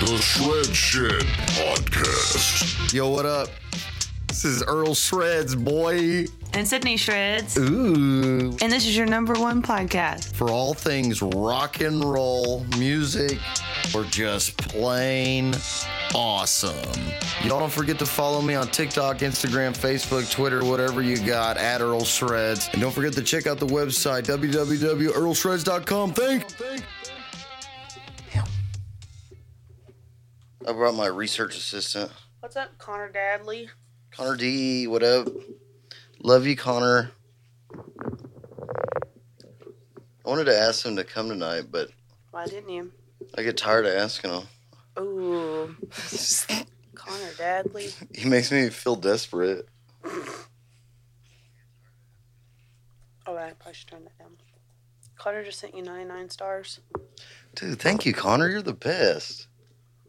[0.00, 1.22] The Shred Shed
[1.58, 2.92] Podcast.
[2.92, 3.48] Yo, what up?
[4.28, 6.24] This is Earl Shreds, boy.
[6.54, 7.56] and Sydney Shreds.
[7.58, 8.56] Ooh.
[8.62, 10.34] And this is your number one podcast.
[10.34, 13.38] For all things rock and roll, music,
[13.94, 15.54] or just plain
[16.14, 16.74] awesome.
[17.44, 21.80] Y'all don't forget to follow me on TikTok, Instagram, Facebook, Twitter, whatever you got, at
[21.80, 22.68] Earl Shreds.
[22.72, 26.12] And don't forget to check out the website, www.earlshreds.com.
[26.14, 26.44] Thank
[30.66, 32.10] I brought my research assistant.
[32.40, 33.68] What's up, Connor Dadley?
[34.10, 35.28] Connor D, what up?
[36.22, 37.10] Love you, Connor.
[37.74, 37.78] I
[40.28, 41.88] wanted to ask him to come tonight, but
[42.30, 42.92] Why didn't you?
[43.36, 44.42] I get tired of asking him.
[44.98, 45.76] Ooh,
[46.94, 47.94] Connor Dadley.
[48.14, 49.66] He makes me feel desperate.
[53.26, 54.36] Oh, I probably should turn that down.
[55.16, 56.80] Connor just sent you 99 stars.
[57.54, 58.48] Dude, thank you, Connor.
[58.48, 59.46] You're the best.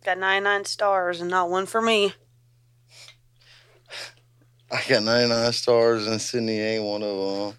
[0.03, 2.13] Got 99 stars and not one for me.
[4.71, 7.57] I got 99 stars and Sydney ain't one of them.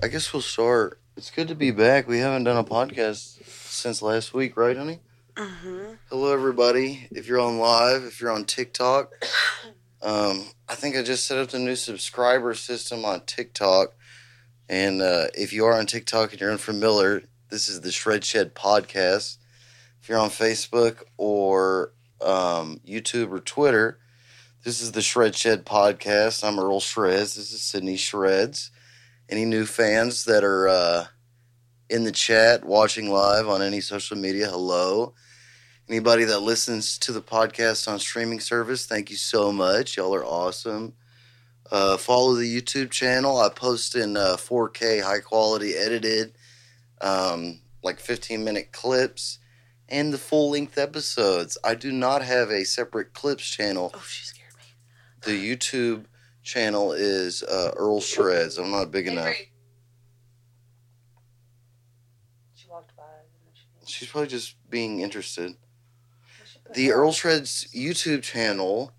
[0.00, 1.00] I guess we'll start.
[1.16, 2.06] It's good to be back.
[2.06, 5.00] We haven't done a podcast since last week, right, honey?
[5.34, 5.94] Mm-hmm.
[6.10, 7.08] Hello, everybody.
[7.10, 9.12] If you're on live, if you're on TikTok,
[10.00, 13.94] um, I think I just set up the new subscriber system on TikTok.
[14.68, 18.54] And uh, if you are on TikTok and you're unfamiliar, this is the Shred Shed
[18.54, 19.38] podcast.
[20.04, 23.98] If you're on Facebook or um, YouTube or Twitter,
[24.62, 26.44] this is the Shred Shed podcast.
[26.44, 27.36] I'm Earl Shreds.
[27.36, 28.70] This is Sydney Shreds.
[29.30, 31.06] Any new fans that are uh,
[31.88, 35.14] in the chat, watching live on any social media, hello.
[35.88, 39.96] Anybody that listens to the podcast on streaming service, thank you so much.
[39.96, 40.92] Y'all are awesome.
[41.72, 43.38] Uh, follow the YouTube channel.
[43.38, 46.34] I post in uh, 4K, high quality, edited,
[47.00, 49.38] um, like 15 minute clips,
[49.88, 51.58] and the full length episodes.
[51.64, 53.90] I do not have a separate clips channel.
[53.94, 54.64] Oh, she scared me.
[55.22, 56.04] The YouTube
[56.42, 58.58] channel is uh, Earl Shreds.
[58.58, 59.34] I'm not big enough.
[62.54, 63.02] She walked by.
[63.54, 65.54] she- She's probably just being interested.
[66.74, 68.92] the Earl Shreds YouTube channel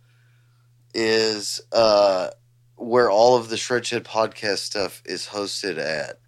[0.94, 2.30] is uh,
[2.76, 6.20] where all of the Shred Shed podcast stuff is hosted at.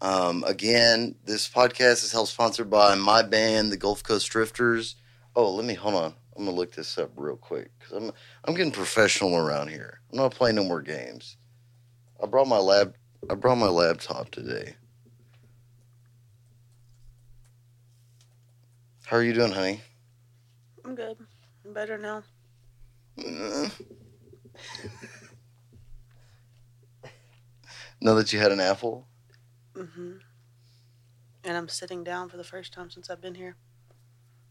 [0.00, 4.96] Um, again, this podcast is helped sponsored by my band, the Gulf Coast Drifters.
[5.34, 6.14] Oh, let me hold on.
[6.36, 8.12] I'm gonna look this up real quick because I'm
[8.44, 10.00] I'm getting professional around here.
[10.10, 11.36] I'm not playing no more games.
[12.22, 12.96] I brought my lab.
[13.30, 14.74] I brought my laptop today.
[19.06, 19.80] How are you doing, honey?
[20.84, 21.16] I'm good.
[21.64, 22.22] I'm better now.
[23.18, 23.68] Uh.
[28.00, 29.06] know that you had an apple?
[29.76, 30.12] Mm-hmm.
[31.44, 33.56] And I'm sitting down for the first time since I've been here.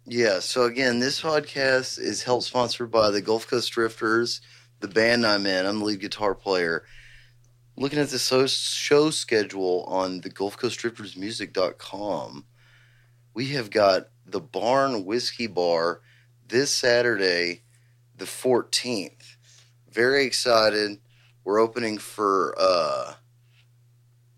[0.06, 4.42] Yeah, so again, this podcast is helped sponsored by the Gulf Coast Drifters,
[4.82, 5.66] the band I'm in.
[5.66, 6.84] I'm the lead guitar player.
[7.78, 12.46] Looking at the show schedule on the Gulf Coast Drifters Music.com,
[13.34, 16.02] we have got the Barn Whiskey Bar
[16.48, 17.64] this Saturday,
[18.18, 19.38] the 14th.
[19.90, 21.00] Very excited.
[21.44, 23.14] We're opening for uh,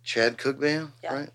[0.05, 1.13] Chad Cook Band, Yeah.
[1.13, 1.29] right?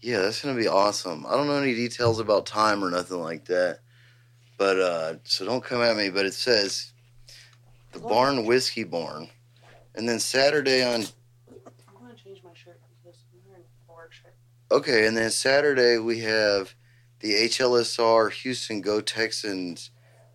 [0.00, 1.24] Yeah, that's gonna be awesome.
[1.26, 3.80] I don't know any details about time or nothing like that,
[4.58, 6.10] but uh, so don't come at me.
[6.10, 6.92] But it says
[7.92, 9.30] the Barn Whiskey Barn,
[9.94, 14.34] and then Saturday on I'm to change my shirt because I'm wearing a work shirt.
[14.70, 16.74] okay, and then Saturday we have
[17.20, 19.90] the HLSR Houston Go Texans,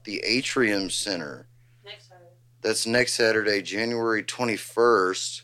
[0.06, 1.48] the Atrium Center.
[1.86, 2.26] Next Saturday.
[2.64, 5.44] That's next Saturday, January twenty first.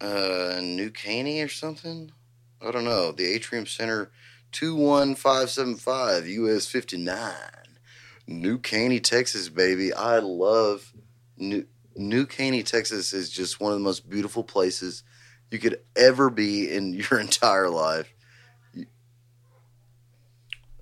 [0.00, 2.12] Uh, New Caney or something.
[2.60, 3.12] I don't know.
[3.12, 4.10] The Atrium Center,
[4.52, 7.78] two one five seven five US fifty nine,
[8.26, 9.92] New Caney, Texas, baby.
[9.92, 10.92] I love
[11.36, 11.66] New
[11.96, 13.12] New Caney, Texas.
[13.12, 15.02] Is just one of the most beautiful places
[15.50, 18.12] you could ever be in your entire life.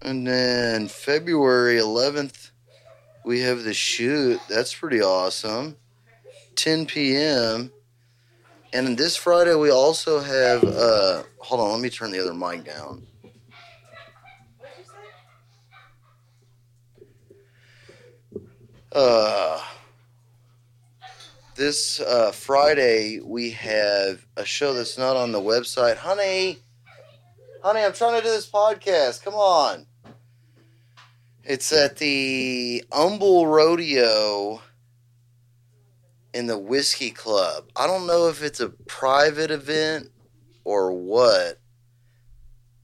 [0.02, 2.50] And then February eleventh,
[3.24, 4.40] we have the shoot.
[4.48, 5.76] That's pretty awesome.
[6.56, 7.70] 10 p.m.
[8.72, 12.64] And this Friday we also have uh hold on, let me turn the other mic
[12.64, 13.06] down.
[18.92, 19.62] Uh
[21.56, 25.96] this uh, Friday we have a show that's not on the website.
[25.96, 26.58] Honey,
[27.62, 29.24] honey, I'm trying to do this podcast.
[29.24, 29.86] Come on.
[31.44, 34.60] It's at the Humble Rodeo
[36.36, 37.70] in the Whiskey Club.
[37.74, 40.10] I don't know if it's a private event
[40.64, 41.58] or what,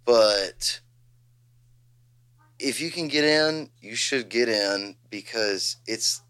[0.06, 0.80] but
[2.58, 6.22] if you can get in, you should get in because it's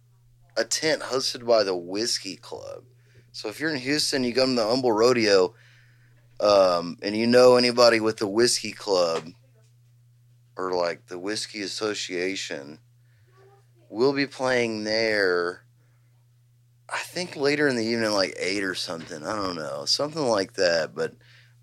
[0.56, 2.82] a tent hosted by the Whiskey Club.
[3.30, 5.54] So if you're in Houston, you go to the Humble Rodeo,
[6.40, 9.28] um, and you know anybody with the Whiskey Club
[10.56, 12.80] or like the Whiskey Association,
[13.88, 15.61] we'll be playing there.
[16.92, 19.24] I think later in the evening, like eight or something.
[19.24, 20.94] I don't know, something like that.
[20.94, 21.14] But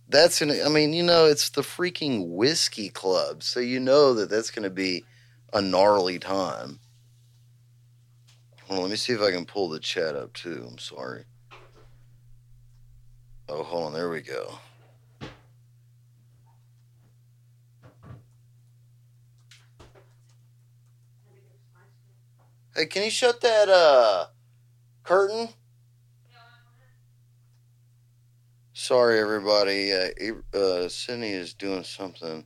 [0.07, 0.63] that's gonna.
[0.65, 4.71] I mean, you know, it's the freaking Whiskey Club, so you know that that's gonna
[4.71, 5.05] be
[5.53, 6.79] a gnarly time.
[8.67, 10.65] Well, let me see if I can pull the chat up too.
[10.67, 11.25] I'm sorry.
[13.47, 13.93] Oh, hold on.
[13.93, 14.59] There we go.
[22.75, 24.27] Hey, can you shut that uh
[25.09, 25.49] curtain?
[28.73, 29.91] Sorry, everybody.
[29.91, 32.45] Uh, uh, Sydney is doing something.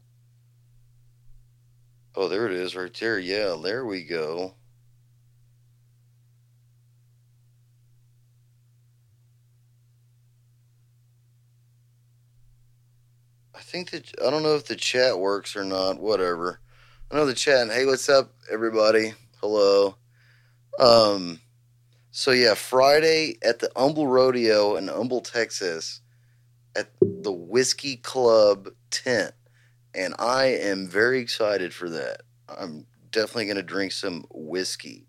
[2.15, 3.19] Oh, there it is, right there.
[3.19, 4.53] Yeah, there we go.
[13.53, 15.99] I think that I don't know if the chat works or not.
[15.99, 16.61] Whatever.
[17.11, 17.69] I know the chat.
[17.69, 19.15] Hey, what's up, everybody?
[19.41, 19.97] Hello.
[20.79, 21.41] Um.
[22.15, 26.01] So yeah, Friday at the Humble Rodeo in Humble, Texas,
[26.75, 29.33] at the Whiskey Club tent,
[29.95, 32.21] and I am very excited for that.
[32.47, 35.07] I'm definitely going to drink some whiskey.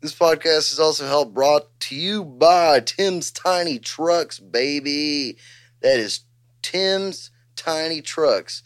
[0.00, 5.36] This podcast is also helped brought to you by Tim's Tiny Trucks, baby.
[5.82, 6.20] That is
[6.62, 8.62] Tim's Tiny Trucks.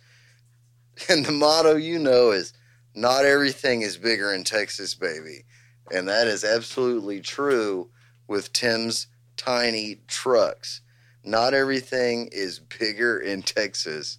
[1.08, 2.52] And the motto you know is
[2.94, 5.44] not everything is bigger in Texas, baby.
[5.92, 7.90] And that is absolutely true
[8.26, 10.80] with Tim's Tiny Trucks.
[11.22, 14.18] Not everything is bigger in Texas.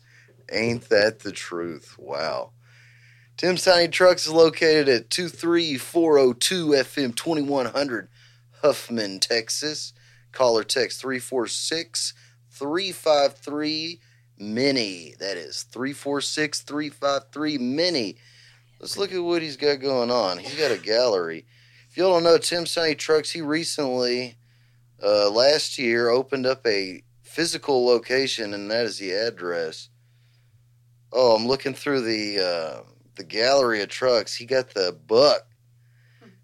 [0.51, 1.95] Ain't that the truth?
[1.97, 2.51] Wow.
[3.37, 8.07] Tim's Tiny Trucks is located at 23402 FM 2100
[8.61, 9.93] Huffman, Texas.
[10.31, 12.13] Caller text 346
[12.51, 13.99] 353
[14.37, 15.13] Mini.
[15.19, 18.17] That is 346 353 Mini.
[18.79, 20.37] Let's look at what he's got going on.
[20.37, 21.45] He's got a gallery.
[21.95, 24.35] If y'all don't know Tim's Tiny Trucks, he recently,
[25.01, 29.87] uh, last year, opened up a physical location, and that is the address.
[31.13, 32.81] Oh, I'm looking through the uh,
[33.15, 34.35] the gallery of trucks.
[34.35, 35.47] He got the buck.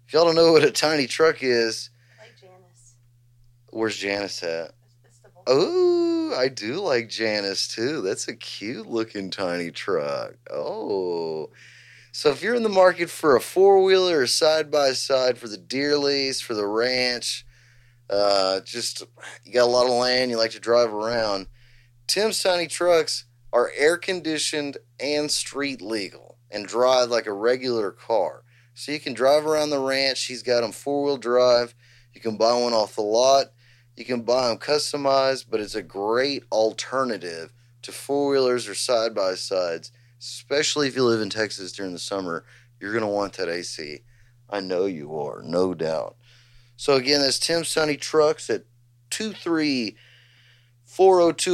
[0.06, 2.94] If y'all don't know what a tiny truck is, I like Janice.
[3.68, 4.70] where's Janice at?
[5.04, 8.00] It's, it's the Oh, I do like Janice too.
[8.00, 10.32] That's a cute looking tiny truck.
[10.50, 11.50] Oh.
[12.14, 15.48] So if you're in the market for a four wheeler or side by side for
[15.48, 17.46] the deer lease, for the ranch,
[18.10, 19.02] uh, just
[19.44, 21.46] you got a lot of land, you like to drive around,
[22.06, 28.44] Tim's Tiny Trucks are air conditioned and street legal and drive like a regular car.
[28.74, 30.26] So you can drive around the ranch.
[30.26, 31.74] He's got them four wheel drive.
[32.12, 33.46] You can buy one off the lot.
[33.96, 39.14] You can buy them customized, but it's a great alternative to four wheelers or side
[39.14, 39.92] by sides,
[40.22, 42.44] especially if you live in Texas during the summer.
[42.78, 44.02] You're going to want that AC.
[44.48, 46.14] I know you are, no doubt.
[46.76, 48.64] So, again, that's Tim's Tiny Trucks at
[49.10, 49.96] 23402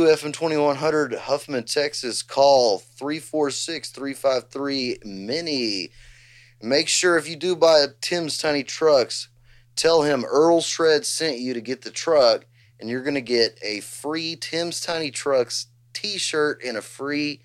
[0.04, 2.22] FM 2100 Huffman, Texas.
[2.22, 5.90] Call 346 353 Mini.
[6.60, 9.28] Make sure if you do buy a Tim's Tiny Trucks,
[9.76, 12.44] tell him Earl Shred sent you to get the truck,
[12.78, 17.42] and you're going to get a free Tim's Tiny Trucks t shirt and a free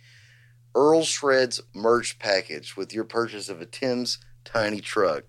[0.75, 5.25] Earl Shreds merch package with your purchase of a Tim's Tiny Truck.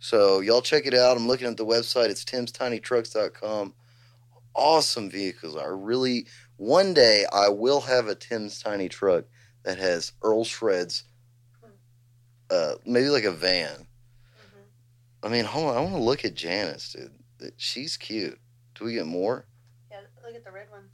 [0.00, 1.16] So, y'all check it out.
[1.16, 3.74] I'm looking at the website, it's timstinytrucks.com.
[4.54, 5.56] Awesome vehicles.
[5.56, 6.26] I really,
[6.56, 9.24] one day, I will have a Tim's Tiny Truck
[9.64, 11.04] that has Earl Shreds,
[12.50, 13.86] uh, maybe like a van.
[14.40, 14.62] Mhm.
[15.22, 15.76] I mean, hold on.
[15.76, 17.52] I want to look at Janice, dude.
[17.56, 18.40] She's cute.
[18.74, 19.46] Do we get more?
[19.90, 20.90] Yeah, look at the red one.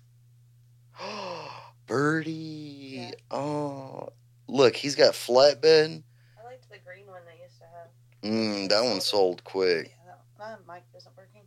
[1.86, 3.10] Birdie.
[3.10, 3.10] Yeah.
[3.30, 4.08] Oh,
[4.48, 6.02] look, he's got flatbed.
[6.40, 7.88] I liked the green one they used to have.
[8.22, 9.88] Mm, that one sold quick.
[10.06, 11.42] Yeah, that, my mic isn't working.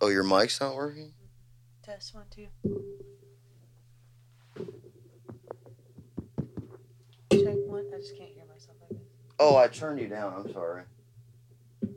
[0.00, 1.12] Oh, your mic's not working?
[1.82, 2.46] Test one, two.
[7.32, 7.84] Check one.
[7.94, 8.76] I just can't hear myself.
[8.90, 9.00] Guess.
[9.40, 10.34] Oh, I turned you down.
[10.36, 10.82] I'm sorry.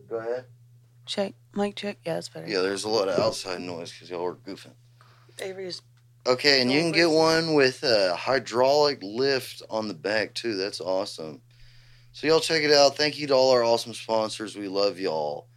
[0.09, 0.45] Go ahead.
[1.05, 1.33] Check.
[1.55, 1.97] Mic check.
[2.05, 2.47] Yeah, that's better.
[2.47, 4.73] Yeah, there's a lot of outside noise because y'all are goofing.
[5.39, 5.81] Avery's.
[6.27, 10.55] Okay, and you can get one with a hydraulic lift on the back too.
[10.55, 11.41] That's awesome.
[12.11, 12.95] So y'all check it out.
[12.95, 14.55] Thank you to all our awesome sponsors.
[14.55, 15.47] We love y'all.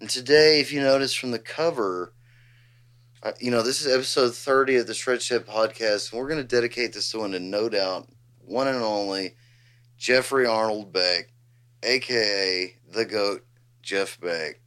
[0.00, 2.12] And today, if you notice from the cover,
[3.22, 6.44] uh, you know this is episode thirty of the Shed podcast, and we're going to
[6.44, 8.08] dedicate this one to no doubt
[8.44, 9.34] one and only
[9.96, 11.32] Jeffrey Arnold Beck,
[11.82, 13.44] aka the GOAT,
[13.82, 14.60] Jeff Beck.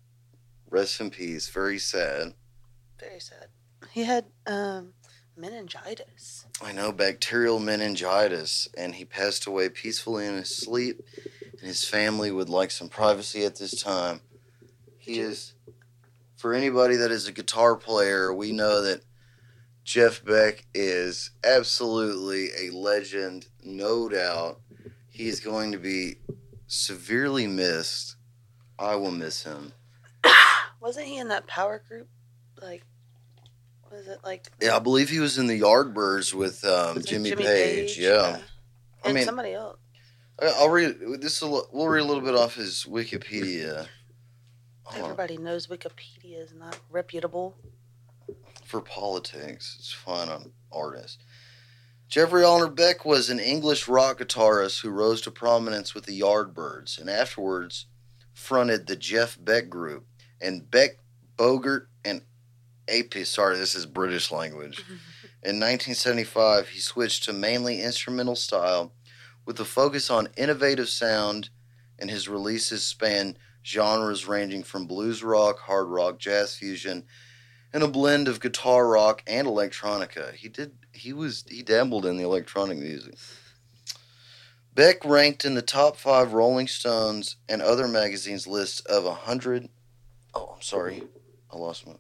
[0.69, 1.47] Rest in peace.
[1.47, 2.33] Very sad.
[2.99, 3.47] Very sad.
[3.91, 4.93] He had um,
[5.39, 6.45] meningitis.
[6.61, 11.01] I know bacterial meningitis, and he passed away peacefully in his sleep.
[11.59, 14.21] And his family would like some privacy at this time.
[14.97, 15.53] He is,
[16.35, 19.01] for anybody that is a guitar player, we know that
[19.83, 24.61] Jeff Beck is absolutely a legend, no doubt.
[25.09, 26.17] He is going to be
[26.67, 28.15] severely missed.
[28.77, 29.73] I will miss him.
[30.79, 32.07] Wasn't he in that power group?
[32.61, 32.83] Like,
[33.91, 37.35] was it like Yeah, I believe he was in the Yardbirds with um, it Jimmy,
[37.35, 37.97] Page.
[37.97, 38.39] Yeah.
[39.03, 39.77] I And mean- somebody else.
[40.41, 41.41] I- I'll read this.
[41.41, 43.87] Will, we'll read a little bit off his Wikipedia.
[44.83, 45.11] Hold on.
[45.11, 47.55] Everybody knows Wikipedia is not reputable.
[48.65, 51.17] For politics, it's fine on artists.
[52.07, 56.99] Jeffrey Arnold Beck was an English rock guitarist who rose to prominence with the Yardbirds
[56.99, 57.85] and afterwards
[58.33, 60.05] fronted the Jeff Beck Group.
[60.41, 60.91] And Beck,
[61.37, 61.88] Bogert, and
[62.89, 64.83] AP, sorry, this is British language.
[65.41, 68.91] In 1975, he switched to mainly instrumental style
[69.45, 71.49] with a focus on innovative sound,
[71.97, 77.05] and his releases span genres ranging from blues rock, hard rock, jazz fusion,
[77.73, 80.33] and a blend of guitar rock and electronica.
[80.33, 83.15] He did he was he dabbled in the electronic music.
[84.73, 89.69] Beck ranked in the top five Rolling Stones and other magazines list of a hundred
[90.33, 91.03] oh I'm sorry,
[91.51, 91.93] I lost my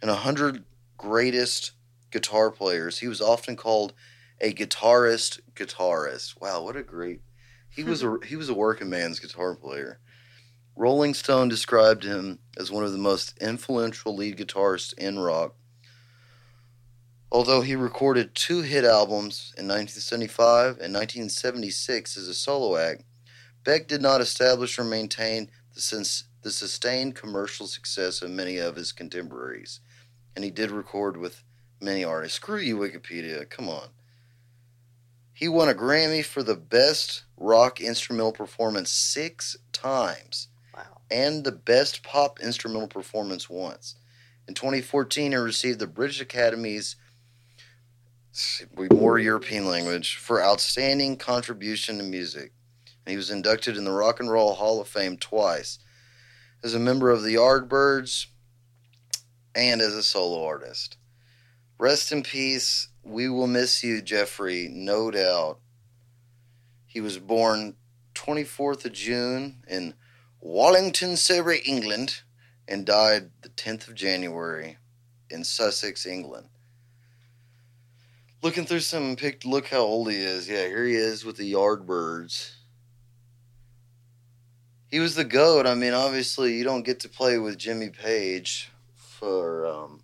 [0.00, 0.64] and a hundred
[0.96, 1.72] greatest
[2.10, 2.98] guitar players.
[2.98, 3.92] He was often called
[4.40, 6.40] a guitarist guitarist.
[6.40, 7.20] Wow, what a great
[7.70, 10.00] he was a he was a working man's guitar player.
[10.76, 15.54] Rolling Stone described him as one of the most influential lead guitarists in rock.
[17.32, 23.04] Although he recorded two hit albums in 1975 and 1976 as a solo act,
[23.62, 28.90] Beck did not establish or maintain the, the sustained commercial success of many of his
[28.90, 29.80] contemporaries.
[30.34, 31.42] And he did record with
[31.80, 32.36] many artists.
[32.36, 33.48] Screw you, Wikipedia.
[33.48, 33.88] Come on.
[35.32, 41.00] He won a Grammy for the best rock instrumental performance six times Wow.
[41.10, 43.96] and the Best Pop Instrumental Performance once.
[44.46, 46.96] In 2014, he received the British Academy's
[48.92, 52.52] more European language for outstanding contribution to music.
[53.04, 55.78] And he was inducted in the Rock and Roll Hall of Fame twice
[56.62, 58.26] as a member of the Yardbirds
[59.54, 60.96] and as a solo artist.
[61.78, 62.88] Rest in peace.
[63.02, 65.58] We will miss you, Jeffrey, no doubt.
[66.86, 67.76] He was born
[68.14, 69.94] 24th of June in
[70.40, 72.22] Wallington, Surrey, England,
[72.68, 74.76] and died the 10th of January
[75.30, 76.48] in Sussex, England.
[78.42, 80.48] Looking through some picked, look how old he is.
[80.48, 82.52] Yeah, here he is with the Yardbirds.
[84.90, 85.66] He was the goat.
[85.66, 88.70] I mean, obviously, you don't get to play with Jimmy Page
[89.20, 90.00] for um,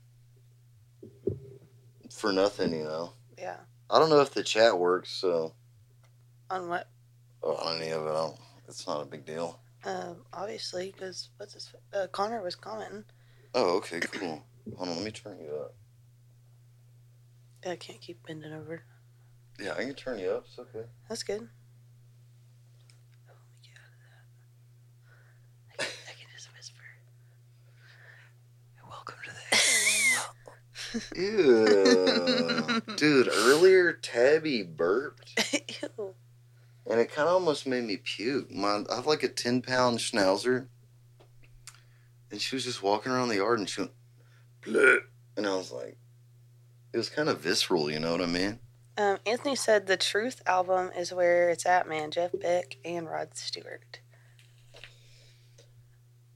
[2.11, 3.13] for nothing, you know.
[3.39, 3.57] Yeah.
[3.91, 5.55] I don't know if the chat works, so
[6.51, 6.89] On what?
[7.43, 8.37] oh, on any of it, I don't,
[8.69, 9.59] it's not a big deal.
[9.85, 11.73] Um, obviously, because what's his?
[11.95, 13.05] Uh, Connor was commenting.
[13.55, 14.45] Oh, okay, cool.
[14.77, 15.75] Hold on, let me turn you up.
[17.65, 18.83] I can't keep bending over.
[19.61, 20.45] Yeah, I can turn you up.
[20.49, 20.87] It's okay.
[21.09, 21.41] That's good.
[21.41, 23.99] Oh, let me get out of
[25.79, 25.81] that.
[25.81, 26.83] I can, I can just whisper.
[28.89, 29.31] Welcome to
[31.15, 32.81] Ew.
[32.97, 35.41] Dude, earlier Tabby burped.
[35.99, 36.15] Ew.
[36.91, 38.51] and it kind of almost made me puke.
[38.51, 40.67] My, I have like a 10 pound schnauzer,
[42.31, 43.93] and she was just walking around the yard and she went,
[44.63, 44.99] Bleh.
[45.37, 45.97] and I was like,
[46.93, 48.59] it was kind of visceral, you know what I mean?
[48.99, 52.11] Um, Anthony said the Truth album is where it's at, man.
[52.11, 54.01] Jeff Beck and Rod Stewart.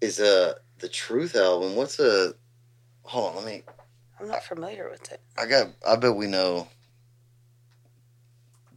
[0.02, 2.34] Is uh, the Truth album, what's a.
[3.02, 3.62] Hold on, let me.
[4.20, 5.20] I'm not familiar with it.
[5.38, 5.68] I got.
[5.86, 6.68] I bet we know.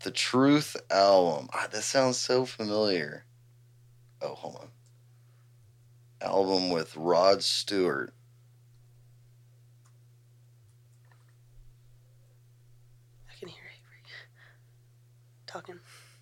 [0.03, 1.49] The Truth album.
[1.53, 3.25] Ah, that sounds so familiar.
[4.21, 4.67] Oh, hold on.
[6.21, 8.13] Album with Rod Stewart.
[13.29, 14.03] I can hear Avery
[15.45, 15.79] talking.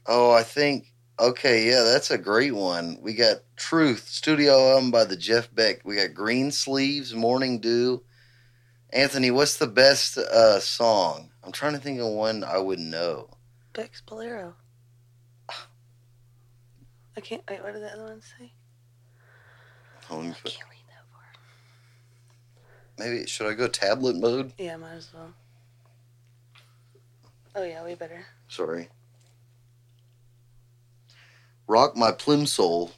[0.08, 0.88] Oh, I think.
[1.20, 2.98] Okay, yeah, that's a great one.
[3.02, 5.82] We got Truth studio album by the Jeff Beck.
[5.86, 8.04] We got Green Sleeves, Morning Dew.
[8.94, 11.30] Anthony, what's the best uh, song?
[11.44, 13.30] I'm trying to think of one I would know.
[13.74, 14.56] Beck's Bolero.
[17.18, 17.42] I can't.
[17.50, 18.52] Wait, what did the other one say?
[20.08, 21.24] Hold on, let me I can't read that far.
[22.98, 24.54] maybe should I go tablet mode?
[24.58, 25.34] Yeah, might as well.
[27.56, 28.26] Oh yeah, we better.
[28.48, 28.90] Sorry.
[31.68, 32.92] Rock My Plimsoul,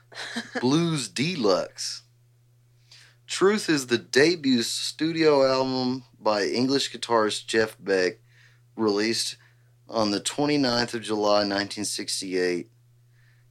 [0.60, 2.02] Blues Deluxe.
[3.28, 8.20] Truth is the debut studio album by English guitarist Jeff Beck,
[8.74, 9.36] released
[9.86, 12.70] on the 29th of July 1968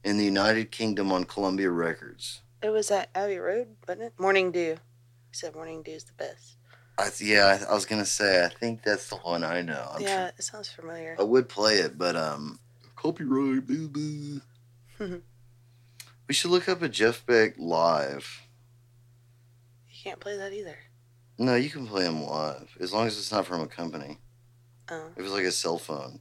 [0.02, 2.40] in the United Kingdom on Columbia Records.
[2.60, 4.14] It was at Abbey Road, wasn't it?
[4.18, 4.78] Morning Dew.
[5.30, 6.56] He said Morning Dew is the best.
[6.98, 9.92] I, yeah, I, I was gonna say I think that's the one I know.
[9.94, 11.14] I'm yeah, it sounds familiar.
[11.20, 12.58] I would play it, but um,
[12.96, 14.40] copyright, boo boo.
[16.26, 18.47] we should look up a Jeff Beck live.
[20.08, 20.78] Can't play that either.
[21.36, 24.16] No, you can play them live as long as it's not from a company.
[24.90, 25.08] Oh.
[25.14, 26.20] If it's like a cell phone.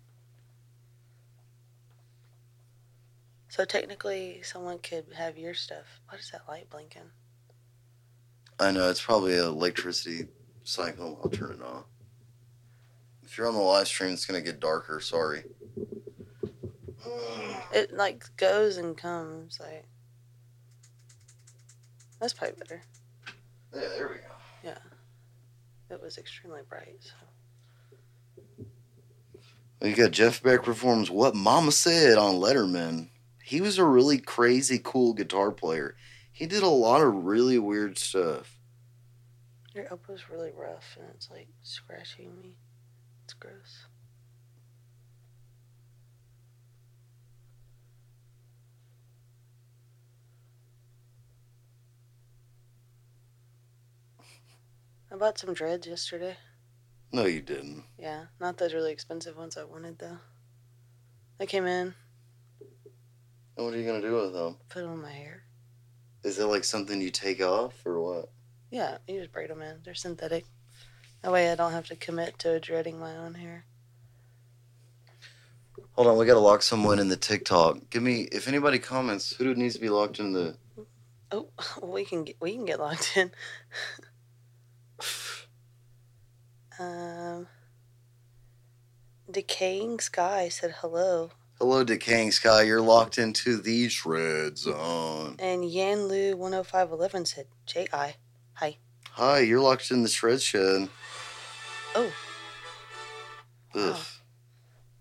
[3.48, 6.02] So technically, someone could have your stuff.
[6.10, 7.10] What is that light blinking?
[8.60, 10.28] I know it's probably an electricity
[10.66, 11.22] cycle.
[11.24, 11.86] I'll turn it off.
[13.24, 15.00] If you're on the live stream, it's gonna get darker.
[15.00, 15.46] Sorry.
[17.74, 19.62] It like goes and comes.
[19.62, 19.86] Like
[22.20, 22.84] that's probably better.
[23.78, 24.22] Yeah, there we go.
[24.64, 24.78] Yeah.
[25.90, 26.98] It was extremely bright.
[27.00, 28.66] So.
[29.88, 33.10] You got Jeff Beck performs "What Mama Said" on Letterman.
[33.44, 35.96] He was a really crazy, cool guitar player.
[36.34, 38.60] He did a lot of really weird stuff.
[39.74, 42.56] Your elbow's really rough and it's like scratching me.
[43.24, 43.87] It's gross.
[55.18, 56.38] I bought some dreads yesterday.
[57.12, 57.86] No, you didn't.
[57.98, 60.20] Yeah, not those really expensive ones I wanted though.
[61.40, 61.96] They came in,
[63.58, 64.58] And what are you gonna do with them?
[64.70, 65.42] put them on my hair.
[66.24, 68.30] Is it like something you take off or what?
[68.70, 69.78] Yeah, you just braid them in.
[69.84, 70.46] They're synthetic.
[71.24, 73.66] That way I don't have to commit to dreading my own hair.
[75.94, 77.90] Hold on, we gotta lock someone in the TikTok.
[77.90, 80.58] Give me if anybody comments, who needs to be locked in the
[81.32, 81.50] Oh,
[81.82, 83.32] we can get we can get locked in.
[86.80, 87.48] um,
[89.30, 95.38] decaying sky said hello, Hello Decaying Sky, you're locked into the shred zone.
[95.40, 98.16] and Yanlu one hundred five eleven said J I.
[98.54, 98.78] Hi,
[99.12, 100.90] Hi, you're locked in the shred shed.
[101.96, 102.12] Oh.
[103.74, 103.94] Ugh.
[103.94, 104.00] Wow.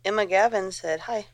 [0.05, 1.27] Emma Gavin said hi.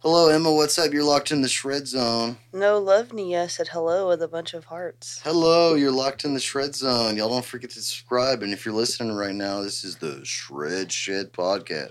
[0.00, 0.92] Hello Emma, what's up?
[0.92, 2.36] You're locked in the shred zone.
[2.52, 5.20] No love Nia said hello with a bunch of hearts.
[5.24, 7.16] Hello, you're locked in the shred zone.
[7.16, 8.42] Y'all don't forget to subscribe.
[8.42, 11.90] And if you're listening right now, this is the Shred Shed Podcast.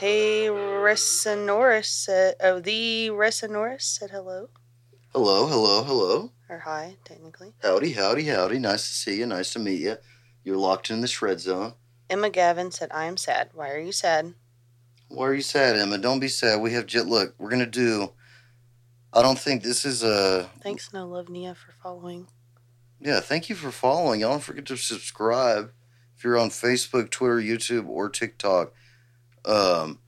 [0.00, 4.48] Hey Resinoris said oh the Resinoris said hello
[5.12, 6.32] Hello, hello, hello.
[6.48, 7.52] or hi technically.
[7.62, 8.58] Howdy, howdy, howdy.
[8.58, 9.26] Nice to see you.
[9.26, 9.96] Nice to meet you.
[10.42, 11.74] You're locked in the shred zone.
[12.10, 13.50] Emma Gavin said I am sad.
[13.54, 14.34] Why are you sad?
[15.14, 15.96] Why are you sad, Emma?
[15.98, 16.60] Don't be sad.
[16.60, 17.06] We have jet.
[17.06, 18.12] Look, we're gonna do.
[19.12, 20.50] I don't think this is a.
[20.60, 22.26] Thanks No Love Nia for following.
[23.00, 24.20] Yeah, thank you for following.
[24.20, 25.70] Y'all don't forget to subscribe
[26.16, 28.72] if you're on Facebook, Twitter, YouTube, or TikTok.
[29.44, 30.00] Um,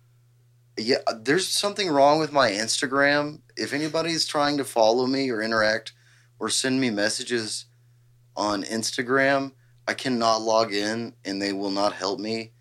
[0.77, 3.43] yeah, there's something wrong with my Instagram.
[3.57, 5.93] If anybody's trying to follow me or interact
[6.41, 7.67] or send me messages
[8.37, 9.53] on Instagram,
[9.87, 12.53] I cannot log in and they will not help me.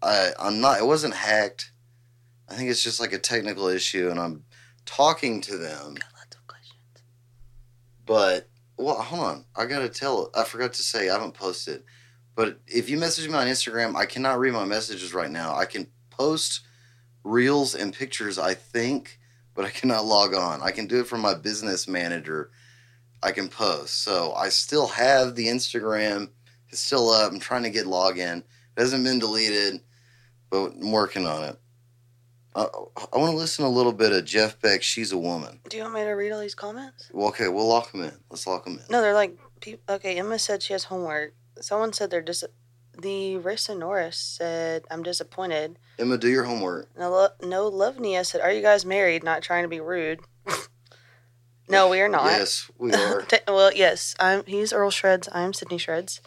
[0.00, 0.78] I I'm not.
[0.78, 1.72] It wasn't hacked.
[2.48, 4.44] I think it's just like a technical issue, and I'm
[4.84, 5.94] talking to them.
[5.94, 7.02] Got lots of questions.
[8.06, 9.44] But well, hold on.
[9.56, 10.30] I gotta tell.
[10.34, 11.84] I forgot to say I haven't posted.
[12.34, 15.54] But if you message me on Instagram, I cannot read my messages right now.
[15.54, 16.62] I can post
[17.22, 19.20] reels and pictures, I think,
[19.54, 20.60] but I cannot log on.
[20.60, 22.50] I can do it from my business manager.
[23.22, 24.02] I can post.
[24.02, 26.30] So I still have the Instagram.
[26.68, 27.32] It's still up.
[27.32, 28.38] I'm trying to get login.
[28.38, 28.44] It
[28.80, 29.80] hasn't been deleted,
[30.50, 31.58] but I'm working on it.
[32.54, 32.62] I,
[33.12, 34.82] I want to listen a little bit of Jeff Beck.
[34.82, 35.60] She's a woman.
[35.68, 37.10] Do you want me to read all these comments?
[37.12, 38.12] Well, okay, we'll lock them in.
[38.30, 38.84] Let's lock them in.
[38.90, 39.36] No, they're like
[39.88, 40.18] okay.
[40.18, 41.34] Emma said she has homework.
[41.60, 42.44] Someone said they're dis.
[42.96, 45.78] The Rissa Norris said I'm disappointed.
[45.98, 46.88] Emma, do your homework.
[46.96, 50.20] No, lo- no love Nia said, "Are you guys married?" Not trying to be rude.
[51.68, 52.26] no, we are not.
[52.26, 53.26] Yes, we are.
[53.48, 54.14] Well, yes.
[54.20, 54.44] I'm.
[54.46, 55.28] He's Earl Shreds.
[55.32, 56.20] I'm Sydney Shreds.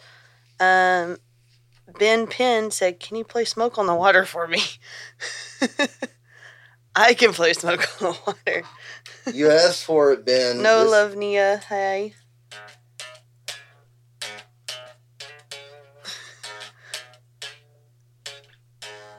[0.60, 1.16] Um,
[1.98, 4.60] Ben Penn said, "Can you play Smoke on the Water for me?"
[7.00, 8.62] I can play Smoke on the Water.
[9.32, 10.62] you asked for it, Ben.
[10.62, 11.58] No This- love, Nia.
[11.68, 12.14] Hey.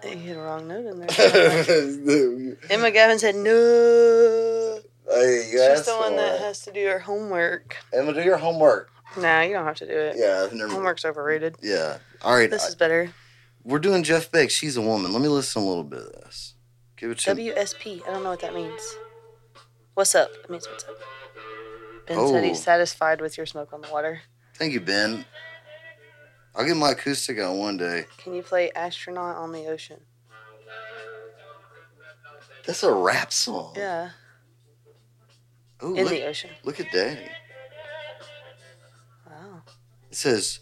[0.04, 2.58] You hit a wrong note in there.
[2.70, 4.80] Emma Gavin said no.
[5.12, 6.42] you She's asked the one that it.
[6.42, 7.76] has to do her homework.
[7.94, 8.90] Emma, do your homework.
[9.18, 10.16] Nah, you don't have to do it.
[10.18, 10.72] Yeah, never.
[10.72, 11.58] Homework's overrated.
[11.62, 11.98] Yeah.
[12.22, 12.50] All right.
[12.50, 13.12] This I- is better.
[13.64, 14.50] we're doing Jeff Beck.
[14.50, 15.12] She's a woman.
[15.12, 16.54] Let me listen a little bit of this.
[17.00, 17.32] Give it to.
[17.36, 18.02] WSP.
[18.08, 18.82] I don't know what that means.
[19.94, 20.30] What's up?
[20.44, 20.96] It means what's up.
[22.08, 22.62] Ben said he's Oh.
[22.62, 24.22] satisfied with your smoke on the water.
[24.56, 25.26] Thank you, Ben.
[26.56, 28.06] I'll get my acoustic on one day.
[28.18, 30.02] Can you play Astronaut on the Ocean?
[32.66, 33.74] That's a rap song.
[33.78, 34.12] Yeah,
[35.84, 36.50] Ooh, in look, the ocean.
[36.64, 37.30] look at Daddy.
[39.26, 39.64] Wow.
[40.12, 40.60] It says.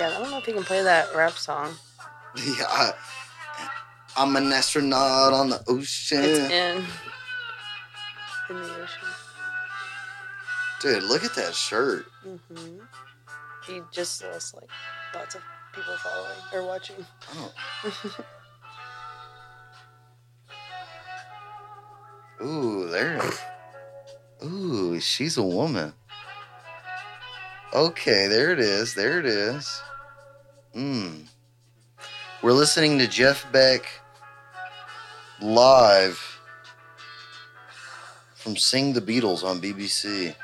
[0.00, 1.74] Yeah, I don't know if you can play that rap song.
[2.36, 2.92] Yeah, I,
[4.16, 6.22] I'm an astronaut on the ocean.
[6.22, 6.76] It's in
[8.48, 9.08] in the ocean.
[10.80, 12.06] Dude, look at that shirt.
[12.22, 12.78] hmm
[13.66, 14.70] He just lost like
[15.12, 15.42] lots of
[15.74, 17.04] people following or watching.
[17.34, 17.52] Oh.
[22.46, 23.20] Ooh, there.
[24.44, 25.92] Ooh, she's a woman.
[27.74, 28.94] Okay, there it is.
[28.94, 29.82] There it is.
[30.74, 31.26] Mmm.
[32.42, 33.86] We're listening to Jeff Beck
[35.40, 36.40] live
[38.34, 40.34] from Sing the Beatles on BBC.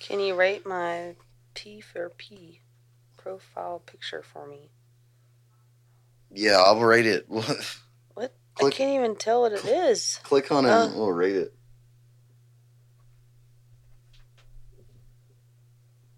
[0.00, 1.14] Can you rate my
[1.54, 2.60] T for P
[3.16, 4.70] profile picture for me?
[6.32, 7.26] Yeah, I'll rate it.
[8.14, 8.34] What?
[8.54, 10.18] Click- I can't even tell what it is.
[10.24, 10.86] Click on it Uh.
[10.86, 11.54] and we'll rate it.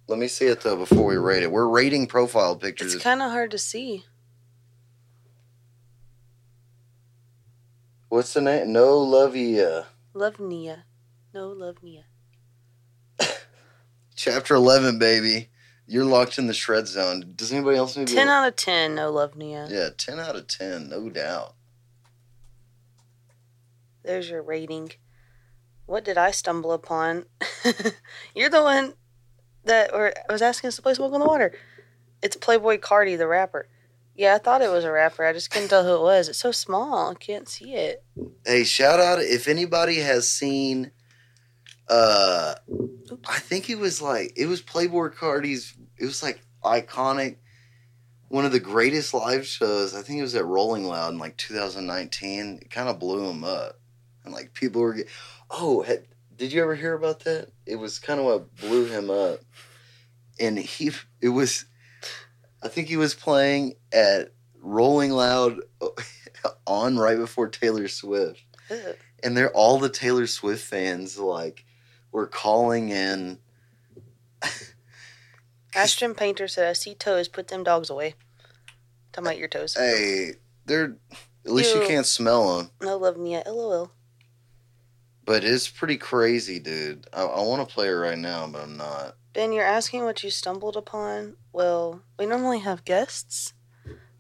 [0.08, 1.52] Let me see it though before we rate it.
[1.52, 2.94] We're rating profile pictures.
[2.94, 4.04] It's kind of hard to see.
[8.08, 8.72] What's the name?
[8.72, 9.84] No Love Ya.
[10.12, 10.84] Love Nia.
[11.32, 12.04] No love Nia.
[14.14, 15.48] Chapter 11, baby.
[15.86, 17.32] You're locked in the shred zone.
[17.34, 19.66] Does anybody else need to 10 out of 10, no love Nia.
[19.70, 21.54] Yeah, 10 out of 10, no doubt.
[24.02, 24.92] There's your rating.
[25.86, 27.26] What did I stumble upon?
[28.34, 28.94] You're the one
[29.64, 31.52] that or I was asking us to play Smoke on the Water.
[32.22, 33.68] It's Playboi Carti, the rapper.
[34.14, 35.24] Yeah, I thought it was a rapper.
[35.24, 36.28] I just couldn't tell who it was.
[36.28, 37.10] It's so small.
[37.10, 38.04] I can't see it.
[38.44, 40.90] Hey, shout out if anybody has seen
[41.88, 42.54] uh
[43.28, 47.36] I think it was like it was Playboi Carti's it was like iconic
[48.32, 49.94] one of the greatest live shows.
[49.94, 52.60] I think it was at Rolling Loud in like 2019.
[52.62, 53.78] It kind of blew him up.
[54.24, 54.96] And like people were
[55.50, 57.50] Oh, had, did you ever hear about that?
[57.66, 59.40] It was kind of what blew him up.
[60.40, 61.64] And he it was
[62.62, 65.60] I think he was playing at Rolling Loud
[66.66, 68.96] on right before Taylor Swift Ugh.
[69.22, 71.64] and they're all the Taylor Swift fans like
[72.12, 73.38] were calling in.
[75.74, 77.28] Ashton Painter said, I see toes.
[77.28, 78.14] Put them dogs away.
[79.12, 79.74] Talking about your toes.
[79.74, 80.32] Hey,
[80.66, 80.96] they're
[81.44, 83.42] at least you can't smell them, No love Nia.
[83.46, 83.90] LOL.
[85.24, 87.06] But it's pretty crazy, dude.
[87.12, 89.16] I, I want to play it right now, but I'm not.
[89.32, 91.36] Ben, you're asking what you stumbled upon.
[91.52, 93.54] Well, we normally have guests,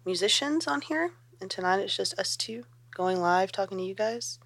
[0.06, 4.38] musicians on here, and tonight it's just us two going live talking to you guys.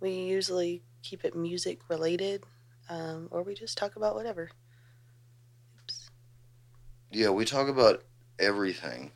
[0.00, 2.44] We usually keep it music related,
[2.88, 4.50] um, or we just talk about whatever.
[5.80, 6.10] Oops.
[7.10, 8.04] Yeah, we talk about
[8.38, 9.12] everything.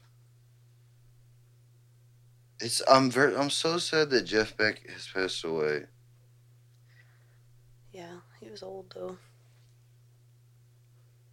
[2.61, 5.85] It's I'm very I'm so sad that Jeff Beck has passed away.
[7.99, 9.19] Yeah, he was old though.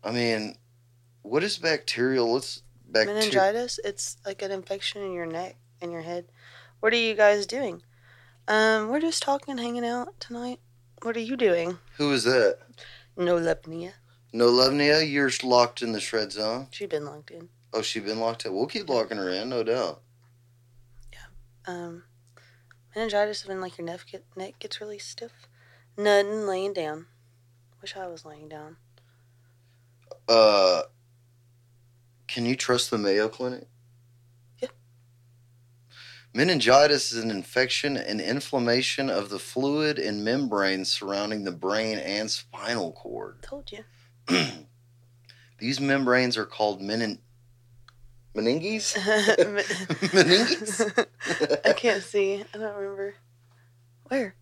[0.04, 0.56] I mean,
[1.22, 2.32] what is bacterial?
[2.32, 3.20] What's bacteria?
[3.20, 6.26] Meningitis, it's like an infection in your neck and your head.
[6.80, 7.84] What are you guys doing?
[8.48, 10.60] Um, we're just talking, hanging out tonight.
[11.04, 11.78] What are you doing?
[11.98, 12.58] Who is that?
[13.16, 13.94] No love Nia.
[14.34, 16.70] No Lovnia, you're locked in the shred zone.
[16.72, 17.50] She been locked in.
[17.74, 18.56] Oh, she been locked in.
[18.56, 20.02] We'll keep locking her in, no doubt.
[21.14, 21.28] Yeah.
[21.68, 22.06] Um,
[22.96, 25.48] meningitis when like your neck get, neck gets really stiff.
[25.98, 27.08] Nothing laying down.
[27.82, 28.78] Wish I was laying down.
[30.28, 30.84] Uh,
[32.28, 33.68] can you trust the Mayo Clinic?
[34.60, 34.70] Yeah.
[36.34, 42.30] Meningitis is an infection and inflammation of the fluid and membranes surrounding the brain and
[42.30, 43.42] spinal cord.
[43.42, 43.84] Told you.
[45.60, 47.22] These membranes are called menin-
[48.36, 48.96] meninges.
[50.12, 51.08] Meninges?
[51.66, 52.44] I can't see.
[52.54, 53.16] I don't remember.
[54.08, 54.36] Where?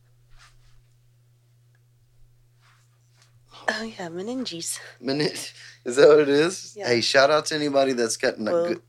[3.69, 4.80] Oh yeah, meninges.
[4.99, 5.32] Menin-
[5.86, 6.76] is that what it is?
[6.78, 6.88] Yeah.
[6.88, 8.82] Hey, shout out to anybody that's gotten a good.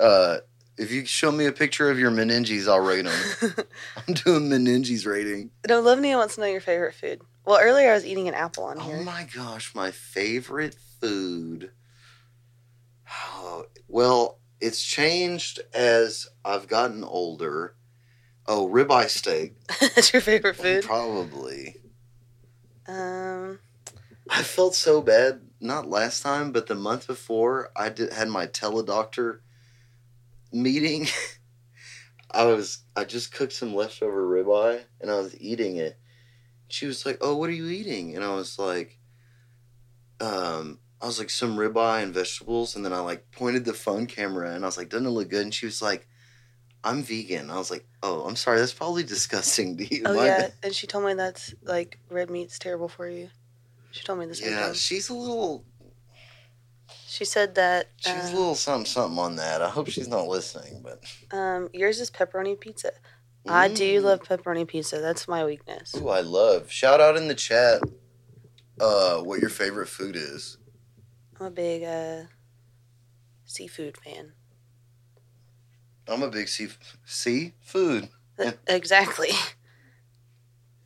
[0.00, 0.38] Uh,
[0.76, 3.64] if you show me a picture of your meninges, I'll rate them.
[4.08, 5.50] I'm doing meninges rating.
[5.68, 7.20] no, Lovnia wants to know your favorite food.
[7.44, 8.98] Well, earlier I was eating an apple on here.
[9.00, 11.72] Oh my gosh, my favorite food.
[13.10, 17.74] Oh, well, it's changed as I've gotten older.
[18.46, 20.84] Oh, ribeye steak, That's your favorite food.
[20.84, 21.76] probably.
[22.86, 23.58] Um,
[24.30, 27.70] I felt so bad, not last time, but the month before.
[27.76, 29.40] I did, had my teledoctor
[30.52, 31.06] meeting,
[32.30, 35.98] I was I just cooked some leftover ribeye and I was eating it.
[36.68, 38.98] She was like, "Oh, what are you eating?" And I was like,
[40.20, 44.06] um, I was like some ribeye and vegetables, and then I like pointed the phone
[44.06, 46.06] camera and I was like, "Doesn't it look good?" And she was like,
[46.84, 50.48] "I'm vegan." I was like, "Oh, I'm sorry, that's probably disgusting to you." Oh yeah,
[50.62, 53.30] and she told me that's like red meat's terrible for you.
[53.90, 54.40] She told me this.
[54.42, 54.72] yeah.
[54.72, 55.64] She's a little,
[57.06, 59.62] She said that she's uh, a little something something on that.
[59.62, 61.02] I hope she's not listening, but
[61.36, 62.92] um, yours is pepperoni pizza.
[63.48, 64.04] I do Mm.
[64.04, 64.98] love pepperoni pizza.
[65.00, 65.94] That's my weakness.
[65.96, 66.70] Ooh, I love.
[66.70, 67.80] Shout out in the chat.
[68.80, 70.58] Uh, what your favorite food is?
[71.40, 72.24] I'm a big uh,
[73.44, 74.32] seafood fan.
[76.06, 76.68] I'm a big sea
[77.04, 78.08] seafood.
[78.38, 78.52] Yeah.
[78.66, 79.30] exactly.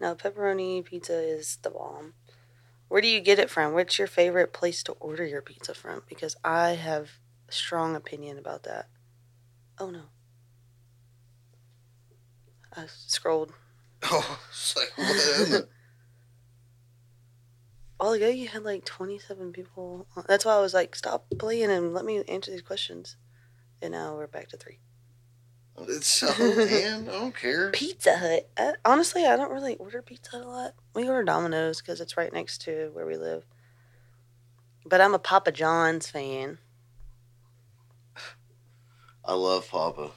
[0.01, 2.15] No, pepperoni pizza is the bomb.
[2.93, 3.73] Where do you get it from?
[3.73, 6.03] What's your favorite place to order your pizza from?
[6.07, 7.13] Because I have
[7.49, 8.91] a strong opinion about that.
[9.79, 10.03] Oh no.
[12.77, 13.55] I scrolled.
[14.05, 15.69] Oh, it's like what?
[17.99, 20.07] A while ago, you had like 27 people.
[20.29, 23.17] That's why I was like, stop playing and let me answer these questions.
[23.81, 24.81] And now we're back to three.
[25.81, 27.09] It's so man.
[27.09, 27.71] I don't care.
[27.71, 28.77] Pizza Hut.
[28.85, 30.75] Honestly, I don't really order Pizza Hut a lot.
[30.95, 33.45] We order Domino's because it's right next to where we live.
[34.85, 36.59] But I'm a Papa John's fan.
[39.25, 40.11] I love Papa.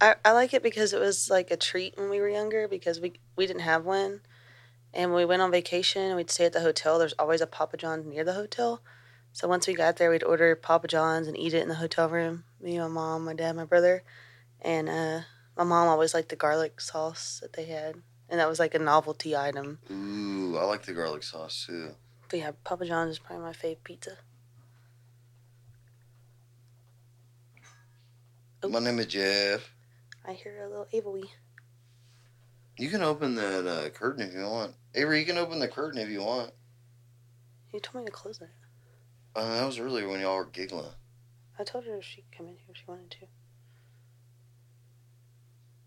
[0.00, 3.00] I, I like it because it was like a treat when we were younger because
[3.00, 4.20] we we didn't have one.
[4.92, 7.46] And when we went on vacation and we'd stay at the hotel, there's always a
[7.46, 8.80] Papa John's near the hotel.
[9.32, 12.08] So once we got there, we'd order Papa John's and eat it in the hotel
[12.08, 12.44] room.
[12.60, 14.02] Me, my mom, my dad, my brother.
[14.62, 15.20] And uh,
[15.56, 17.96] my mom always liked the garlic sauce that they had.
[18.28, 19.78] And that was like a novelty item.
[19.90, 21.94] Ooh, I like the garlic sauce too.
[22.28, 24.18] But yeah, Papa John's is probably my fave pizza.
[28.68, 29.74] My name is Jeff.
[30.26, 31.24] I hear a little Avery.
[32.76, 34.74] You can open that uh, curtain if you want.
[34.94, 36.52] Avery, you can open the curtain if you want.
[37.72, 38.48] You told me to close it.
[39.34, 40.86] Uh, that was earlier when y'all were giggling.
[41.58, 43.26] I told her she could come in here if she wanted to.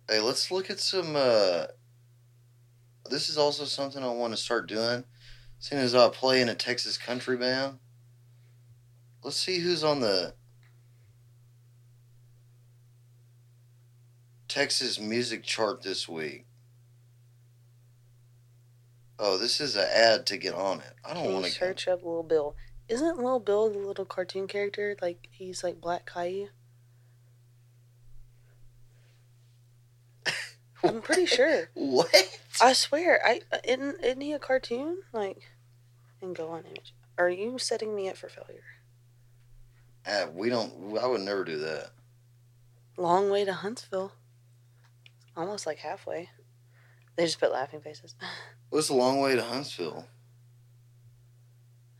[0.09, 1.15] Hey, let's look at some.
[1.15, 1.65] Uh,
[3.09, 5.05] this is also something I want to start doing.
[5.59, 7.79] Seeing as I play in a Texas country band,
[9.23, 10.33] let's see who's on the
[14.49, 16.45] Texas music chart this week.
[19.17, 20.93] Oh, this is an ad to get on it.
[21.05, 21.51] I don't want to.
[21.51, 22.55] search up Little Bill?
[22.89, 24.97] Isn't Little Bill the little cartoon character?
[25.01, 26.49] Like he's like Black Caillou.
[30.83, 31.69] I'm pretty sure.
[31.73, 32.39] What?
[32.61, 34.99] I swear, I uh, isn't isn't he a cartoon?
[35.13, 35.49] Like,
[36.21, 36.93] and go on image.
[37.17, 38.63] Are you setting me up for failure?
[40.05, 40.97] Uh, we don't.
[40.97, 41.91] I would never do that.
[42.97, 44.13] Long way to Huntsville.
[45.35, 46.29] Almost like halfway.
[47.15, 48.15] They just put laughing faces.
[48.69, 50.05] What's a long way to Huntsville?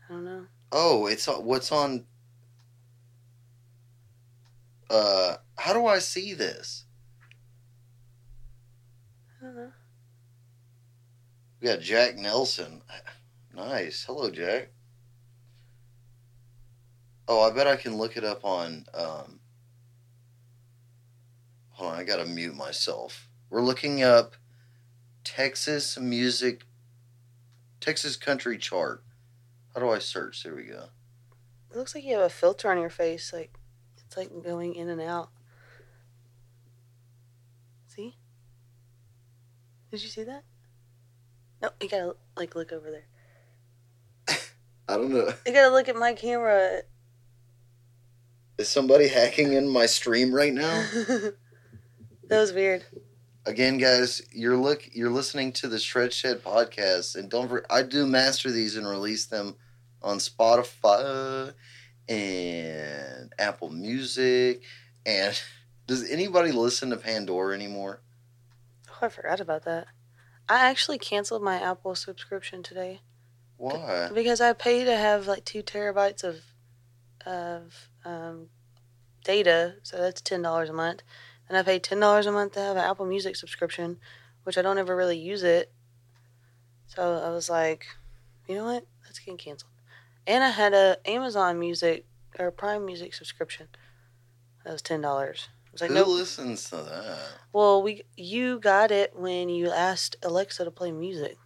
[0.08, 0.46] I don't know.
[0.72, 2.04] Oh, it's on- what's on.
[4.90, 6.83] Uh, how do I see this?
[11.60, 12.82] We got Jack Nelson.
[13.54, 14.04] Nice.
[14.04, 14.70] Hello, Jack.
[17.28, 18.86] Oh, I bet I can look it up on.
[18.94, 19.40] Um,
[21.70, 23.28] hold on, I gotta mute myself.
[23.50, 24.34] We're looking up
[25.24, 26.64] Texas music,
[27.80, 29.04] Texas country chart.
[29.74, 30.42] How do I search?
[30.42, 30.84] There we go.
[31.70, 33.32] It looks like you have a filter on your face.
[33.32, 33.54] Like
[34.04, 35.30] it's like going in and out.
[37.86, 38.16] See?
[39.94, 40.42] Did you see that?
[41.62, 43.06] No, you gotta like look over there.
[44.88, 45.32] I don't know.
[45.46, 46.80] You gotta look at my camera.
[48.58, 50.84] Is somebody hacking in my stream right now?
[50.96, 51.36] that
[52.28, 52.84] was weird.
[53.46, 57.82] Again, guys, you're look you're listening to the Shred Shed podcast, and don't for, I
[57.82, 59.54] do master these and release them
[60.02, 61.54] on Spotify
[62.08, 64.60] and Apple Music.
[65.06, 65.40] And
[65.86, 68.00] does anybody listen to Pandora anymore?
[69.04, 69.86] I forgot about that.
[70.48, 73.00] I actually canceled my Apple subscription today
[73.56, 74.10] Why?
[74.12, 76.40] because I pay to have like two terabytes of
[77.26, 78.48] of um,
[79.24, 81.02] data, so that's ten dollars a month,
[81.48, 83.98] and I pay ten dollars a month to have an Apple Music subscription,
[84.44, 85.72] which I don't ever really use it.
[86.86, 87.86] So I was like,
[88.46, 88.86] you know what?
[89.04, 89.72] That's getting canceled.
[90.26, 92.06] And I had a Amazon Music
[92.38, 93.68] or Prime Music subscription.
[94.64, 95.48] That was ten dollars.
[95.74, 97.18] I was like, Who listens to that?
[97.52, 101.36] Well, we you got it when you asked Alexa to play music,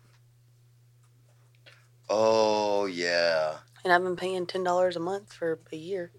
[2.11, 6.13] Oh yeah, and I've been paying ten dollars a month for a year.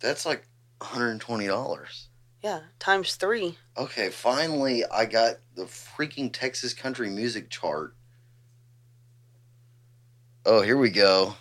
[0.00, 0.46] that's like
[0.78, 2.08] 120 dollars.
[2.42, 3.58] Yeah, times three.
[3.76, 7.94] Okay, finally, I got the freaking Texas country music chart.
[10.44, 11.36] Oh, here we go.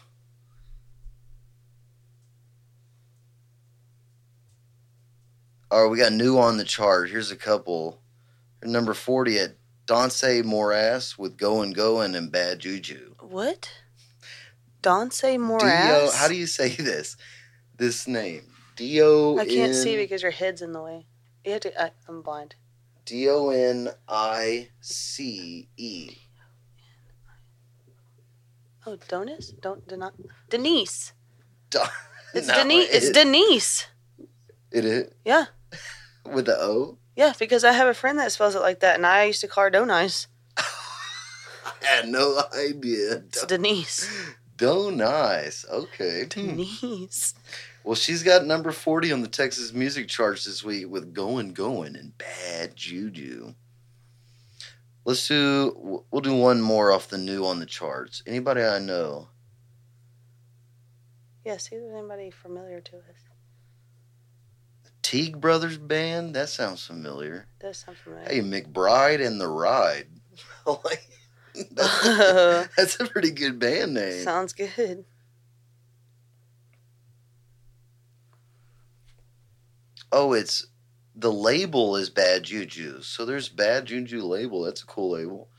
[5.72, 7.10] All right, we got new on the chart.
[7.10, 8.02] Here's a couple.
[8.62, 9.56] Number 40 at
[9.86, 13.16] Donce Morass with Going Going and Bad Juju.
[13.22, 13.72] What?
[14.84, 15.62] Donce Morass?
[15.88, 17.16] Dio, how do you say this?
[17.78, 18.44] This name.
[18.76, 21.06] D-O I can't see because your head's in the way.
[21.46, 21.82] You have to.
[21.82, 22.56] I, I'm blind.
[23.06, 26.18] D O N I C E.
[28.86, 29.60] Oh, Donis?
[29.62, 30.12] Don't Deni-
[30.50, 31.14] Denise.
[31.70, 31.88] Don-
[32.34, 32.90] It's No, Denise.
[32.92, 33.88] It's Denise.
[34.72, 35.46] It is Yeah,
[36.26, 36.98] with the O.
[37.16, 37.34] yeah.
[37.38, 39.66] Because I have a friend that spells it like that, and I used to call
[39.66, 40.28] her Donice.
[40.58, 40.64] I
[41.82, 43.24] had no idea.
[43.28, 44.10] It's Denise.
[44.58, 45.66] Do nice.
[45.70, 46.24] Okay.
[46.24, 46.28] Hmm.
[46.30, 47.34] Denise.
[47.84, 51.96] Well, she's got number 40 on the Texas music charts this week with Going Going
[51.96, 53.56] and Bad Juju.
[55.04, 58.22] Let's do, we'll do one more off the new on the charts.
[58.28, 59.30] Anybody I know?
[61.44, 61.58] Yeah.
[61.58, 63.31] See if anybody familiar to us.
[65.02, 66.36] Teague Brothers Band?
[66.36, 67.48] That sounds familiar.
[67.60, 68.30] Does sound familiar.
[68.30, 70.08] Hey, McBride and the Ride.
[70.66, 71.10] Like,
[71.72, 74.24] that's, that's a pretty good band name.
[74.24, 75.06] Sounds good.
[80.12, 80.68] Oh, it's
[81.16, 83.02] the label is Bad Juju.
[83.02, 84.64] So there's Bad Juju label.
[84.64, 85.50] That's a cool label.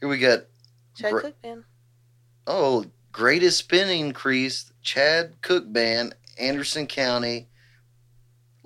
[0.00, 0.44] Here we got
[0.96, 1.64] Chad Cooke band.
[2.46, 4.72] oh greatest spin increase.
[4.82, 7.48] Chad Cooke Band, Anderson County.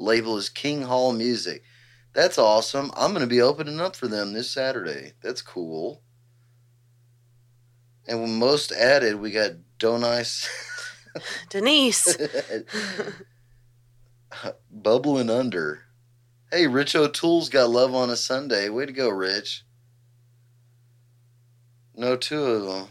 [0.01, 1.63] Label is King Hall Music.
[2.13, 2.91] That's awesome.
[2.97, 5.13] I'm going to be opening up for them this Saturday.
[5.23, 6.03] That's cool.
[8.09, 10.49] And when most added, we got Donice.
[11.51, 12.17] Denise.
[14.71, 15.83] Bubbling under.
[16.51, 18.69] Hey, Rich O'Toole's got love on a Sunday.
[18.71, 19.65] Way to go, Rich.
[21.95, 22.89] No, two of them.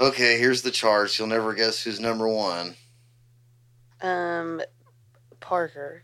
[0.00, 1.18] Okay, here's the charts.
[1.18, 2.74] You'll never guess who's number one.
[4.02, 4.60] um,
[5.46, 6.02] Parker.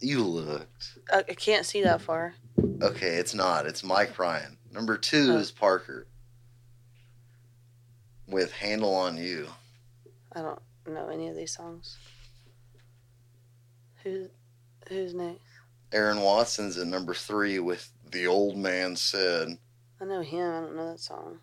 [0.00, 0.98] You looked.
[1.10, 2.34] I, I can't see that far.
[2.82, 3.64] Okay, it's not.
[3.64, 4.58] It's Mike Ryan.
[4.70, 5.36] Number two Oh.
[5.38, 6.06] is Parker.
[8.28, 9.48] With Handle on You.
[10.32, 11.96] I don't know any of these songs.
[14.02, 14.28] Who's
[14.90, 15.40] who's next?
[15.92, 19.56] Aaron Watson's at number three with The Old Man Said.
[20.02, 20.50] I know him.
[20.52, 21.38] I don't know that song.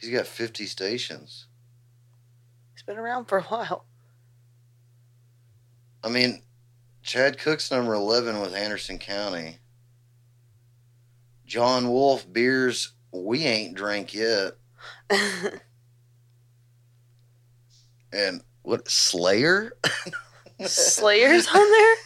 [0.00, 1.46] He's got 50 stations.
[2.72, 3.84] He's been around for a while.
[6.04, 6.42] I mean,
[7.02, 9.58] Chad Cooke's number 11 with Anderson County.
[11.46, 14.52] Jon Wolfe beers we ain't drank yet.
[18.14, 19.72] And what Slayer?
[20.64, 21.96] Slayer's on there.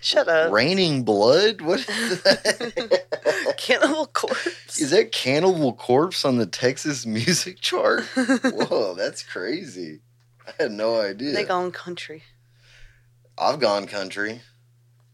[0.00, 0.52] Shut up.
[0.52, 1.62] Raining Blood?
[1.62, 3.54] What is that?
[3.56, 4.78] Cannibal Corpse.
[4.78, 8.04] is that Cannibal Corpse on the Texas music chart?
[8.44, 10.00] Whoa, that's crazy.
[10.46, 11.32] I had no idea.
[11.32, 12.22] They gone country.
[13.40, 14.40] I've gone country.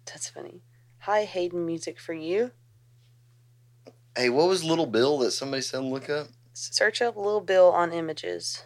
[0.06, 0.62] That's funny.
[1.00, 2.52] Hi, Hayden Music for you.
[4.16, 6.28] Hey, what was Little Bill that somebody said look up?
[6.52, 8.62] Search up Little Bill on images.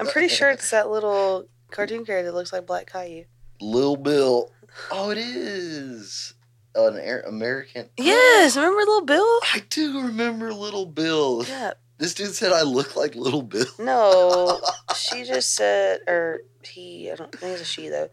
[0.00, 3.24] I'm pretty sure it's that little cartoon character that looks like Black Caillou.
[3.60, 4.50] Little Bill.
[4.90, 6.34] Oh, it is
[6.74, 7.88] an Air- American.
[7.98, 9.38] Yes, remember Little Bill?
[9.54, 11.44] I do remember Little Bill.
[11.46, 11.72] Yeah.
[11.98, 13.66] This dude said I look like Little Bill.
[13.78, 14.60] No,
[14.96, 18.10] she just said, or he, I don't think it's a she though,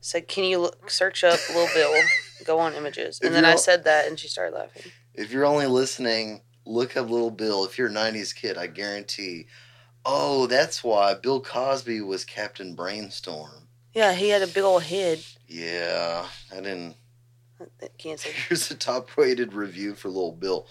[0.00, 1.94] said, "Can you look, search up Lil Bill?
[2.44, 4.92] Go on images." And then I said that, and she started laughing.
[5.14, 7.64] If you're only listening, look up Little Bill.
[7.64, 9.46] If you're a 90s kid, I guarantee.
[10.04, 13.68] Oh, that's why Bill Cosby was Captain Brainstorm.
[13.92, 15.18] Yeah, he had a big old head.
[15.46, 16.96] Yeah, I didn't.
[17.98, 18.30] Can't say.
[18.48, 20.66] Here's a top rated review for Little Bill.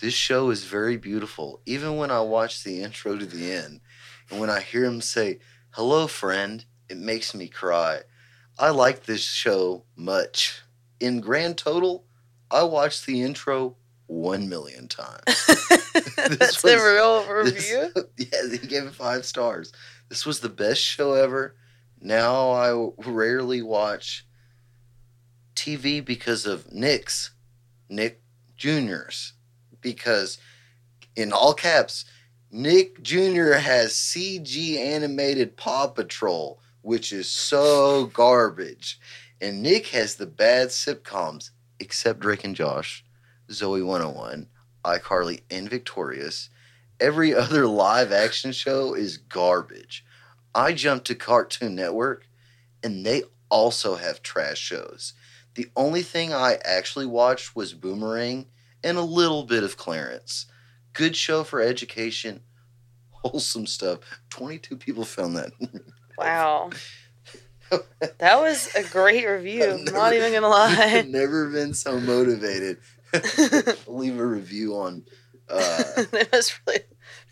[0.00, 1.60] This show is very beautiful.
[1.66, 3.80] Even when I watch the intro to the end,
[4.30, 5.38] and when I hear him say,
[5.70, 8.00] Hello, friend, it makes me cry.
[8.58, 10.60] I like this show much.
[11.00, 12.04] In grand total,
[12.50, 13.76] I watched the intro
[14.06, 15.22] one million times.
[16.16, 17.92] That's was- a real This- review.
[18.18, 19.72] yeah, he gave it five stars.
[20.10, 21.56] This was the best show ever.
[22.00, 24.26] Now I rarely watch
[25.54, 27.30] TV because of Nick's,
[27.88, 28.20] Nick
[28.56, 29.32] Jr.'s.
[29.80, 30.38] Because,
[31.16, 32.04] in all caps,
[32.50, 33.54] Nick Jr.
[33.54, 39.00] has CG animated Paw Patrol, which is so garbage.
[39.40, 43.04] And Nick has the bad sitcoms, except Drake and Josh,
[43.48, 44.48] Zoey 101,
[44.84, 46.50] iCarly, and Victorious.
[47.00, 50.04] Every other live action show is garbage.
[50.54, 52.26] I jumped to Cartoon Network
[52.82, 55.14] and they also have trash shows.
[55.54, 58.46] The only thing I actually watched was Boomerang
[58.82, 60.46] and a little bit of Clarence.
[60.92, 62.40] Good show for education,
[63.10, 63.98] wholesome stuff.
[64.30, 65.52] 22 people found that.
[66.18, 66.70] Wow.
[68.18, 69.64] That was a great review.
[69.64, 71.06] I'm never- not even gonna lie.
[71.08, 72.76] Never been so motivated.
[73.86, 75.04] Leave a review on.
[75.48, 76.80] Uh, they must really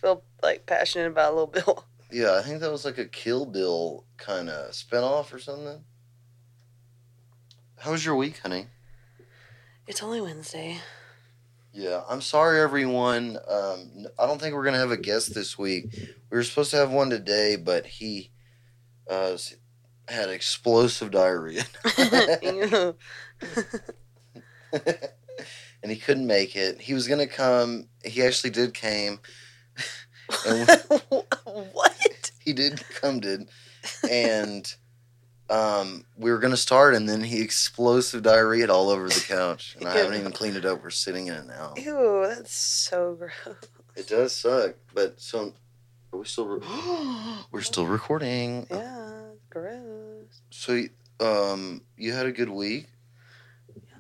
[0.01, 1.85] feel like passionate about a Little Bill.
[2.11, 5.85] yeah, I think that was like a Kill Bill kind of spinoff or something.
[7.78, 8.66] How was your week, honey?
[9.87, 10.78] It's only Wednesday.
[11.74, 13.37] Yeah, I'm sorry, everyone.
[13.47, 15.85] Um, I don't think we're gonna have a guest this week.
[16.31, 18.31] We were supposed to have one today, but he
[19.11, 19.37] uh,
[20.09, 21.65] had explosive diarrhea,
[22.43, 22.95] and
[25.83, 26.81] he couldn't make it.
[26.81, 27.89] He was gonna come.
[28.05, 29.21] He actually did came.
[30.47, 30.69] And
[31.73, 32.31] what?
[32.39, 33.49] he did come, did,
[34.09, 34.73] and
[35.51, 39.89] um, we were gonna start, and then he explosive diarrhea all over the couch, and
[39.89, 40.85] I haven't even cleaned it up.
[40.85, 41.75] We're sitting in it now.
[41.77, 43.57] Ew, that's so gross.
[43.97, 45.53] It does suck, but so
[46.13, 46.47] are we still?
[46.47, 46.67] Re-
[47.53, 48.67] we're still recording.
[48.71, 50.43] Yeah, gross.
[50.51, 50.83] So,
[51.21, 52.87] um, you had a good week.
[53.77, 53.99] Yeah,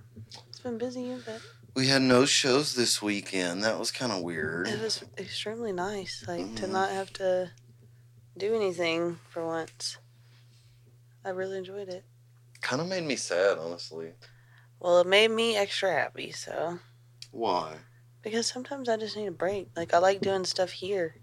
[0.48, 1.40] it's been busy, but
[1.74, 3.62] We had no shows this weekend.
[3.62, 4.68] That was kind of weird.
[4.68, 6.24] it was extremely nice.
[6.26, 6.70] Like to Mhm.
[6.70, 7.52] not have to
[8.36, 9.98] do anything for once.
[11.24, 12.04] I really enjoyed it.
[12.60, 14.14] Kind of made me sad, honestly.
[14.80, 16.32] Well, it made me extra happy.
[16.32, 16.78] So
[17.30, 17.78] Why?
[18.22, 19.68] because sometimes I just need a break.
[19.76, 21.14] Like I like doing stuff here.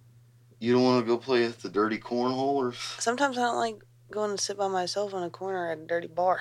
[0.60, 3.80] You don't want to go play at the dirty cornhole, or Sometimes I don't like
[4.10, 6.39] going to sit by myself in a corner at a dirty bar.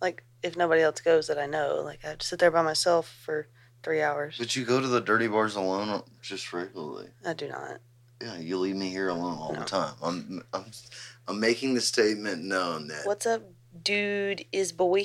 [0.00, 3.48] Like if nobody else goes that I know, like I'd sit there by myself for
[3.82, 4.36] three hours.
[4.38, 7.08] but you go to the dirty bars alone, uh, just regularly.
[7.24, 7.78] I do not.
[8.22, 9.60] Yeah, you leave me here alone all No.
[9.60, 9.94] the time.
[10.02, 10.66] I'm, I'm,
[11.26, 13.42] I'm making the statement known that What's up,
[13.82, 14.44] dude?
[14.52, 15.04] Is boy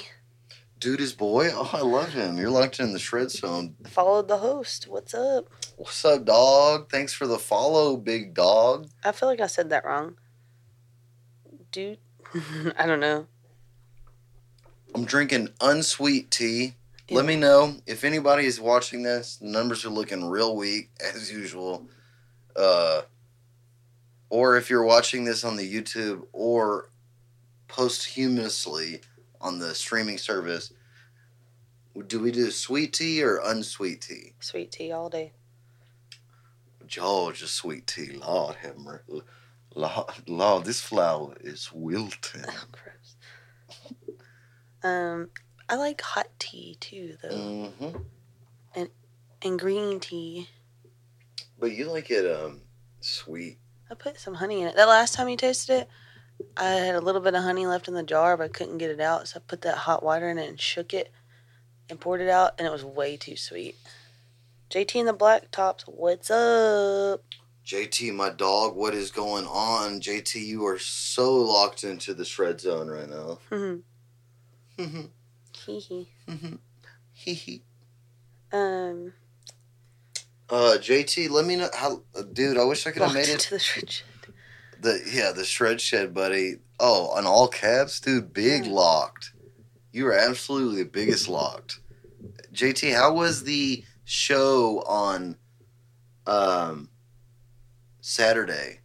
[0.79, 1.49] dude is boy.
[1.51, 2.37] Oh, I love him.
[2.37, 3.75] You're locked in the shred zone.
[3.87, 4.87] followed the host?
[4.87, 5.49] What's up?
[5.77, 6.89] What's up, dog?
[6.89, 8.87] Thanks for the follow, big dog.
[9.03, 10.15] I feel like I said that wrong.
[11.71, 11.99] Dude,
[12.77, 13.27] I don't know.
[14.93, 16.75] I'm drinking unsweet tea.
[17.09, 17.17] Ew.
[17.17, 19.35] Let me know if anybody is watching this.
[19.37, 21.87] The numbers are looking real weak as usual.
[22.55, 23.01] Uh,
[24.29, 26.89] or if you're watching this on the YouTube or
[27.67, 29.01] posthumously
[29.45, 30.73] on the streaming service,
[32.07, 34.33] do we do sweet tea or unsweet tea?
[34.39, 35.33] Sweet tea all day.
[36.87, 39.21] Georgia sweet tea, Lord have mercy.
[39.75, 42.43] Lord, Lord, this flower is wilting.
[42.47, 43.15] Oh, gross.
[44.83, 45.29] Um,
[45.69, 47.97] I like hot tea too, though, hmm
[49.41, 50.49] and green tea.
[51.59, 52.61] But you like it um
[52.99, 53.59] sweet.
[53.89, 54.75] I put some honey in it.
[54.75, 55.89] That last time you tasted it,
[56.57, 58.91] I had a little bit of honey left in the jar, but I couldn't get
[58.91, 61.11] it out, so I put that hot water in it and shook it
[61.89, 63.75] and poured it out, and it was way too sweet.
[64.69, 67.21] JT and the Black Tops, what's up?
[67.65, 69.99] JT, my dog, what is going on?
[70.01, 73.39] JT, you are so locked into the shred zone right now.
[73.51, 73.79] Mm-hmm.
[74.77, 75.05] Mm-hmm.
[75.65, 76.09] Hee hee.
[76.27, 76.55] Hmm.
[77.13, 77.61] Hee hee.
[78.53, 79.13] Um,
[80.49, 82.57] Uh, JT, let me know how, uh, dude.
[82.57, 83.31] I wish I could have made it.
[83.33, 84.03] into the fridge.
[84.81, 86.57] The yeah, the shred shed, buddy.
[86.79, 88.33] Oh, on all caps, dude.
[88.33, 89.33] Big locked.
[89.91, 91.79] You were absolutely the biggest locked.
[92.53, 95.37] JT, how was the show on
[96.27, 96.89] um
[98.01, 98.79] Saturday?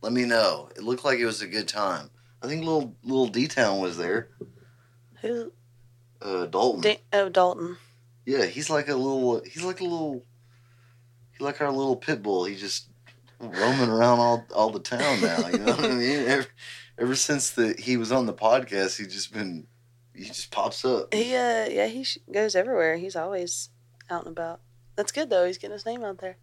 [0.00, 0.68] Let me know.
[0.76, 2.10] It looked like it was a good time.
[2.42, 4.28] I think little little D Town was there.
[5.22, 5.52] Who?
[6.20, 6.80] Uh, Dalton.
[6.82, 7.76] Da- oh, Dalton.
[8.26, 9.42] Yeah, he's like a little.
[9.44, 10.24] He's like a little.
[11.32, 12.44] He's like our little pit bull.
[12.44, 12.88] He just
[13.40, 15.46] roaming around all all the town now.
[15.48, 16.26] You know what I mean?
[16.28, 16.46] Ever,
[16.98, 19.66] ever since the he was on the podcast, he just been.
[20.16, 21.12] He just pops up.
[21.12, 22.96] He uh yeah he sh- goes everywhere.
[22.96, 23.70] He's always
[24.08, 24.60] out and about.
[24.96, 25.44] That's good though.
[25.44, 26.36] He's getting his name out there,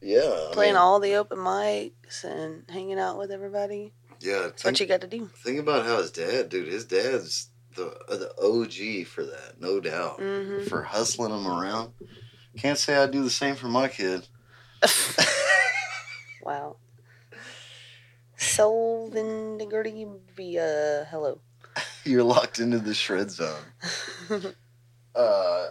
[0.00, 0.20] Yeah,
[0.50, 3.94] I playing mean, all the open mics and hanging out with everybody.
[4.20, 5.28] Yeah, That's think, what you got to do.
[5.42, 6.68] think about how his dad, dude.
[6.72, 10.20] His dad's the uh, the OG for that, no doubt.
[10.20, 11.94] hmm For hustling him around.
[12.56, 14.28] Can't say I'd do the same for my kid.
[16.46, 16.76] wow.
[18.38, 19.58] Solvin
[20.36, 21.40] via hello.
[22.04, 23.62] You're locked into the shred zone.
[25.14, 25.68] Uh,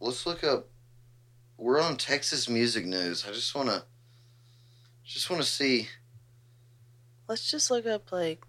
[0.00, 0.66] let's look up.
[1.56, 3.24] We're on Texas music news.
[3.28, 3.84] I just wanna,
[5.04, 5.86] just wanna see.
[7.28, 8.44] Let's just look up like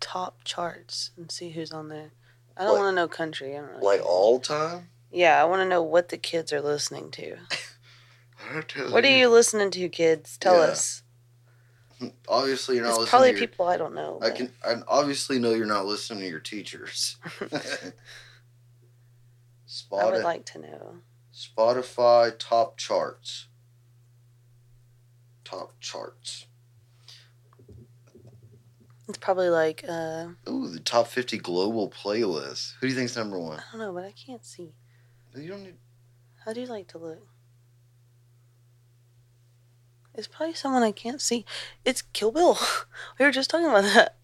[0.00, 2.10] top charts and see who's on there.
[2.58, 3.56] I don't Like- want to know country.
[3.56, 4.06] I don't really Like care.
[4.10, 4.90] all time.
[5.10, 7.38] Yeah, I want to know what the kids are listening to.
[8.90, 10.36] What are you listening to, kids?
[10.38, 10.72] Tell Yeah.
[10.72, 11.02] us.
[12.28, 13.10] Obviously, you're not It's listening.
[13.10, 14.18] probably to your, people I don't know.
[14.22, 14.52] I but- can.
[14.64, 17.16] I obviously know you're not listening to your teachers.
[19.92, 20.96] I would like to know.
[21.34, 23.46] Spotify top charts.
[25.44, 26.46] Top charts.
[29.08, 32.74] It's probably like uh, Ooh, the top 50 global playlist.
[32.80, 33.58] Who do you think's number one?
[33.58, 34.72] I don't know, but I can't see.
[35.36, 35.74] You don't need.
[36.44, 37.26] How do you like to look?
[40.14, 41.44] It's probably someone I can't see.
[41.84, 42.58] It's Kill Bill.
[43.18, 44.16] we were just talking about that.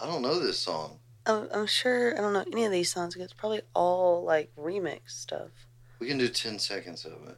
[0.00, 0.98] I don't know this song.
[1.26, 3.14] I'm, I'm sure I don't know any of these songs.
[3.16, 5.50] It's probably all like remix stuff.
[5.98, 7.36] We can do 10 seconds of it.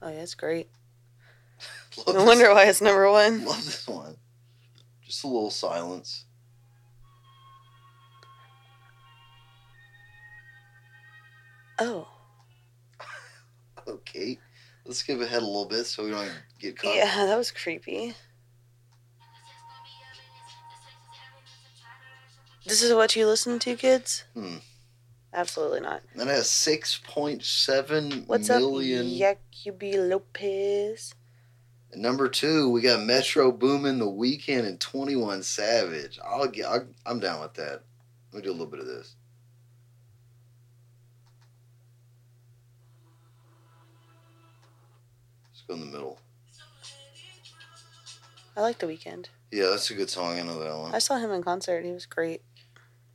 [0.00, 0.68] Oh yeah, it's great.
[2.06, 3.44] Love No wonder why it's number one.
[3.44, 4.16] Love this one.
[5.04, 6.24] Just a little silence.
[11.78, 12.11] Oh
[13.86, 14.38] Okay.
[14.84, 16.94] Let's skip ahead a little bit so we don't get caught.
[16.94, 18.14] yeah, that was creepy.
[22.66, 24.24] This is what you listen to, kids?
[24.34, 24.56] Hmm.
[25.34, 26.02] Absolutely not.
[26.14, 29.06] That has 6.7 What's million.
[29.06, 31.14] up, Yacubi Lopez?
[31.90, 36.18] And Number two, we got Metro Boomin, The Weeknd, and 21 Savage.
[36.24, 36.66] I'll get.
[36.66, 37.82] I'll, I'm down with that.
[38.32, 39.16] Let me do a little bit of this.
[45.68, 46.18] Let's go in the middle.
[48.56, 49.26] I like The Weeknd.
[49.50, 50.38] Yeah, that's a good song.
[50.38, 50.94] I know that one.
[50.94, 51.84] I saw him in concert.
[51.84, 52.42] He was great.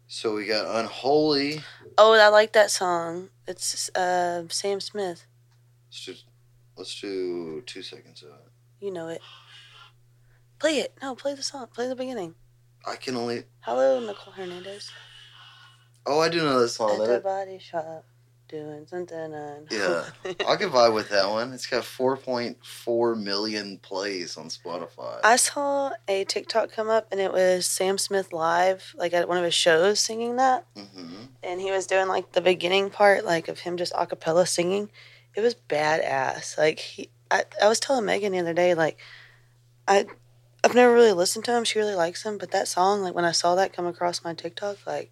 [0.08, 1.62] So we got Unholy.
[1.98, 3.30] Oh, I like that song.
[3.48, 5.26] It's uh, Sam Smith.
[5.90, 6.14] Let's do,
[6.78, 8.86] let's do two seconds of it.
[8.86, 9.22] You know it.
[10.60, 10.94] Play it.
[11.02, 11.68] No, play the song.
[11.74, 12.36] Play the beginning.
[12.86, 13.44] I can only.
[13.62, 14.92] Hello, Nicole Hernandez.
[16.06, 17.02] Oh, I do know this song.
[17.02, 18.06] At the body shop,
[18.48, 19.68] doing something on.
[19.70, 20.06] Yeah.
[20.48, 21.54] I can vibe with that one.
[21.54, 25.20] It's got 4.4 million plays on Spotify.
[25.24, 29.38] I saw a TikTok come up and it was Sam Smith live, like at one
[29.38, 30.66] of his shows, singing that.
[30.76, 34.46] hmm And he was doing like the beginning part, like of him just a cappella
[34.46, 34.90] singing.
[35.36, 36.58] It was badass.
[36.58, 38.98] Like he, I, I was telling Megan the other day, like
[39.88, 40.06] I,
[40.64, 41.64] I've never really listened to him.
[41.64, 44.34] She really likes him, but that song, like when I saw that come across my
[44.34, 45.12] TikTok, like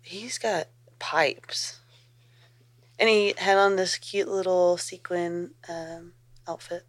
[0.00, 1.80] he's got pipes.
[2.98, 6.12] And he had on this cute little sequin um,
[6.46, 6.84] outfit.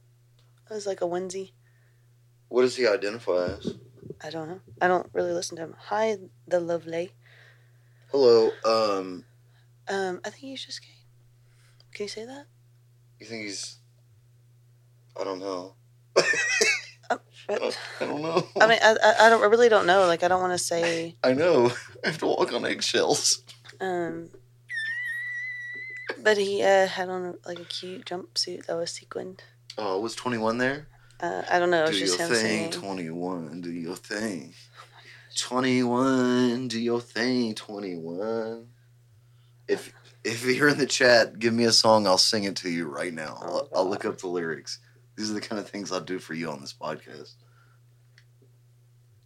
[0.70, 1.52] It was like a onesie.
[2.48, 3.74] What does he identify as?
[4.24, 4.60] I don't know.
[4.82, 5.76] I don't really listen to him.
[5.88, 7.12] Hi, the lovely.
[8.12, 8.52] Hello.
[8.64, 9.26] Um,
[9.88, 10.88] Um, I think he's just gay.
[11.94, 12.46] Can you say that?
[13.20, 13.78] you think he's?
[15.20, 15.76] I don't know.
[16.14, 16.26] But,
[17.50, 18.48] I don't, I don't know.
[18.60, 20.08] I mean, I, I, I don't I really don't know.
[20.08, 21.16] Like, I don't want to say.
[21.24, 21.72] I know.
[22.04, 23.44] I have to walk on eggshells.
[23.80, 24.30] Um,
[26.26, 29.44] but he uh, had on like a cute jumpsuit that was sequined.
[29.78, 30.88] Oh, was twenty one there?
[31.22, 31.84] Uh, I don't know.
[31.84, 33.62] It do was just your him thing, twenty one.
[33.62, 34.56] Do your thing.
[35.38, 36.68] Twenty one.
[36.68, 38.70] Do your thing, twenty one.
[39.68, 42.08] If if you're in the chat, give me a song.
[42.08, 43.38] I'll sing it to you right now.
[43.42, 44.80] Oh, I'll, I'll look up the lyrics.
[45.16, 47.36] These are the kind of things I'll do for you on this podcast.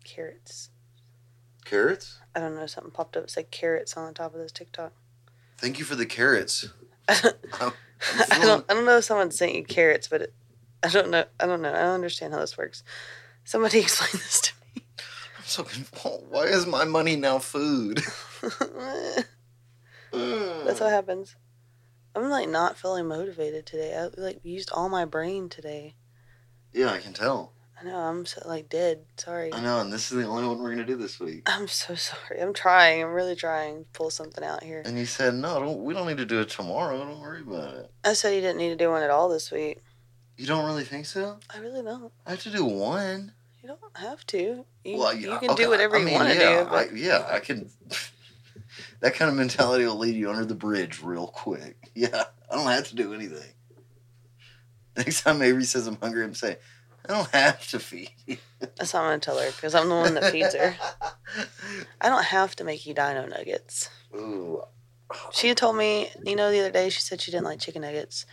[0.04, 0.70] Carrots.
[1.64, 2.20] Carrots.
[2.36, 2.66] I don't know.
[2.66, 3.24] Something popped up.
[3.24, 4.92] It said carrots on the top of this TikTok.
[5.58, 6.68] Thank you for the carrots.
[7.62, 7.72] I
[8.32, 8.66] I'm don't.
[8.70, 10.34] I don't know if someone sent you carrots, but it,
[10.84, 11.26] I don't know.
[11.40, 11.74] I don't know.
[11.74, 12.84] I don't understand how this works.
[13.44, 14.84] Somebody explain this to me.
[15.38, 16.24] I'm so confused.
[16.30, 18.02] Why is my money now food?
[20.12, 21.36] That's what happens.
[22.16, 23.96] I'm like not feeling motivated today.
[23.96, 25.96] I like used all my brain today.
[26.74, 27.54] Yeah, I can tell.
[27.80, 29.06] I know I'm so like dead.
[29.18, 29.54] Sorry.
[29.54, 31.44] I know, and this is the only one we're gonna do this week.
[31.46, 32.42] I'm so sorry.
[32.42, 33.04] I'm trying.
[33.04, 34.82] I'm really trying to pull something out here.
[34.86, 35.84] And you said, "No, don't.
[35.84, 36.98] We don't need to do it tomorrow.
[36.98, 39.50] Don't worry about it." I said you didn't need to do one at all this
[39.52, 39.80] week.
[40.36, 41.40] You don't really think so?
[41.54, 42.12] I really don't.
[42.26, 43.34] I have to do one.
[43.62, 44.66] You don't have to.
[44.84, 46.70] You, well, you can okay, do whatever I you want to yeah, do.
[46.70, 47.70] But I, yeah, I can.
[49.00, 51.78] that kind of mentality will lead you under the bridge real quick.
[51.96, 53.52] Yeah, I don't have to do anything.
[54.96, 56.56] Next time Avery says I'm hungry, I'm saying,
[57.08, 58.38] I don't have to feed you.
[58.60, 60.76] that's what I'm gonna tell her because I'm the one that feeds her.
[62.02, 63.90] I don't have to make you dino nuggets.
[64.16, 64.64] Ooh.
[65.32, 67.82] She had told me, you know, the other day she said she didn't like chicken
[67.82, 68.26] nuggets,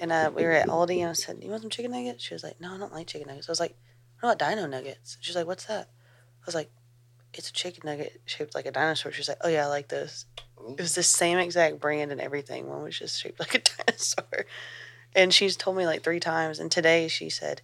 [0.00, 2.34] and uh, we were at Aldi and I said, "You want some chicken nuggets?" She
[2.34, 3.76] was like, "No, I don't like chicken nuggets." I was like,
[4.20, 5.88] "What about dino nuggets?" She's like, "What's that?"
[6.42, 6.70] I was like,
[7.34, 10.26] "It's a chicken nugget shaped like a dinosaur." She's like, "Oh yeah, I like those."
[10.70, 12.68] It was the same exact brand and everything.
[12.68, 14.46] One was just shaped like a dinosaur,
[15.14, 16.58] and she's told me like three times.
[16.58, 17.62] And today she said,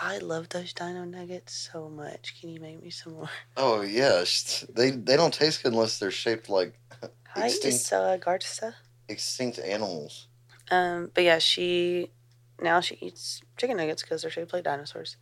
[0.00, 2.40] "I love those dino nuggets so much.
[2.40, 5.98] Can you make me some more?" Oh yeah, sh- they they don't taste good unless
[5.98, 6.78] they're shaped like
[7.28, 7.90] Hi, Extinct.
[8.24, 8.74] Garza.
[9.08, 10.28] extinct animals.
[10.70, 12.10] Um, but yeah, she
[12.60, 15.16] now she eats chicken nuggets because they're shaped like dinosaurs.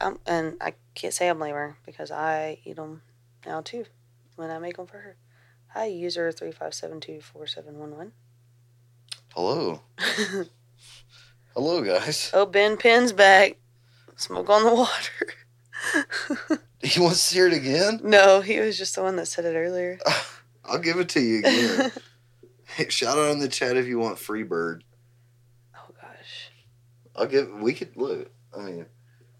[0.00, 3.02] Um, and I can't say I blame her because I eat them
[3.44, 3.84] now too
[4.36, 5.16] when I make them for her.
[5.74, 8.12] Hi, user three five seven two four seven one one.
[9.34, 9.80] Hello.
[11.54, 12.30] Hello, guys.
[12.32, 13.56] Oh, Ben Penn's back.
[14.20, 15.32] Smoke on the water.
[16.82, 18.00] He wants to hear it again?
[18.04, 19.98] no, he was just the one that said it earlier.
[20.64, 21.92] I'll give it to you again.
[22.76, 24.82] Hey, Shout out in the chat if you want Freebird.
[25.74, 26.50] oh gosh,
[27.16, 27.50] I'll give.
[27.60, 28.30] We could look.
[28.56, 28.86] I mean,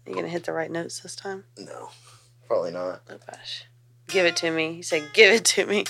[0.05, 1.45] you gonna hit the right notes this time?
[1.57, 1.91] no,
[2.47, 3.03] probably not.
[3.09, 3.63] Oh gosh,
[4.09, 4.73] give it to me.
[4.73, 5.85] He said, "Give it to me."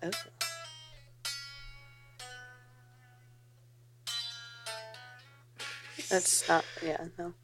[0.00, 0.10] Oh.
[6.08, 7.34] That's not, yeah, no.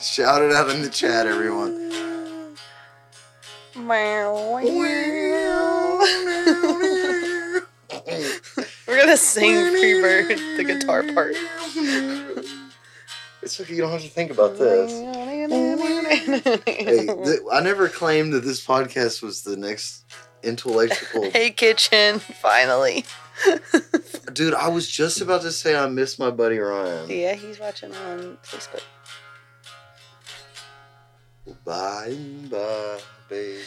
[0.00, 1.90] Shout it out in the chat, everyone.
[3.76, 4.58] Meow,
[8.92, 11.34] We're gonna sing Freebird, the guitar part.
[13.40, 13.74] It's okay.
[13.74, 14.92] You don't have to think about this.
[16.66, 20.04] Hey, th- I never claimed that this podcast was the next
[20.42, 21.30] intellectual.
[21.32, 23.06] hey, kitchen, finally.
[24.34, 27.08] Dude, I was just about to say I miss my buddy Ryan.
[27.08, 28.82] Yeah, he's watching on Facebook.
[31.64, 32.98] Bye and by,
[33.30, 33.62] baby.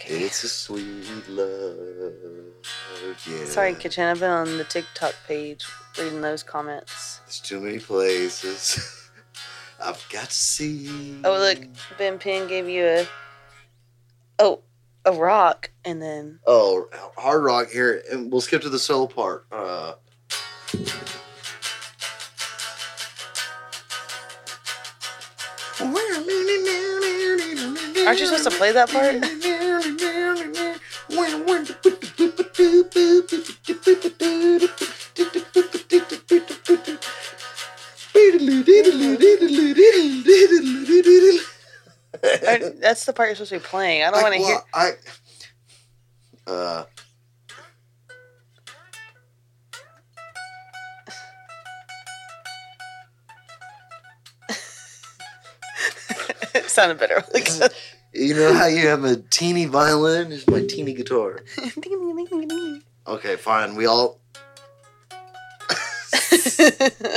[0.00, 0.22] Okay.
[0.22, 2.12] It's a sweet love.
[3.26, 3.44] Yeah.
[3.46, 4.04] Sorry, kitchen.
[4.04, 5.66] I've been on the TikTok page
[5.98, 7.18] reading those comments.
[7.24, 9.10] There's too many places.
[9.82, 11.20] I've got to see.
[11.24, 11.58] Oh, look,
[11.98, 13.08] Ben Penn gave you a
[14.38, 14.60] oh
[15.04, 19.46] a rock, and then Oh, hard rock here, and we'll skip to the solo part.
[19.50, 19.94] Uh,
[28.06, 29.54] Aren't you supposed to play that part?
[42.24, 44.02] I- that's the part you're supposed to be playing.
[44.02, 44.58] I don't want to hear.
[44.74, 44.90] I.
[46.46, 46.84] Uh,
[56.54, 57.22] it sounded better.
[58.18, 60.32] You know how you have a teeny violin?
[60.32, 61.40] It's my teeny guitar.
[63.06, 63.76] Okay, fine.
[63.76, 64.18] We all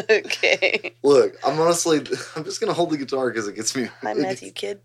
[0.10, 0.94] okay.
[1.04, 1.38] look.
[1.44, 1.98] I'm honestly.
[2.36, 3.90] I'm just gonna hold the guitar because it gets me.
[4.02, 4.80] Hi, Matthew, kid.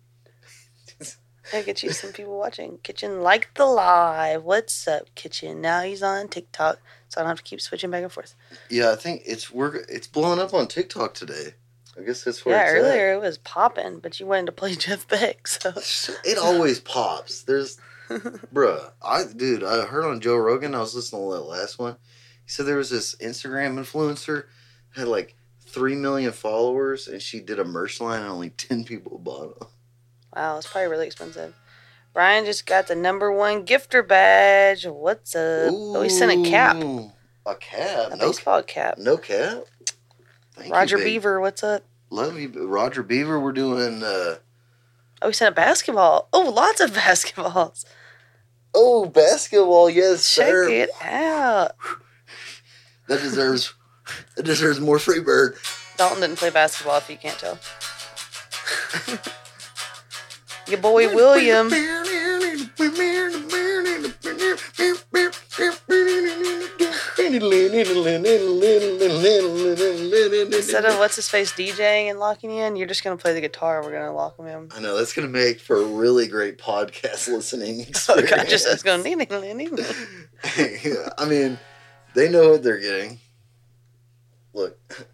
[1.53, 2.79] I get you some people watching.
[2.79, 4.43] Kitchen like the live.
[4.43, 5.61] What's up, Kitchen?
[5.61, 8.35] Now he's on TikTok, so I don't have to keep switching back and forth.
[8.69, 11.53] Yeah, I think it's we're it's blowing up on TikTok today.
[11.99, 12.89] I guess that's where yeah, it's at.
[12.91, 15.71] earlier it was popping, but you wanted to play Jeff Beck, so
[16.23, 17.41] It always pops.
[17.43, 17.79] There's,
[18.09, 18.91] bruh.
[19.01, 20.75] I dude, I heard on Joe Rogan.
[20.75, 21.93] I was listening to that last one.
[22.45, 24.45] He said there was this Instagram influencer
[24.95, 25.35] had like
[25.65, 29.67] three million followers, and she did a merch line, and only ten people bought it.
[30.35, 31.55] wow, it's probably really expensive.
[32.13, 34.85] Ryan just got the number one gifter badge.
[34.85, 35.71] What's up?
[35.73, 36.77] oh, he sent a cap,
[37.45, 38.11] A cap?
[38.11, 38.97] a No, baseball cap.
[38.97, 39.65] no cap.
[40.57, 41.05] Thank Roger babe.
[41.05, 41.83] Beaver, what's up?
[42.09, 43.39] Love you, Roger Beaver.
[43.39, 44.03] We're doing.
[44.03, 44.35] uh
[45.21, 46.29] Oh, we sent a basketball.
[46.31, 47.85] Oh, lots of basketballs.
[48.75, 50.69] Oh, basketball, yes, Check sir.
[50.69, 51.71] it out.
[53.07, 53.73] That deserves.
[54.35, 55.55] That deserves more free bird.
[55.95, 57.57] Dalton didn't play basketball, if you can't tell.
[60.67, 61.69] Your boy William.
[70.53, 73.81] Instead of what's his face DJing and locking in, you're just gonna play the guitar.
[73.83, 74.69] We're gonna lock him in.
[74.75, 78.29] I know that's gonna make for a really great podcast listening Oh experience.
[78.29, 79.01] god, just it's going.
[81.17, 81.59] I mean,
[82.13, 83.19] they know what they're getting.
[84.53, 85.07] Look,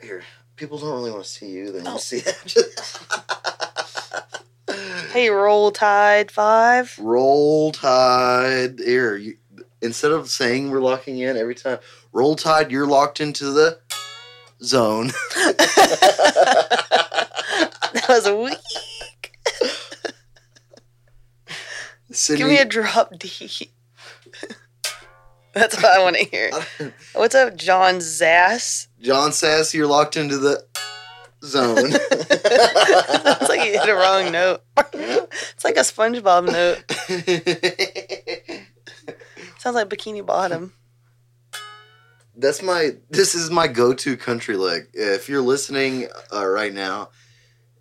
[0.00, 0.22] here,
[0.56, 1.98] people don't really want to see you; they want Oh.
[1.98, 3.24] to see that.
[5.16, 6.98] Hey, roll tide five.
[6.98, 8.78] Roll Tide.
[8.78, 9.38] Here, you,
[9.80, 11.78] instead of saying we're locking in every time,
[12.12, 13.80] Roll Tide, you're locked into the
[14.62, 15.06] zone.
[15.34, 15.64] that
[18.06, 18.58] was weak.
[22.10, 23.30] Sydney, Give me a drop D.
[25.54, 26.50] That's what I want to hear.
[27.14, 28.88] What's up, John Zass?
[29.00, 30.66] John Sass, you're locked into the
[31.46, 31.90] zone.
[31.90, 34.62] Sounds like you hit a wrong note.
[34.76, 36.82] it's like a SpongeBob note.
[39.58, 40.72] Sounds like Bikini Bottom.
[42.36, 42.90] That's my.
[43.10, 44.90] This is my go-to country lick.
[44.92, 47.08] If you're listening uh, right now,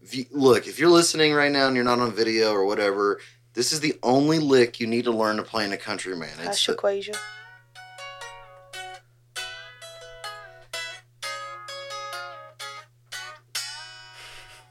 [0.02, 3.20] if you, look, if you're listening right now and you're not on video or whatever,
[3.54, 6.30] this is the only lick you need to learn to play in a country man.
[6.40, 7.18] It's the- Ashaquasia.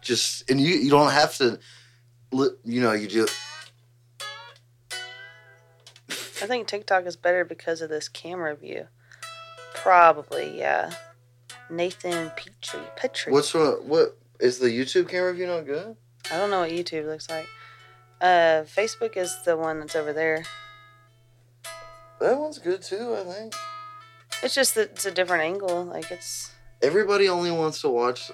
[0.05, 1.59] Just, and you you don't have to,
[2.31, 3.27] you know, you do.
[6.11, 8.87] I think TikTok is better because of this camera view.
[9.75, 10.93] Probably, yeah.
[11.71, 12.81] Nathan Petrie.
[12.97, 13.33] Petrie.
[13.33, 13.85] What's what?
[13.85, 15.97] What is the YouTube camera view not good?
[16.31, 17.47] I don't know what YouTube looks like.
[18.21, 20.45] Uh, Facebook is the one that's over there.
[22.21, 23.15] That one's good too.
[23.15, 23.55] I think
[24.43, 25.85] It's just that it's a different angle.
[25.85, 26.53] Like it's
[26.83, 28.31] everybody only wants to watch.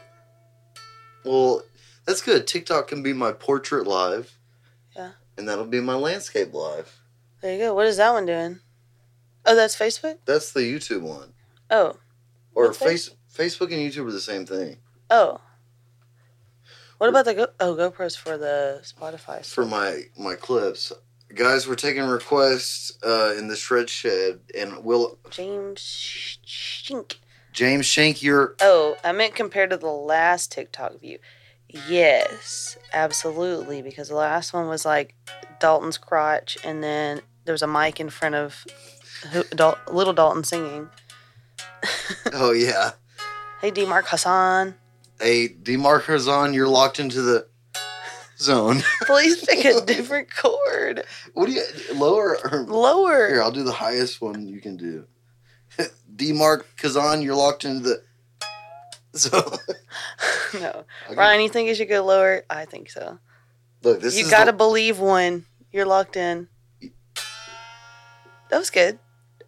[1.24, 1.62] Well,
[2.06, 2.46] that's good.
[2.46, 4.36] TikTok can be my portrait live.
[4.96, 5.12] Yeah.
[5.36, 7.00] And that'll be my landscape live.
[7.40, 7.74] there you go.
[7.74, 8.60] What is that one doing?
[9.46, 10.18] Oh, that's Facebook.
[10.26, 11.32] That's the YouTube one.
[11.70, 11.96] Oh,
[12.54, 12.84] Or What's that?
[12.88, 14.78] face Facebook and YouTube are the same thing.
[15.10, 15.40] oh.
[16.98, 17.46] What about the Go?
[17.58, 19.42] Oh, GoPros for the Spotify.
[19.46, 20.92] For my my clips,
[21.34, 25.80] guys, we're taking requests uh, in the shred shed, and we'll James
[26.46, 27.16] Shink.
[27.52, 31.18] James Shank, you're Oh, I meant compared to the last TikTok view.
[31.88, 33.82] Yes, absolutely.
[33.82, 35.14] Because the last one was like
[35.60, 38.64] Dalton's crotch, and then there was a mic in front of
[39.32, 40.88] who, Dal- little Dalton singing.
[42.32, 42.92] oh yeah.
[43.60, 43.84] Hey, D.
[43.84, 44.74] Mark Hassan,
[45.20, 46.54] Hey, demarkers on.
[46.54, 47.46] You're locked into the
[48.38, 48.82] zone.
[49.02, 51.04] please pick a different chord.
[51.34, 51.62] what do you
[51.94, 52.38] lower?
[52.50, 53.28] Or, Lower.
[53.28, 55.04] Here, I'll do the highest one you can do.
[56.16, 58.02] Demark Kazan, you're locked into the
[59.12, 59.30] So.
[60.54, 60.84] no.
[61.06, 61.14] Okay.
[61.16, 62.44] Ryan, you think you should go lower?
[62.48, 63.18] I think so.
[63.82, 65.46] Look, this you is gotta the- believe one.
[65.72, 66.48] You're locked in.
[68.50, 68.98] That was good.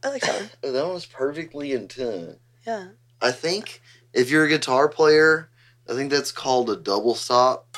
[0.04, 0.50] I like that one.
[0.72, 2.36] That one was perfectly in tune.
[2.66, 2.88] Yeah.
[3.20, 3.80] I think
[4.12, 5.48] if you're a guitar player,
[5.88, 7.76] I think that's called a double stop.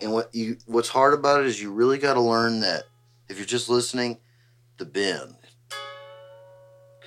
[0.00, 2.84] And what you what's hard about it is you really got to learn that
[3.28, 4.18] if you're just listening,
[4.78, 5.34] the bend.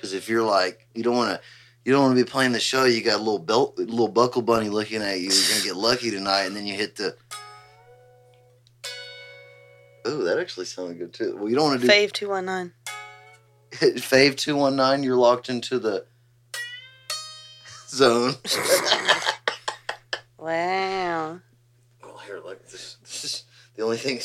[0.00, 1.40] Because if you're like you don't want to,
[1.84, 2.84] you don't want to be playing the show.
[2.84, 5.30] You got a little belt, little buckle bunny looking at you.
[5.30, 7.14] You're gonna get lucky tonight, and then you hit the.
[10.06, 11.36] Oh, that actually sounded good too.
[11.36, 12.72] Well, you don't want to do Fave 219.
[14.00, 15.02] Fave two one nine.
[15.02, 16.06] You're locked into the
[17.88, 18.34] zone.
[20.38, 21.40] Wow.
[22.02, 22.66] Well, here, look.
[22.66, 23.44] This, this is
[23.74, 24.20] the only thing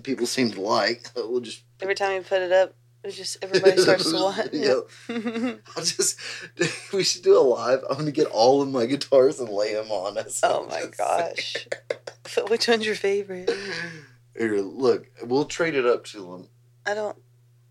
[0.02, 1.10] people seem to like.
[1.16, 1.64] We'll just.
[1.82, 2.72] Every time you put it up,
[3.08, 4.48] it just everybody starts to.
[4.52, 5.54] Yeah.
[5.76, 6.18] I'll just.
[6.92, 7.80] We should do a live.
[7.90, 10.40] I'm gonna get all of my guitars and lay them on us.
[10.42, 11.66] oh my gosh.
[12.48, 13.50] Which one's your favorite?
[14.36, 15.06] Here, look.
[15.22, 16.48] We'll trade it up to them.
[16.86, 17.16] I don't.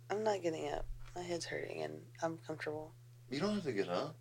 [0.09, 0.85] I'm not getting up.
[1.15, 2.93] My head's hurting and I'm comfortable.
[3.29, 4.15] You don't have to get up.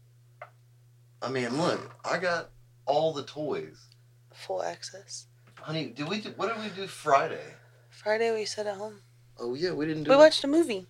[1.20, 1.94] I mean, look.
[2.04, 2.50] I got
[2.86, 3.88] all the toys.
[4.32, 5.26] Full access.
[5.60, 6.30] Honey, did we do?
[6.36, 7.54] What did we do Friday?
[7.90, 9.00] Friday we sat at home.
[9.38, 10.10] Oh yeah, we didn't do.
[10.10, 10.86] We watched a movie.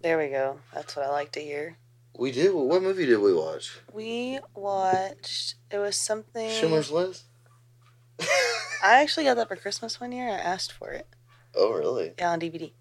[0.00, 0.60] There we go.
[0.74, 1.76] That's what I like to hear.
[2.16, 2.52] We did.
[2.52, 3.78] What movie did we watch?
[3.92, 5.54] We watched.
[5.70, 6.50] It was something.
[6.50, 7.24] Schindler's List.
[8.20, 10.28] I actually got that for Christmas one year.
[10.28, 11.06] I asked for it.
[11.54, 12.12] oh really?
[12.18, 12.72] Yeah, on DVD.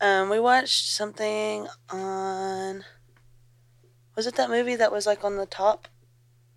[0.00, 2.84] Um, we watched something on.
[4.14, 5.88] Was it that movie that was like on the top?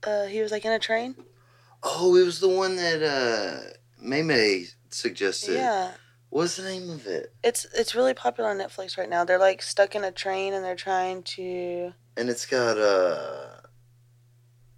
[0.04, 1.16] Uh, he was like in a train.
[1.84, 3.70] Oh, it was the one that uh
[4.02, 5.56] May May suggested.
[5.56, 5.92] Yeah,
[6.30, 7.34] What's the name of it?
[7.44, 9.24] it's it's really popular on Netflix right now.
[9.24, 11.94] They're like stuck in a train and they're trying to.
[12.18, 13.62] And it's got uh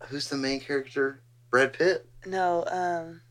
[0.05, 1.21] who's the main character?
[1.49, 2.07] Brad Pitt?
[2.25, 3.21] No, um,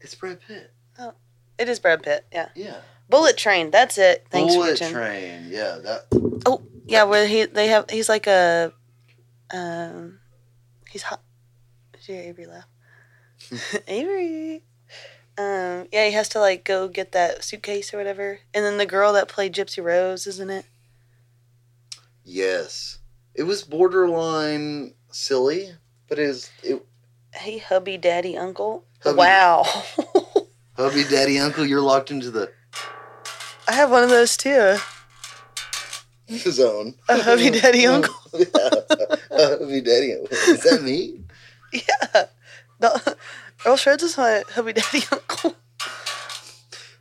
[0.00, 0.72] It's Brad Pitt.
[0.98, 1.12] Oh.
[1.58, 2.24] It is Brad Pitt.
[2.32, 2.78] Yeah, Yeah.
[3.08, 3.70] Bullet Train.
[3.70, 4.26] That's it.
[4.30, 4.92] Thanks, Bullet Richard.
[4.92, 5.46] Train.
[5.48, 6.06] Yeah, that
[6.46, 8.72] Oh Yeah, where he they have he's like a,
[9.52, 10.20] um,
[10.90, 11.20] he's hot.
[11.92, 12.66] Did you hear Avery laugh?
[13.88, 14.62] Avery.
[15.36, 18.86] Um, yeah, he has to like go get that suitcase or whatever, and then the
[18.86, 20.64] girl that played Gypsy Rose, isn't it?
[22.24, 22.98] yes.
[23.34, 25.72] It was borderline silly,
[26.08, 26.86] but it was it
[27.32, 28.84] Hey, hubby, daddy, uncle.
[29.02, 29.64] Hubby- Wow,
[30.76, 32.52] hubby daddy uncle, you're locked into the
[33.66, 34.76] I have one of those too.
[36.26, 36.94] His own.
[37.08, 38.14] A hubby, daddy, uncle.
[38.32, 38.46] yeah.
[39.30, 40.28] A hubby daddy uncle.
[40.30, 41.20] Is that me?
[41.72, 42.26] Yeah,
[42.80, 42.94] no,
[43.66, 45.54] Earl Shreds is my hubby, daddy, uncle.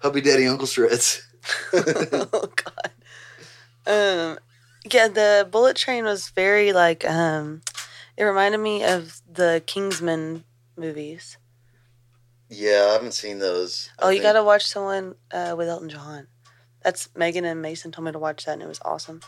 [0.01, 1.25] Hubby daddy uncle shreds.
[1.73, 2.91] oh God.
[3.85, 4.39] Um,
[4.91, 7.61] yeah, the bullet train was very like um,
[8.17, 10.43] It reminded me of the Kingsman
[10.77, 11.37] movies.
[12.49, 13.89] Yeah, I haven't seen those.
[13.99, 16.27] I Oh, you think- gotta watch someone uh, with Elton John.
[16.81, 19.21] That's Megan and Mason told me to watch that, and it was awesome.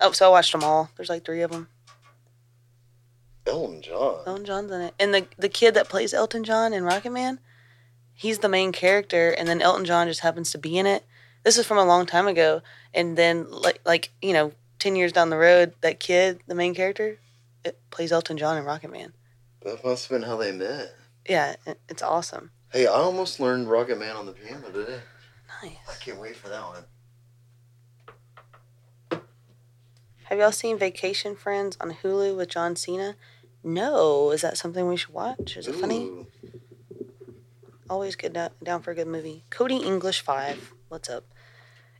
[0.00, 0.88] Oh, so I watched them all.
[0.96, 1.68] There's like three of them.
[3.46, 4.20] Elton John.
[4.26, 7.40] Elton John's in it, and the the kid that plays Elton John in Rocket Man,
[8.14, 11.04] he's the main character, and then Elton John just happens to be in it.
[11.42, 12.62] This is from a long time ago,
[12.92, 16.74] and then like like you know, ten years down the road, that kid, the main
[16.74, 17.18] character,
[17.64, 19.12] it plays Elton John in Rocket Man.
[19.62, 20.94] That must have been how they met.
[21.28, 21.56] Yeah,
[21.88, 22.50] it's awesome.
[22.72, 25.00] Hey, I almost learned Rocket Man on the piano today.
[25.62, 25.76] Nice.
[25.88, 26.84] I can't wait for that one.
[30.24, 33.16] Have y'all seen Vacation Friends on Hulu with John Cena?
[33.62, 34.30] No.
[34.30, 35.56] Is that something we should watch?
[35.56, 36.26] Is it funny?
[37.88, 39.44] Always good down, down for a good movie.
[39.50, 40.74] Cody English 5.
[40.88, 41.24] What's up?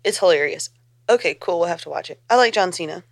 [0.04, 0.70] It's hilarious.
[1.08, 1.58] Okay, cool.
[1.58, 2.20] We'll have to watch it.
[2.30, 3.02] I like John Cena.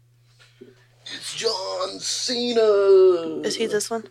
[1.02, 3.40] It's John Cena.
[3.44, 4.04] Is he this one?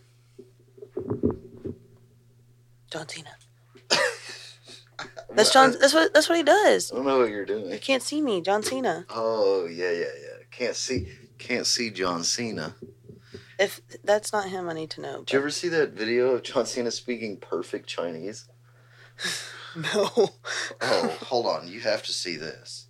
[2.90, 3.30] John Cena.
[5.34, 5.74] That's John.
[5.78, 6.12] That's what.
[6.12, 6.90] That's what he does.
[6.90, 7.70] I don't know what you're doing.
[7.70, 9.06] You can't see me, John Cena.
[9.10, 10.44] Oh yeah, yeah, yeah.
[10.50, 11.06] Can't see,
[11.38, 12.74] can't see John Cena.
[13.58, 15.18] If that's not him, I need to know.
[15.20, 18.48] Did you ever see that video of John Cena speaking perfect Chinese?
[19.76, 20.08] No.
[20.80, 21.68] Oh, hold on.
[21.68, 22.86] You have to see this.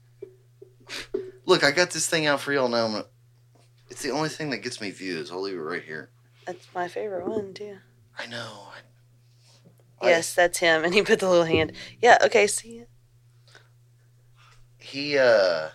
[1.44, 2.86] Look, I got this thing out for y'all now.
[2.86, 3.04] Gonna-
[3.90, 5.30] It's the only thing that gets me views.
[5.30, 6.08] I'll leave it right here.
[6.46, 7.78] That's my favorite one too.
[8.16, 8.68] I know.
[10.00, 11.72] I- Yes, that's him, and he put the little hand.
[12.00, 12.16] Yeah.
[12.24, 12.46] Okay.
[12.46, 12.88] See it.
[14.78, 15.70] he uh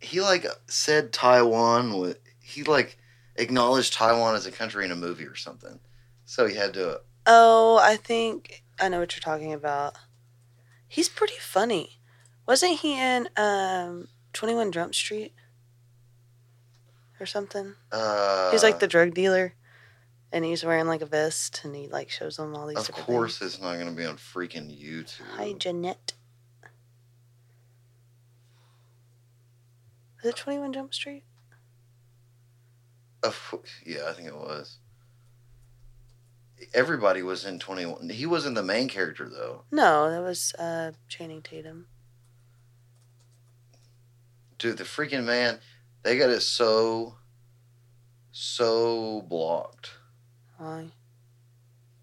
[0.00, 2.98] he like said Taiwan with he like
[3.36, 5.80] acknowledged Taiwan as a country in a movie or something.
[6.24, 9.94] So he had to Oh, I think I know what you're talking about.
[10.86, 12.00] He's pretty funny.
[12.46, 15.32] Wasn't he in um 21 Jump Street
[17.18, 17.74] or something?
[17.90, 19.54] uh He's like the drug dealer,
[20.30, 22.76] and he's wearing like a vest, and he like shows them all these.
[22.76, 23.54] Of course things.
[23.54, 25.22] it's not gonna be on freaking YouTube.
[25.36, 26.12] Hi, Jeanette.
[30.22, 31.24] Is it 21 Jump Street?
[33.84, 34.78] Yeah, I think it was.
[36.72, 38.08] Everybody was in twenty one.
[38.08, 39.64] He wasn't the main character though.
[39.70, 41.86] No, that was uh, Channing Tatum.
[44.58, 45.58] Dude, the freaking man,
[46.02, 47.16] they got it so
[48.32, 49.90] so blocked.
[50.58, 50.90] Why?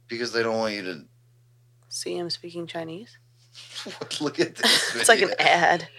[0.08, 1.06] Because they don't want you to
[1.94, 3.18] See him speaking Chinese?
[4.22, 4.96] look at this.
[4.96, 5.90] It's like an ad.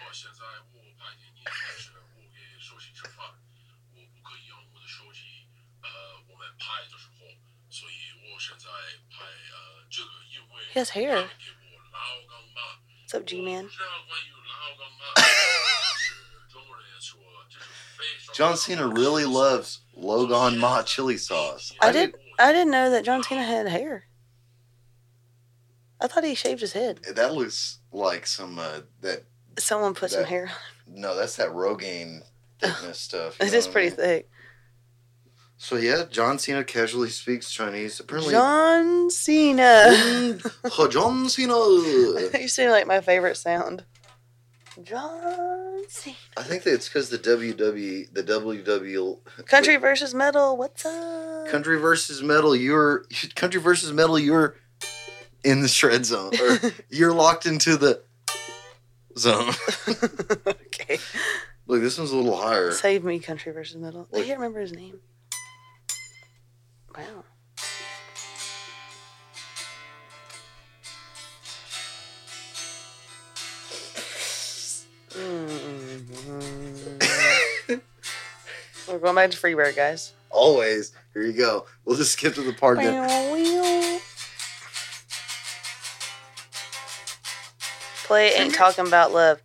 [10.72, 11.24] He has hair.
[13.02, 13.68] What's up, G Man?
[18.34, 21.74] John Cena really loves Lao Gan Ma chili sauce.
[21.78, 22.14] I, did.
[22.38, 24.04] I didn't know that John Cena had hair.
[26.00, 27.00] I thought he shaved his head.
[27.16, 29.24] That looks like some uh, that.
[29.58, 30.44] Someone put that, some hair
[30.88, 31.00] on.
[31.02, 32.22] No, that's that Rogaine
[32.60, 33.38] thickness stuff.
[33.42, 33.96] It is pretty mean?
[33.96, 34.30] thick.
[35.62, 38.00] So yeah, John Cena casually speaks Chinese.
[38.00, 40.40] Apparently, John Cena.
[40.76, 41.54] Oh, John Cena.
[42.40, 43.84] you seem like my favorite sound.
[44.82, 46.16] John Cena.
[46.36, 50.56] I think that it's because the WWE, the WW Country versus metal.
[50.56, 51.46] What's up?
[51.46, 52.56] Country versus Metal.
[52.56, 53.04] You're
[53.36, 54.18] Country versus Metal.
[54.18, 54.56] You're
[55.44, 56.58] in the shred zone, or
[56.90, 58.02] you're locked into the
[59.16, 59.54] zone.
[60.48, 60.98] okay.
[61.68, 62.72] Look, this one's a little higher.
[62.72, 64.08] Save me, country versus metal.
[64.12, 64.98] I can't remember his name.
[66.96, 67.24] Wow.
[75.10, 76.02] Mm.
[78.88, 80.12] We're going back to Freebird, guys.
[80.30, 80.92] Always.
[81.12, 81.66] Here you go.
[81.84, 84.00] We'll just skip to the part that.
[88.04, 89.40] Play ain't talking about love.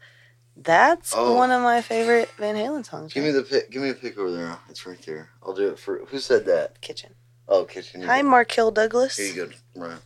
[0.55, 1.35] That's Oh.
[1.35, 3.13] one of my favorite Van Halen songs.
[3.13, 3.69] Give me the pick.
[3.69, 4.57] Give me a pick over there.
[4.69, 5.29] It's right there.
[5.43, 5.99] I'll do it for.
[6.05, 6.81] Who said that?
[6.81, 7.13] kitchen.
[7.49, 8.01] Oh, kitchen.
[8.01, 9.17] Hi, Markill Douglas.
[9.17, 9.99] Here you go, Ryan.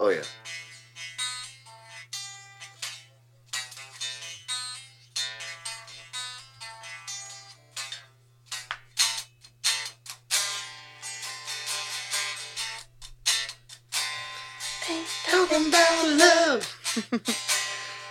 [0.00, 0.22] Oh yeah.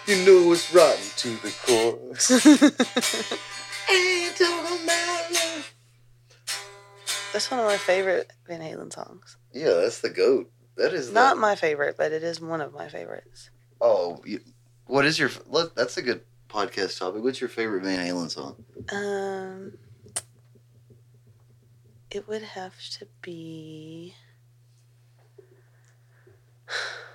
[0.08, 2.00] You know it's rotten to the core.
[3.90, 5.74] Ain't talking about love.
[7.34, 9.38] That's one of my favorite Van Halen songs.
[9.54, 10.50] Yeah, that's the goat.
[10.78, 13.50] That is Not the, my favorite, but it is one of my favorites.
[13.82, 14.40] Oh, you,
[14.86, 15.30] what is your?
[15.48, 17.24] Let, that's a good podcast topic.
[17.24, 18.64] What's your favorite Van Halen song?
[18.92, 19.74] Um,
[22.12, 24.16] it would have to be.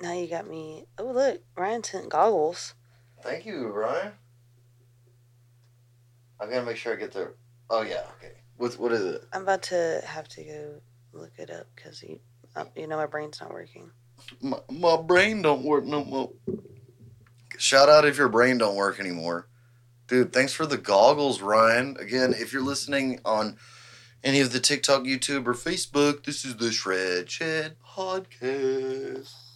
[0.00, 0.86] Now you got me.
[0.98, 2.74] Oh look, Ryan sent goggles.
[3.22, 4.12] Thank you, Ryan.
[6.40, 7.34] I gotta make sure I get there.
[7.68, 8.32] Oh yeah, okay.
[8.56, 9.24] What's what is it?
[9.32, 10.80] I'm about to have to go
[11.12, 12.20] look it up because you,
[12.56, 13.90] uh, you know, my brain's not working.
[14.40, 16.30] My, my brain don't work no more.
[17.58, 19.48] Shout out if your brain don't work anymore.
[20.08, 21.96] Dude, thanks for the goggles, Ryan.
[22.00, 23.58] Again, if you're listening on
[24.24, 29.49] any of the TikTok, YouTube, or Facebook, this is the Shred Shed Podcast.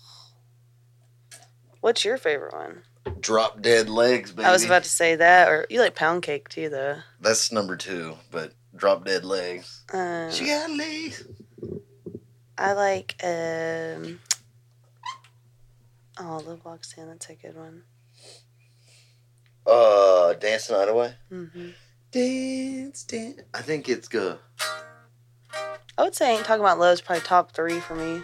[1.84, 2.80] What's your favorite one?
[3.20, 4.46] Drop Dead Legs, baby.
[4.46, 7.00] I was about to say that, or you like pound cake too, though.
[7.20, 9.84] That's number two, but Drop Dead Legs.
[9.92, 11.26] Um, She got legs.
[12.56, 14.18] I like um.
[16.18, 17.06] Oh, Love Walks In.
[17.06, 17.82] That's a good one.
[19.66, 21.14] Uh, Dance the Night Away.
[21.28, 21.68] hmm
[22.12, 23.42] Dance, dance.
[23.52, 24.38] I think it's good.
[25.98, 28.22] I would say Ain't Talking About love is probably top three for me.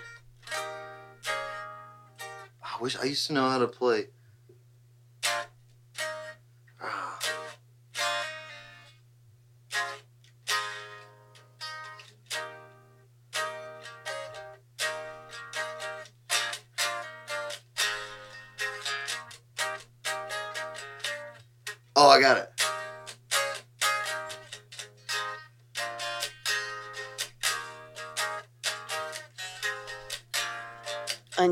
[2.80, 4.06] Wish I used to know how to play.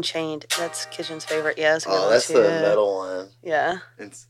[0.02, 0.46] Unchained.
[0.56, 1.58] That's Kitchen's favorite.
[1.58, 2.34] Yeah, that's a good Oh, that's too.
[2.34, 3.28] the metal one.
[3.42, 3.78] Yeah.
[3.98, 4.28] It's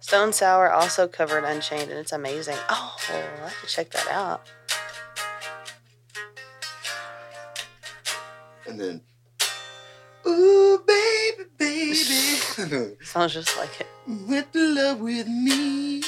[0.00, 2.56] Stone Sour also covered Unchained, and it's amazing.
[2.68, 4.42] Oh, I have to check that out.
[8.66, 9.00] and then.
[10.26, 11.94] Ooh, baby, baby.
[13.02, 13.86] Sounds just like it.
[14.06, 16.02] With love with me.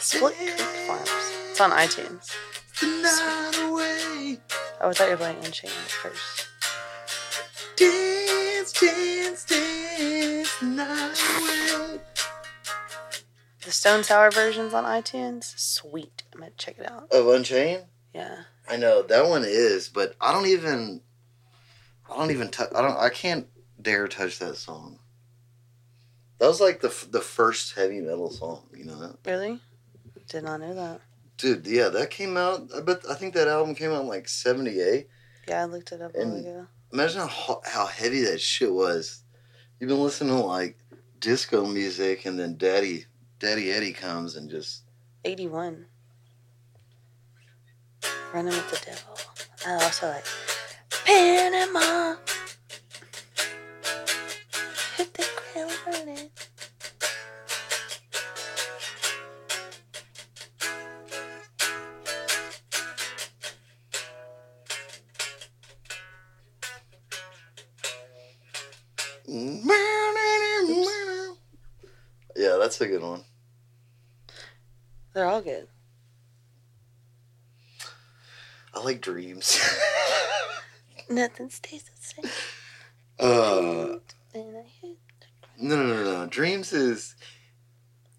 [0.00, 1.10] Split Creek Farms.
[1.50, 2.32] It's on iTunes.
[2.82, 3.70] Night
[4.34, 4.40] away.
[4.80, 6.48] Oh, I thought you were playing Unchained at first.
[7.76, 10.58] Dance, dance, dance.
[10.60, 12.00] The night away.
[13.64, 15.58] The Stone Sour version's on iTunes.
[15.58, 16.22] Sweet.
[16.32, 17.12] I'm gonna check it out.
[17.12, 17.84] Of Unchained?
[18.14, 18.42] Yeah.
[18.68, 21.02] I know that one is, but I don't even.
[22.10, 22.70] I don't even touch.
[22.74, 22.96] I don't.
[22.96, 23.46] I can't
[23.80, 24.98] dare touch that song.
[26.38, 29.60] That was like the f- the first heavy metal song, you know that, Really?
[30.28, 31.00] Did not know that.
[31.38, 31.66] Dude.
[31.66, 32.68] Yeah, that came out.
[32.76, 33.00] I bet.
[33.08, 35.08] I think that album came out in like '78.
[35.48, 36.66] Yeah, I looked it up a while ago.
[36.92, 39.22] Imagine how how heavy that shit was.
[39.80, 40.76] You've been listening to like
[41.20, 43.06] disco music, and then Daddy
[43.38, 44.82] Daddy Eddie comes and just
[45.24, 45.86] 81.
[48.34, 49.18] Running with the Devil.
[49.66, 50.24] I also like
[50.90, 52.16] Panama.
[54.96, 55.27] Hit the
[72.78, 73.24] that's a good one.
[75.12, 75.66] They're all good.
[78.72, 79.58] I like Dreams.
[81.10, 82.32] Nothing stays the same.
[83.18, 83.96] uh,
[84.34, 84.96] And I hit
[85.60, 86.26] no, no, no, no.
[86.26, 87.16] Dreams is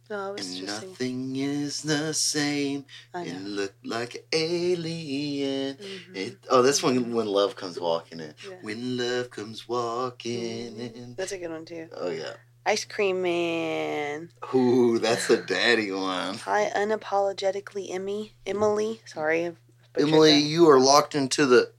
[0.10, 2.84] No, and nothing is the same.
[3.16, 5.78] It looked like an alien.
[5.78, 6.16] Mhm.
[6.16, 8.34] It, oh, that's when when love comes walking in.
[8.46, 8.58] Yeah.
[8.62, 10.96] When love comes walking Mhm.
[10.96, 11.16] in.
[11.16, 11.88] That's a good one too.
[11.96, 12.34] Oh yeah.
[12.66, 14.32] Ice Cream Man.
[14.54, 16.36] Ooh, that's the daddy one.
[16.40, 18.34] Hi, unapologetically Emmy.
[18.46, 19.02] Emily.
[19.06, 19.56] Sorry.
[19.98, 21.72] Emily, you are locked into the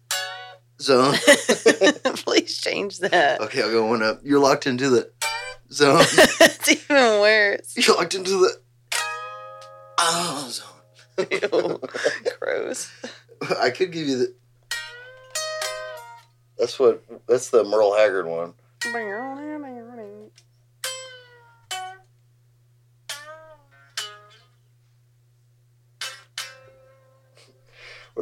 [0.80, 1.14] zone.
[2.16, 3.40] Please change that.
[3.40, 4.20] okay, I'll go one up.
[4.24, 5.10] You're locked into the
[5.70, 6.00] zone.
[6.40, 7.74] it's even worse.
[7.76, 8.60] You're locked into the
[9.98, 11.26] oh zone.
[11.30, 11.80] Ew.
[12.40, 12.90] Gross.
[13.60, 14.34] I could give you the.
[16.58, 17.02] That's what.
[17.28, 18.54] That's the Merle Haggard one.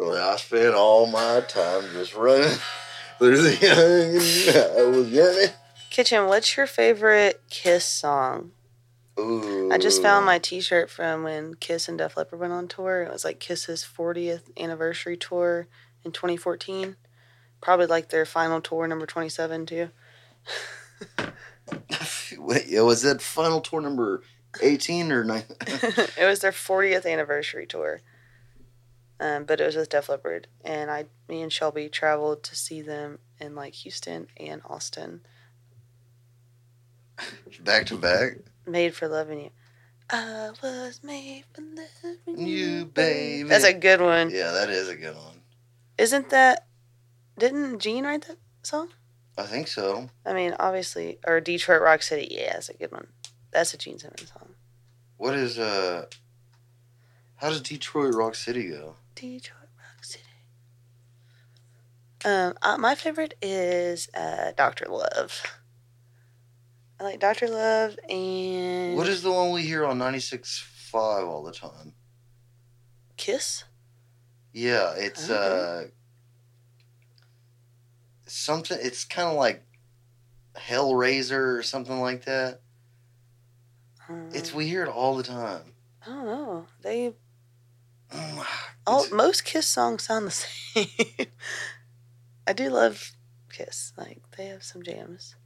[0.01, 2.57] Well, I spent all my time just running
[3.19, 4.87] through the young.
[4.87, 5.51] I was yearning.
[5.91, 8.53] Kitchen, what's your favorite Kiss song?
[9.19, 9.71] Ooh.
[9.73, 13.03] I just found my T-shirt from when Kiss and Def Leppard went on tour.
[13.03, 15.67] It was like Kiss's 40th anniversary tour
[16.05, 16.95] in 2014.
[17.61, 19.91] Probably like their final tour, number 27 too.
[22.39, 24.23] Wait, was that final tour number
[24.63, 25.45] eighteen or nine?
[25.61, 28.01] it was their 40th anniversary tour.
[29.21, 32.83] Um, but it was with Def Leppard, and I, me and Shelby traveled to see
[32.83, 35.23] them in like Houston and Austin.
[37.61, 38.39] Back to back.
[38.65, 39.51] Made for loving you.
[40.11, 43.49] I was made for loving you, You, baby.
[43.49, 44.31] That's a good one.
[44.31, 45.43] Yeah, that is a good one.
[45.99, 46.67] Isn't that?
[47.37, 48.91] Didn't Gene write that song?
[49.37, 50.11] I think so.
[50.25, 52.29] I mean, obviously, or Detroit Rock City.
[52.31, 53.09] Yeah, that's a good one.
[53.51, 54.55] That's a Gene Simmons song.
[55.17, 56.07] What is uh?
[57.37, 58.95] How does Detroit Rock City go?
[59.21, 60.25] Detroit Rock City.
[62.25, 65.43] Um, uh, my favorite is uh, Doctor Love.
[67.01, 70.95] I like Doctor Love and What is the one we hear on 96.5
[71.27, 71.95] all the time?
[73.17, 73.65] Kiss.
[74.53, 75.89] Yeah, it's uh
[78.27, 78.79] something.
[78.81, 79.65] It's kind of like
[80.57, 82.61] Hellraiser or something like that.
[84.09, 85.75] Um, It's we hear it all the time.
[86.05, 86.67] I don't know.
[86.83, 87.15] They
[88.87, 91.27] all most Kiss songs sound the same.
[92.47, 93.13] I do love
[93.51, 93.93] Kiss.
[93.97, 95.37] Like they have some jams,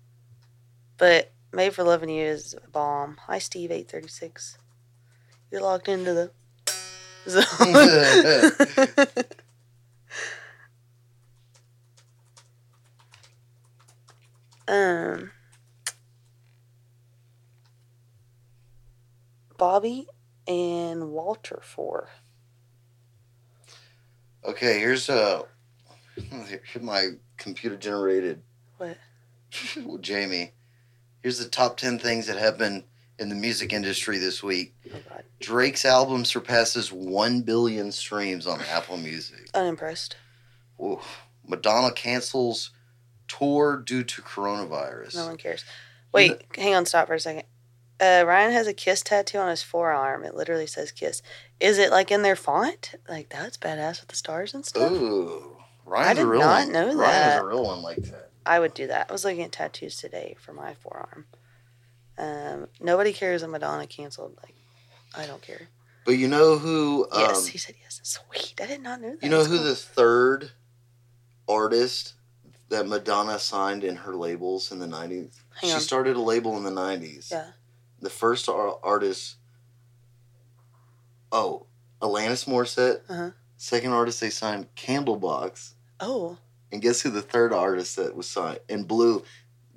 [0.96, 3.16] but "Made for Loving You" is a bomb.
[3.26, 4.58] Hi, Steve, eight thirty six.
[5.50, 6.30] You're locked into the
[7.28, 9.24] zone.
[14.68, 15.30] um,
[19.56, 20.08] Bobby
[20.46, 22.08] and Walter Four.
[24.44, 25.42] Okay, here's uh,
[26.16, 28.42] here's my computer generated.
[28.78, 28.96] What?
[29.84, 30.52] well, Jamie,
[31.22, 32.84] here's the top ten things that happened
[33.18, 34.74] in the music industry this week.
[34.92, 39.48] Oh God, Drake's album surpasses one billion streams on Apple Music.
[39.54, 40.16] unimpressed.
[40.82, 41.22] Oof.
[41.46, 42.70] Madonna cancels
[43.28, 45.16] tour due to coronavirus.
[45.16, 45.64] No one cares.
[46.12, 47.44] Wait, hang on, stop for a second.
[48.02, 50.24] Uh, Ryan has a kiss tattoo on his forearm.
[50.24, 51.22] It literally says kiss.
[51.60, 52.96] Is it like in their font?
[53.08, 54.90] Like that's badass with the stars and stuff.
[54.90, 56.72] Ooh, Ryan's did a real not one.
[56.72, 57.42] know Ryan that.
[57.42, 58.30] a real one like that.
[58.44, 59.06] I would do that.
[59.08, 61.26] I was looking at tattoos today for my forearm.
[62.18, 64.36] Um, nobody cares that Madonna canceled.
[64.42, 64.56] Like,
[65.14, 65.68] I don't care.
[66.04, 67.06] But you know who?
[67.12, 68.00] Um, yes, he said yes.
[68.02, 68.60] Sweet.
[68.60, 69.22] I did not know that.
[69.22, 69.66] You know That's who cool.
[69.66, 70.50] the third
[71.48, 72.14] artist
[72.68, 75.40] that Madonna signed in her labels in the nineties?
[75.60, 75.78] She on.
[75.80, 77.28] started a label in the nineties.
[77.30, 77.46] Yeah.
[78.02, 79.36] The first ar- artist.
[81.30, 81.66] Oh,
[82.02, 83.00] Alanis Morissette.
[83.08, 83.30] Uh-huh.
[83.56, 85.72] Second artist they signed Candlebox.
[86.00, 86.36] Oh,
[86.72, 89.22] And guess who the third artist that was signed and blew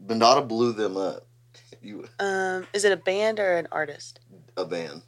[0.07, 1.25] Madonna blew them up.
[1.81, 4.19] You um, is it a band or an artist?
[4.57, 5.03] a band.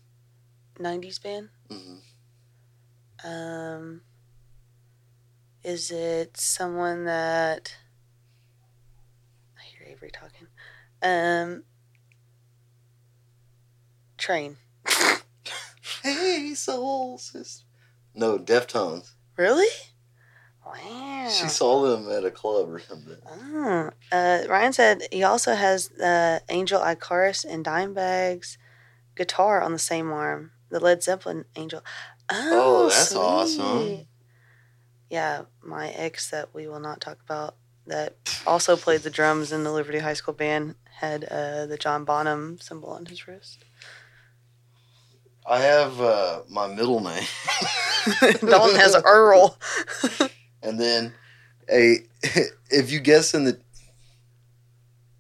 [0.78, 1.50] '90s band.
[1.72, 1.96] hmm
[3.28, 4.02] Um,
[5.64, 7.76] is it someone that
[9.58, 10.48] I hear Avery talking?
[11.02, 11.64] Um,
[14.28, 14.58] Train.
[16.04, 17.64] Hey, soul sister.
[18.14, 19.12] No, Deftones.
[19.38, 19.70] Really?
[20.66, 21.30] Wow.
[21.30, 23.16] She saw them at a club or something.
[23.26, 23.90] Oh.
[24.12, 28.58] Uh, Ryan said he also has the Angel Icarus and Dimebag's
[29.16, 30.52] guitar on the same arm.
[30.72, 31.82] The Led Zeppelin Angel.
[32.30, 34.08] Oh, Oh, that's awesome.
[35.10, 37.56] Yeah, my ex that we will not talk about
[37.86, 42.04] that also played the drums in the Liberty High School band had uh, the John
[42.04, 43.64] Bonham symbol on his wrist.
[45.50, 47.24] I have uh, my middle name.
[48.42, 49.58] Dalton has Earl.
[50.64, 51.14] And then,
[51.72, 51.98] a
[52.72, 53.60] if you guess in the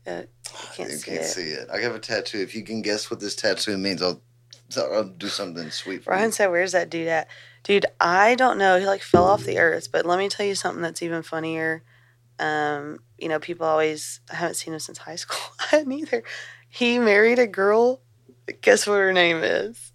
[0.06, 0.24] Yeah,
[0.74, 1.26] can't you see can't it.
[1.26, 1.70] see it.
[1.72, 2.40] I have a tattoo.
[2.40, 4.22] If you can guess what this tattoo means, I'll
[4.76, 6.32] I'll do something sweet for Ryan you.
[6.32, 7.28] said, "Where's that dude at?"
[7.64, 8.80] Dude, I don't know.
[8.80, 9.90] He like fell off the earth.
[9.92, 11.84] But let me tell you something that's even funnier.
[12.40, 15.40] Um, you know, people always I haven't seen him since high school.
[15.72, 16.24] I hadn't either.
[16.68, 18.02] He married a girl.
[18.62, 19.94] Guess what her name is?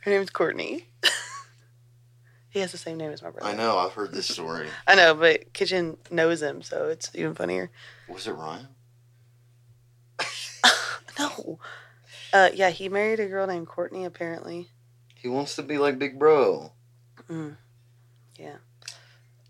[0.00, 0.86] Her name's Courtney.
[2.50, 3.46] he has the same name as my brother.
[3.46, 3.78] I know.
[3.78, 4.68] I've heard this story.
[4.86, 7.70] I know, but Kitchen knows him, so it's even funnier.
[8.08, 8.68] Was it Ryan?
[11.18, 11.58] No.
[12.32, 14.06] Uh, yeah, he married a girl named Courtney.
[14.06, 14.68] Apparently.
[15.16, 16.72] He wants to be like Big Bro.
[17.28, 17.56] Mm.
[18.38, 18.56] Yeah.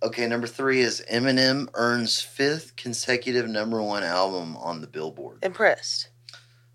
[0.02, 5.44] Okay, number three is Eminem earns fifth consecutive number one album on the Billboard.
[5.44, 6.09] Impressed.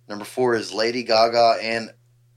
[0.07, 1.91] Number four is Lady Gaga and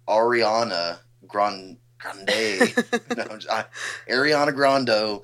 [0.09, 1.79] Ariana Grande.
[1.99, 2.27] Grande.
[3.17, 3.67] no, just- I-
[4.09, 5.21] Ariana Grande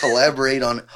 [0.00, 0.82] collaborate on.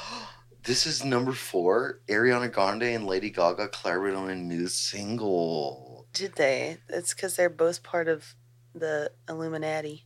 [0.63, 2.01] This is number four.
[2.07, 6.05] Ariana Grande and Lady Gaga collaborate on a new single.
[6.13, 6.77] Did they?
[6.89, 8.35] It's because they're both part of
[8.75, 10.05] the Illuminati.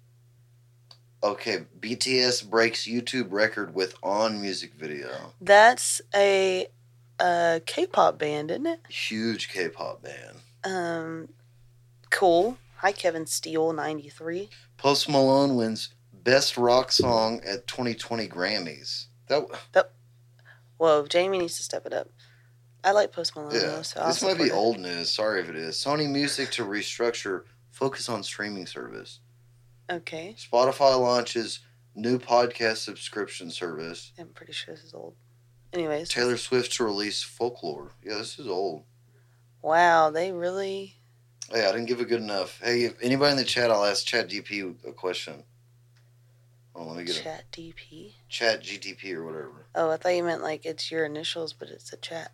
[1.24, 5.34] Okay, BTS breaks YouTube record with on music video.
[5.42, 6.68] That's a,
[7.20, 8.80] uh K-pop band, isn't it?
[8.90, 10.38] Huge K-pop band.
[10.64, 11.30] Um,
[12.10, 12.58] cool.
[12.84, 14.50] Hi, Kevin Steele, ninety three.
[14.76, 19.06] Post Malone wins best rock song at 2020 Grammys.
[19.28, 19.92] That
[20.76, 22.10] Whoa, Jamie needs to step it up.
[22.84, 23.60] I like Post Malone yeah.
[23.62, 24.52] though, so I'll this might be it.
[24.52, 25.10] old news.
[25.10, 25.78] Sorry if it is.
[25.78, 29.22] Sony Music to restructure, focus on streaming service.
[29.90, 31.62] Okay, Spotify launches
[31.96, 34.12] new podcast subscription service.
[34.20, 35.16] I'm pretty sure this is old.
[35.72, 37.92] Anyways, Taylor Swift to release Folklore.
[38.04, 38.84] Yeah, this is old.
[39.62, 40.98] wow, they really.
[41.52, 42.60] Hey, I didn't give it good enough.
[42.64, 45.44] Hey, if anybody in the chat, I'll ask Chat DP a question.
[46.76, 48.14] Oh, let me get Chat DP.
[48.30, 49.68] Chat GTP or whatever.
[49.76, 52.32] Oh, I thought you meant like it's your initials, but it's a chat.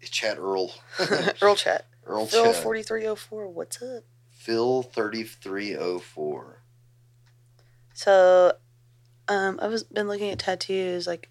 [0.00, 0.72] It's Chat Earl.
[1.42, 1.86] Earl chat.
[2.06, 2.62] Earl Phil Chat.
[2.62, 3.48] forty three oh four.
[3.48, 4.04] What's up?
[4.30, 6.62] Phil thirty three oh four.
[7.94, 8.52] So,
[9.28, 11.06] um, I've been looking at tattoos.
[11.06, 11.30] Like,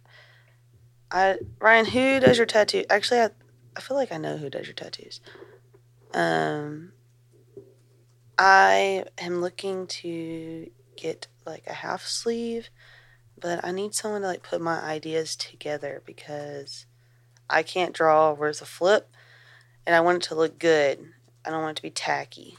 [1.12, 2.84] I Ryan, who does your tattoo?
[2.90, 3.30] Actually, I
[3.76, 5.22] I feel like I know who does your tattoos.
[6.14, 6.94] Um,
[8.38, 12.70] I am looking to get like a half sleeve,
[13.40, 16.86] but I need someone to like put my ideas together because
[17.50, 18.34] I can't draw.
[18.34, 19.10] Where's the flip?
[19.86, 21.00] And I want it to look good.
[21.46, 22.58] I don't want it to be tacky.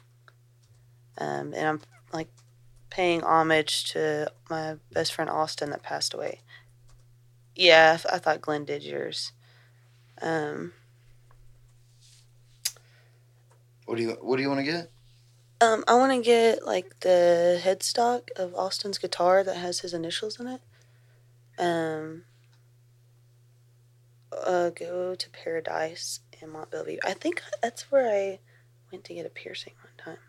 [1.18, 1.80] Um, and I'm
[2.12, 2.28] like
[2.90, 6.40] paying homage to my best friend Austin that passed away.
[7.54, 9.32] Yeah, I, I thought Glenn did yours.
[10.22, 10.72] Um,
[13.84, 14.90] What do you What do you want to get?
[15.60, 20.38] Um, I want to get like the headstock of Austin's guitar that has his initials
[20.38, 20.60] in it.
[21.58, 22.22] Um,
[24.32, 26.98] uh, go to Paradise in Mont Belvieu.
[27.04, 28.38] I think that's where I
[28.92, 30.22] went to get a piercing one time.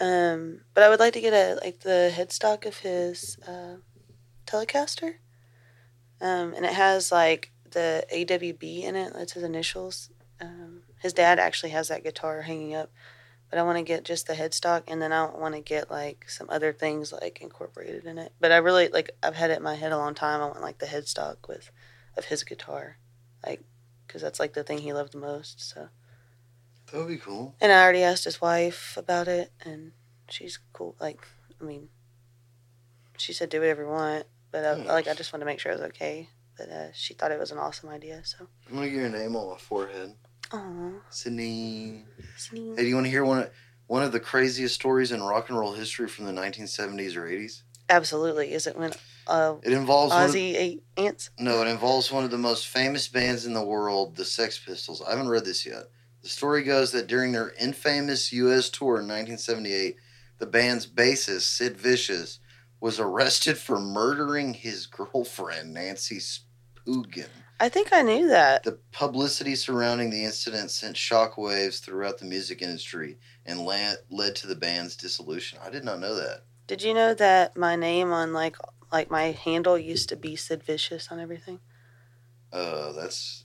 [0.00, 3.76] Um, but I would like to get a like the headstock of his uh,
[4.46, 5.14] Telecaster.
[6.20, 9.12] Um, and it has like the AWB in it.
[9.14, 10.10] That's his initials.
[10.40, 12.90] Um, his dad actually has that guitar hanging up,
[13.52, 16.24] but I want to get just the headstock, and then I want to get like
[16.30, 18.32] some other things like incorporated in it.
[18.40, 20.40] But I really like I've had it in my head a long time.
[20.40, 21.70] I want like the headstock with
[22.16, 22.96] of his guitar,
[23.46, 23.60] like
[24.06, 25.60] because that's like the thing he loved the most.
[25.60, 25.88] So.
[26.90, 27.54] That would be cool.
[27.60, 29.92] And I already asked his wife about it, and
[30.30, 30.96] she's cool.
[30.98, 31.20] Like,
[31.60, 31.90] I mean,
[33.18, 34.86] she said do whatever you want, but I, Hmm.
[34.86, 36.30] like I just wanted to make sure it was okay.
[36.56, 38.22] But uh, she thought it was an awesome idea.
[38.24, 40.14] So, I'm gonna get your name on my forehead,
[40.52, 42.04] oh, Sydney.
[42.50, 43.50] Hey, do you want to hear one of
[43.86, 47.62] one of the craziest stories in rock and roll history from the 1970s or 80s?
[47.90, 48.52] absolutely.
[48.52, 48.92] Is it when
[49.26, 51.30] uh, It involves Ozzy ate ants?
[51.38, 55.02] No, it involves one of the most famous bands in the world, the Sex Pistols.
[55.02, 55.84] I haven't read this yet.
[56.22, 58.70] The story goes that during their infamous U.S.
[58.70, 59.96] tour in 1978,
[60.38, 62.38] the band's bassist, Sid Vicious,
[62.80, 67.28] was arrested for murdering his girlfriend, Nancy Spungen.
[67.62, 68.64] I think I knew that.
[68.64, 74.48] The publicity surrounding the incident sent shockwaves throughout the music industry and la- led to
[74.48, 75.60] the band's dissolution.
[75.64, 76.40] I did not know that.
[76.66, 78.56] Did you know that my name on like
[78.90, 81.60] like my handle used to be Sid Vicious on everything?
[82.52, 83.44] Uh, that's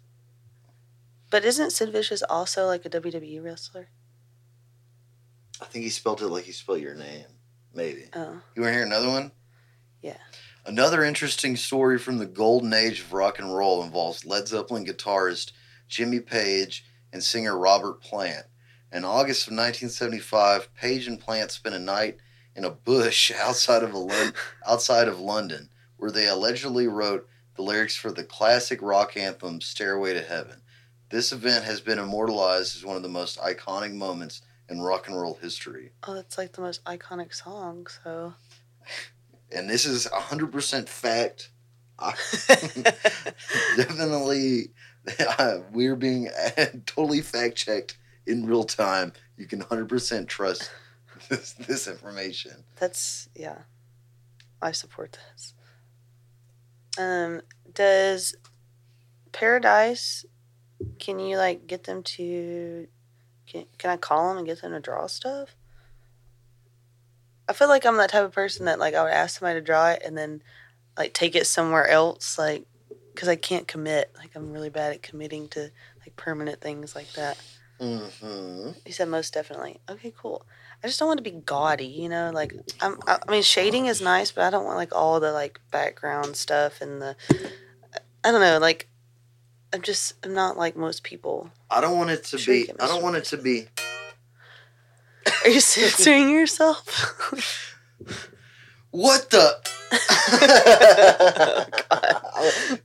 [1.29, 3.89] But isn't Sid Vicious also like a WWE wrestler?
[5.61, 7.25] I think he spelled it like he spelled your name.
[7.71, 8.05] Maybe.
[8.15, 9.31] Oh, You want to hear another one?
[10.01, 10.17] Yeah.
[10.67, 15.53] Another interesting story from the golden age of rock and roll involves Led Zeppelin guitarist
[15.87, 16.83] Jimmy Page
[17.13, 18.47] and singer Robert Plant.
[18.91, 22.17] In August of 1975, Page and Plant spent a night
[22.53, 24.33] in a bush outside of a Lon-
[24.67, 27.25] outside of London, where they allegedly wrote
[27.55, 30.63] the lyrics for the classic rock anthem "Stairway to Heaven."
[31.11, 35.17] This event has been immortalized as one of the most iconic moments in rock and
[35.17, 35.91] roll history.
[36.03, 37.87] oh, that's like the most iconic song.
[38.03, 38.33] So.
[39.51, 41.51] and this is 100% fact.
[41.99, 42.13] I,
[43.77, 44.71] definitely,
[45.39, 46.29] uh, we're being
[46.85, 49.13] totally fact checked in real time.
[49.37, 50.69] You can 100% trust
[51.29, 52.63] this, this information.
[52.75, 53.59] That's yeah.
[54.61, 55.53] I support this.
[56.97, 57.41] Um,
[57.73, 58.35] does
[59.31, 60.25] Paradise?
[60.99, 62.87] Can you like get them to?
[63.45, 65.55] Can Can I call them and get them to draw stuff?
[67.49, 69.65] I feel like I'm that type of person that like I would ask somebody to
[69.65, 70.41] draw it and then
[70.97, 72.65] like take it somewhere else, like
[73.13, 74.11] because I can't commit.
[74.17, 75.71] Like I'm really bad at committing to
[76.01, 77.37] like permanent things like that.
[77.79, 78.71] Mm-hmm.
[78.85, 79.79] He said most definitely.
[79.89, 80.45] Okay, cool.
[80.83, 82.31] I just don't want to be gaudy, you know.
[82.33, 85.31] Like I'm, I, I mean, shading is nice, but I don't want like all the
[85.31, 87.15] like background stuff and the.
[88.23, 88.57] I don't know.
[88.59, 88.87] Like,
[89.73, 91.49] I'm just I'm not like most people.
[91.69, 92.69] I don't want it to be.
[92.79, 93.67] I don't want it to be.
[95.43, 97.73] Are you censoring yourself?
[98.91, 99.59] What the?
[99.91, 101.67] I,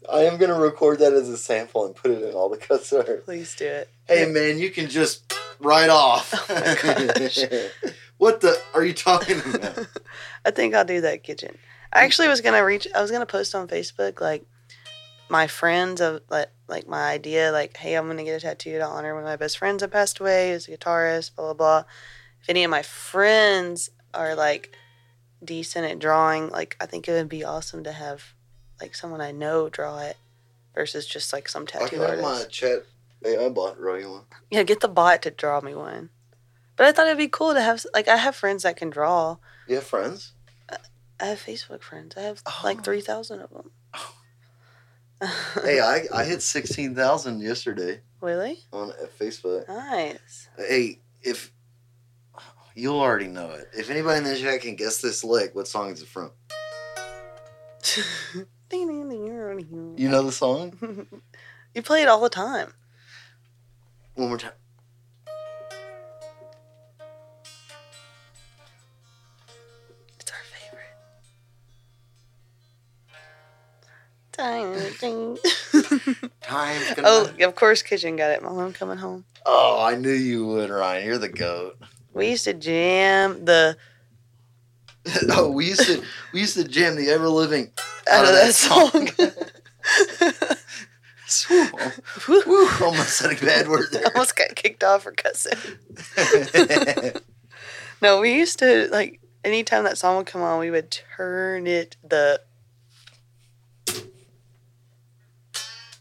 [0.12, 2.93] I am gonna record that as a sample and put it in all the cuts.
[3.24, 3.89] Please do it.
[4.06, 6.32] Hey man, you can just write off.
[6.85, 7.69] Oh.
[8.19, 9.89] What the are you talking about?
[10.44, 11.59] I think I'll do that kitchen.
[11.93, 12.86] I actually was gonna reach.
[12.94, 14.44] I was gonna post on Facebook like
[15.28, 18.85] my friends of like like my idea like hey I'm gonna get a tattoo to
[18.85, 20.52] honor one of my best friends that passed away.
[20.52, 21.35] Was a guitarist.
[21.35, 21.85] Blah blah blah.
[22.43, 24.74] If any of my friends are like
[25.44, 28.23] decent at drawing, like I think it would be awesome to have
[28.81, 30.16] like someone I know draw it
[30.74, 32.23] versus just like some I tattoo can have artist.
[32.24, 32.86] my chat
[33.24, 34.24] AI bot draw you one.
[34.51, 36.10] Yeah, get the bot to draw me one.
[36.77, 39.36] But I thought it'd be cool to have like I have friends that can draw.
[39.69, 40.32] You have friends?
[41.20, 42.14] I have Facebook friends.
[42.16, 42.60] I have Oh.
[42.64, 43.70] like three thousand of them.
[45.62, 48.59] Hey, I, I hit sixteen thousand yesterday really?
[48.73, 49.69] on Facebook.
[49.69, 50.48] Nice.
[50.59, 51.52] Hey, if
[52.74, 53.68] you'll already know it.
[53.76, 56.30] If anybody in the chat can guess this lick, what song is it from?
[58.72, 61.06] you know the song?
[61.74, 62.72] you play it all the time.
[64.14, 64.52] One more time.
[70.18, 70.94] It's our favorite.
[74.32, 74.74] Time.
[76.42, 78.42] Time's gonna oh, of course, Kitchen got it.
[78.42, 79.24] Mom, I'm coming home.
[79.44, 81.06] Oh, I knew you would, Ryan.
[81.06, 81.81] You're the goat.
[82.14, 83.76] We used to jam the
[85.30, 86.02] oh, we used to
[86.32, 87.70] we used to jam the ever living
[88.10, 89.09] out of that song.
[92.28, 94.05] Woo, woo, almost said a bad word there.
[94.14, 95.59] Almost got kicked off for cussing.
[98.02, 101.97] No, we used to like anytime that song would come on, we would turn it
[102.02, 102.40] the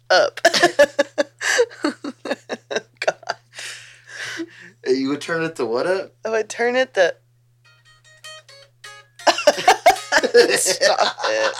[0.09, 0.41] up.
[2.99, 3.35] God,
[4.93, 6.13] you would turn it to what up?
[6.25, 7.15] I would turn it the.
[10.57, 11.55] Stop it!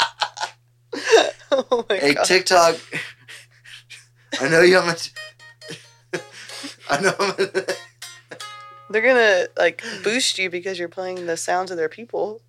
[1.54, 2.02] Oh my god.
[2.02, 2.24] Hey, god!
[2.24, 2.76] TikTok.
[4.40, 5.12] I know you haven't.
[6.90, 7.14] I know.
[7.20, 7.66] I'm
[8.90, 12.42] They're gonna like boost you because you're playing the sounds of their people.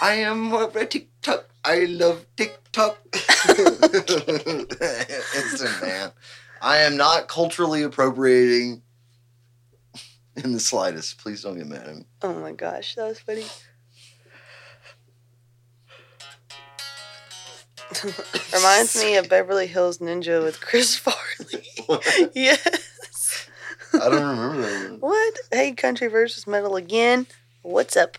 [0.00, 1.48] I am a TikTok.
[1.64, 2.98] I love TikTok.
[5.36, 6.12] Instant man.
[6.62, 8.82] I am not culturally appropriating
[10.36, 11.18] in the slightest.
[11.18, 12.04] Please don't get mad at me.
[12.22, 13.44] Oh my gosh, that was funny.
[18.54, 21.64] Reminds me of Beverly Hills Ninja with Chris Farley.
[22.34, 23.48] yes.
[23.94, 25.00] I don't remember that one.
[25.00, 25.34] What?
[25.50, 27.26] Hey, country versus metal again.
[27.62, 28.16] What's up?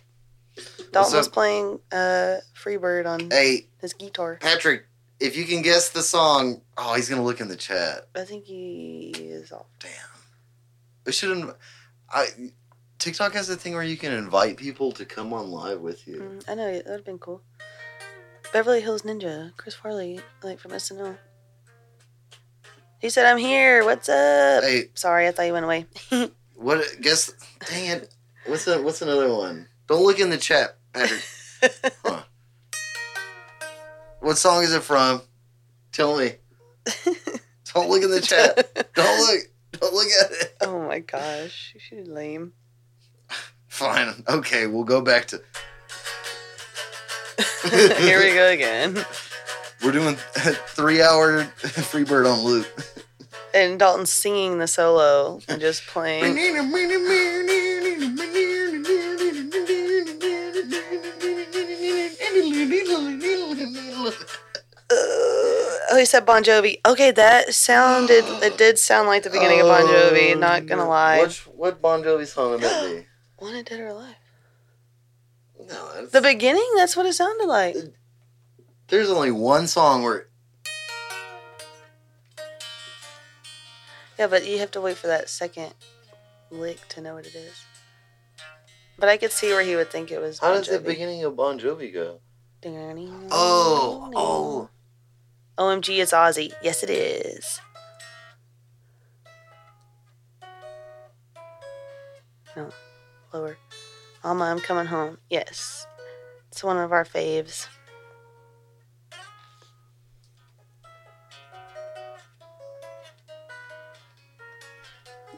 [0.91, 1.33] Dalton was up?
[1.33, 4.37] playing uh, Freebird on Hey, his guitar.
[4.39, 4.85] Patrick,
[5.23, 8.09] if you can guess the song, oh, he's gonna look in the chat.
[8.13, 9.65] I think he is off.
[9.79, 9.91] Damn.
[11.05, 11.55] We shouldn't.
[12.09, 12.27] I
[12.99, 16.19] TikTok has a thing where you can invite people to come on live with you.
[16.19, 17.41] Mm, I know that would have been cool.
[18.51, 21.17] Beverly Hills Ninja, Chris Farley, like from SNL.
[22.99, 23.85] He said, "I'm here.
[23.85, 25.85] What's up?" Hey, Sorry, I thought you went away.
[26.55, 26.85] what?
[27.01, 27.33] Guess.
[27.69, 28.13] Dang it.
[28.45, 29.67] What's a, What's another one?
[29.87, 31.23] Don't look in the chat, Patrick.
[34.23, 35.21] What song is it from?
[35.91, 36.31] Tell me.
[37.73, 38.93] Don't look in the chat.
[38.93, 39.41] Don't look.
[39.73, 40.55] Don't look at it.
[40.61, 42.53] oh my gosh, she's lame.
[43.67, 44.23] Fine.
[44.29, 45.41] Okay, we'll go back to.
[47.69, 49.05] Here we go again.
[49.83, 52.65] We're doing three hour Freebird on loop.
[53.53, 56.23] And Dalton's singing the solo and just playing.
[66.03, 66.79] Uh, said Bon Jovi.
[66.85, 68.25] Okay, that sounded.
[68.43, 70.37] It did sound like the beginning of Bon Jovi.
[70.37, 71.21] Not gonna lie.
[71.21, 73.05] Which, what Bon Jovi song would that be?
[73.43, 74.15] Wanted Dead or Alive.
[75.59, 76.69] No, that's, The beginning.
[76.75, 77.75] That's what it sounded like.
[78.89, 80.27] there's only one song where
[84.19, 85.73] Yeah, but you have to wait for that second
[86.51, 87.65] lick to know what it is.
[88.99, 90.39] But I could see where he would think it was.
[90.39, 92.19] How Bon does the beginning of Bon Jovi go?
[92.65, 94.69] Oh, oh.
[95.57, 96.51] OMG, it's Ozzy.
[96.63, 97.61] Yes, it is.
[102.55, 102.69] No,
[103.33, 103.57] lower.
[104.23, 105.17] Alma, I'm coming home.
[105.29, 105.85] Yes.
[106.51, 107.67] It's one of our faves.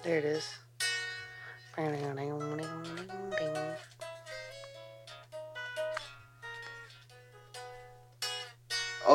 [0.04, 0.56] There it is.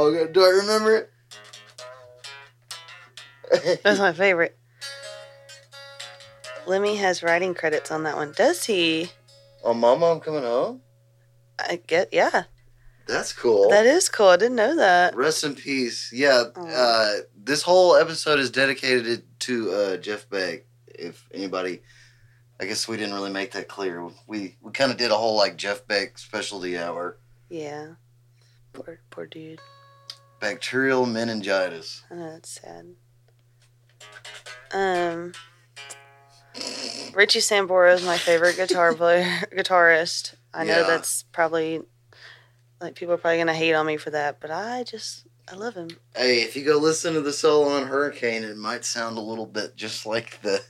[0.02, 1.10] Oh, do I remember it?
[3.82, 4.56] That's my favorite.
[6.66, 8.32] Lemmy has writing credits on that one.
[8.32, 9.10] Does he?
[9.64, 10.80] oh, Mama, I'm coming home.
[11.58, 12.44] I get yeah.
[13.06, 13.68] That's cool.
[13.70, 14.28] That is cool.
[14.28, 15.16] I didn't know that.
[15.16, 16.10] Rest in peace.
[16.14, 16.66] Yeah, Aw.
[16.66, 20.64] uh, this whole episode is dedicated to uh, Jeff Beck.
[20.86, 21.80] If anybody
[22.60, 24.06] I guess we didn't really make that clear.
[24.26, 27.16] We we kind of did a whole like Jeff Beck specialty hour.
[27.48, 27.94] Yeah.
[28.74, 29.60] Poor poor dude.
[30.40, 32.02] Bacterial meningitis.
[32.10, 32.94] Know that's sad.
[34.72, 35.32] Um,
[37.14, 39.24] Richie Sambora is my favorite guitar player,
[39.56, 40.34] guitarist.
[40.54, 40.86] I know Yeah.
[40.86, 41.82] that's probably
[42.80, 45.74] like people are probably gonna hate on me for that, but I just I love
[45.74, 45.88] him.
[46.16, 49.46] Hey, if you go listen to the solo on Hurricane, it might sound a little
[49.46, 50.62] bit just like the.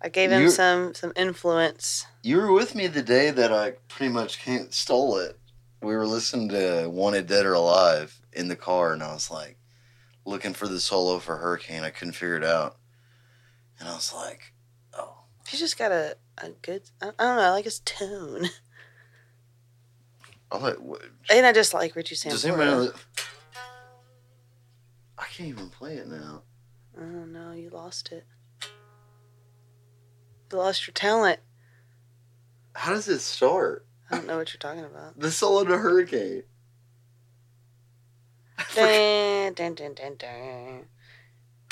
[0.00, 2.06] I gave him some some influence.
[2.22, 5.38] You were with me the day that I pretty much came, stole it.
[5.80, 9.58] We were listening to Wanted Dead or Alive in the car, and I was like
[10.24, 11.82] looking for the solo for Hurricane.
[11.82, 12.76] I couldn't figure it out,
[13.78, 14.52] and I was like,
[14.94, 16.82] "Oh, He's just got a a good.
[17.00, 17.42] I, I don't know.
[17.42, 18.48] I like his tone,
[20.52, 21.00] I'll let, what,
[21.30, 22.94] and I just like Richie does anybody know that?
[25.16, 26.42] I can't even play it now.
[26.98, 28.26] Oh no, you lost it.
[30.50, 31.40] You lost your talent.
[32.74, 33.86] How does it start?
[34.10, 35.18] I don't know what you're talking about.
[35.18, 36.42] The solo to Hurricane.
[38.74, 40.84] Dun, dun, dun, dun, dun.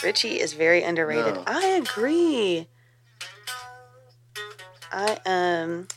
[0.03, 1.35] Richie is very underrated.
[1.35, 1.45] No.
[1.47, 2.69] I agree.
[4.93, 5.89] I um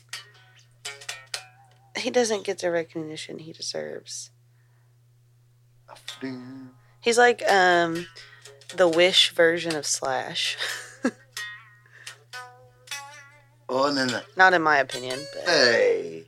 [1.98, 4.32] he doesn't get the recognition he deserves.
[7.02, 8.08] He's like um
[8.76, 10.58] the Wish version of Slash.
[13.70, 16.26] Oh, the, Not in my opinion, but hey,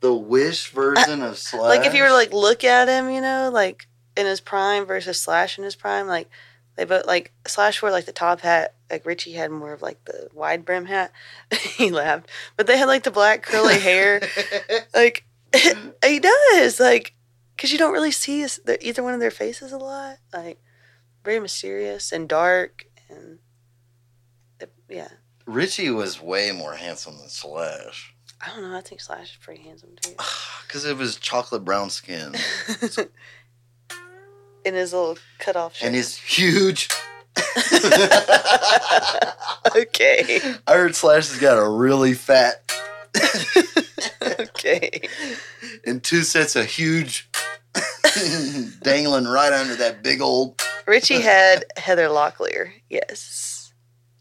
[0.00, 1.62] the Wish version of Slash.
[1.62, 3.86] like if you were like look at him, you know, like
[4.16, 6.28] in his prime versus Slash in his prime, like
[6.76, 10.04] they both like Slash wore like the top hat, like Richie had more of like
[10.04, 11.12] the wide brim hat.
[11.76, 14.20] he laughed, but they had like the black curly hair.
[14.94, 15.24] Like
[16.04, 17.14] he does, like
[17.56, 20.18] because you don't really see his, either one of their faces a lot.
[20.32, 20.58] Like
[21.24, 23.38] very mysterious and dark, and
[24.88, 25.08] yeah,
[25.46, 28.14] Richie was way more handsome than Slash
[28.44, 28.76] I don't know.
[28.76, 30.14] I think Slash is pretty handsome too.
[30.66, 32.34] because of his chocolate brown skin
[34.64, 35.86] in his little cut off shirt.
[35.86, 36.88] and his huge.
[39.76, 40.40] okay.
[40.66, 42.70] I heard Slash has got a really fat
[44.22, 45.02] okay.
[45.86, 47.28] and two sets of huge
[48.82, 50.60] dangling right under that big old.
[50.86, 52.72] Richie had Heather Locklear.
[52.88, 53.49] Yes.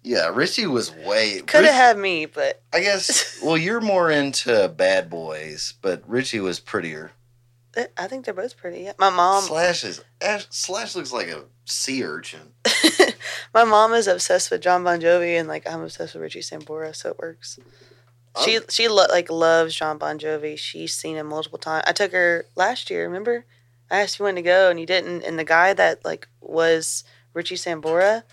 [0.10, 1.40] Yeah, Richie was way.
[1.46, 3.40] Could have had me, but I guess.
[3.44, 7.12] Well, you're more into bad boys, but Richie was prettier.
[7.96, 8.82] I think they're both pretty.
[8.82, 8.94] Yeah.
[8.98, 12.54] My mom, Slash is Ash, Slash looks like a sea urchin.
[13.54, 16.96] my mom is obsessed with Jon Bon Jovi, and like I'm obsessed with Richie Sambora,
[16.96, 17.60] so it works.
[18.34, 18.44] Oh.
[18.44, 20.58] She I'm- she lo- like loves Jon Bon Jovi.
[20.58, 21.84] She's seen him multiple times.
[21.86, 23.04] I took her last year.
[23.06, 23.46] Remember,
[23.92, 25.22] I asked you when to go, and you didn't.
[25.24, 27.04] And the guy that like was
[27.36, 28.24] Richie Sambora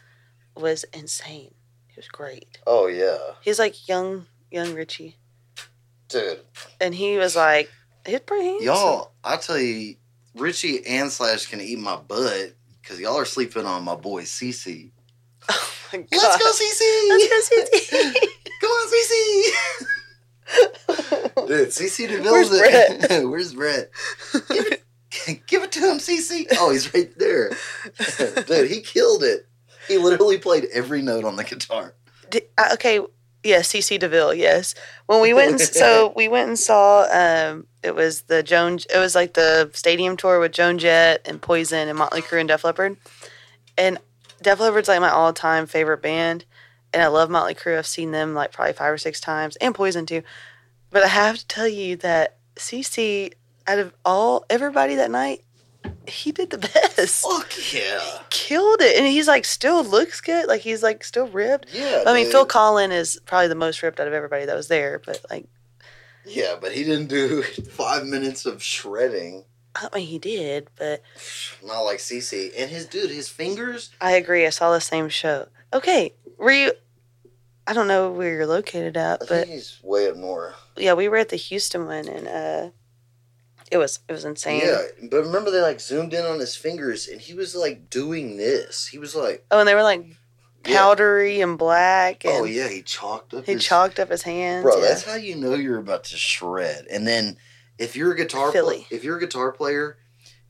[0.57, 1.53] was insane.
[1.97, 2.59] He was great.
[2.67, 5.17] Oh yeah, He's like young young Richie,
[6.11, 6.41] dude.
[6.79, 7.71] and he was like
[8.07, 8.67] he's pretty handsome.
[8.67, 9.97] Y'all, I tell you,
[10.35, 12.53] Richie and Slash can eat my butt
[12.83, 14.91] because y'all are sleeping on my boy CC.
[15.93, 16.21] Oh my God.
[16.21, 17.09] Let's go CC.
[17.09, 17.65] Let's go,
[17.97, 18.15] CC.
[18.61, 19.15] Come on, CC.
[21.47, 22.33] Dude, CC DeVille.
[22.33, 23.25] Where's Brett?
[23.29, 23.91] Where's Brett?
[24.51, 24.83] Give it,
[25.47, 26.47] give it to him, CC.
[26.55, 27.53] Oh, he's right there.
[28.49, 29.47] Dude, he killed it.
[29.89, 31.95] He literally played every note on the guitar.
[32.31, 33.01] Di- uh, okay,
[33.43, 34.35] yes, CC DeVille.
[34.35, 34.75] Yes,
[35.07, 37.07] when we went, and, so we went and saw.
[37.11, 38.79] Um, it was the Joan.
[38.93, 42.49] It was like the stadium tour with Joan Jett and Poison and Motley Crue and
[42.49, 42.97] Def Leppard.
[43.79, 43.99] And
[44.43, 46.45] Def Leppard's like my all-time favorite band,
[46.93, 47.79] and I love Motley Crue.
[47.79, 50.23] I've seen them like probably five or six times, and Poison too.
[50.91, 53.33] But I have to tell you that CC,
[53.67, 55.43] out of all everybody that night,
[56.07, 57.23] he did the best.
[57.23, 58.01] Fuck yeah.
[58.31, 60.47] Killed it, and he's like still looks good.
[60.49, 61.69] Like he's like still ripped.
[61.73, 62.05] Yeah.
[62.07, 62.33] I mean, dude.
[62.33, 65.47] Phil Collen is probably the most ripped out of everybody that was there, but like,
[66.25, 69.45] Yeah, but he didn't do five minutes of shredding.
[69.75, 71.03] I mean, he did, but
[71.65, 72.51] Not like CC.
[72.57, 73.91] And his dude, his fingers.
[74.01, 74.47] I agree.
[74.47, 75.49] I saw the same show.
[75.75, 76.73] Okay, were you?
[77.67, 80.55] I don't know where you're located I at, think but he's way up north.
[80.77, 82.71] yeah, we were at the Houston one, and uh,
[83.71, 84.63] it was it was insane.
[84.65, 88.37] Yeah, but remember they like zoomed in on his fingers, and he was like doing
[88.37, 88.87] this.
[88.87, 90.05] He was like, Oh, and they were like
[90.67, 90.77] yeah.
[90.79, 93.45] powdery and black, oh, and Oh yeah, he chalked up.
[93.47, 94.63] he his, chalked up his hands.
[94.63, 94.89] Bro, yeah.
[94.89, 96.87] that's how you know you're about to shred.
[96.91, 97.37] And then
[97.79, 98.87] if you're a guitar Philly.
[98.89, 99.99] pla- if you're a guitar player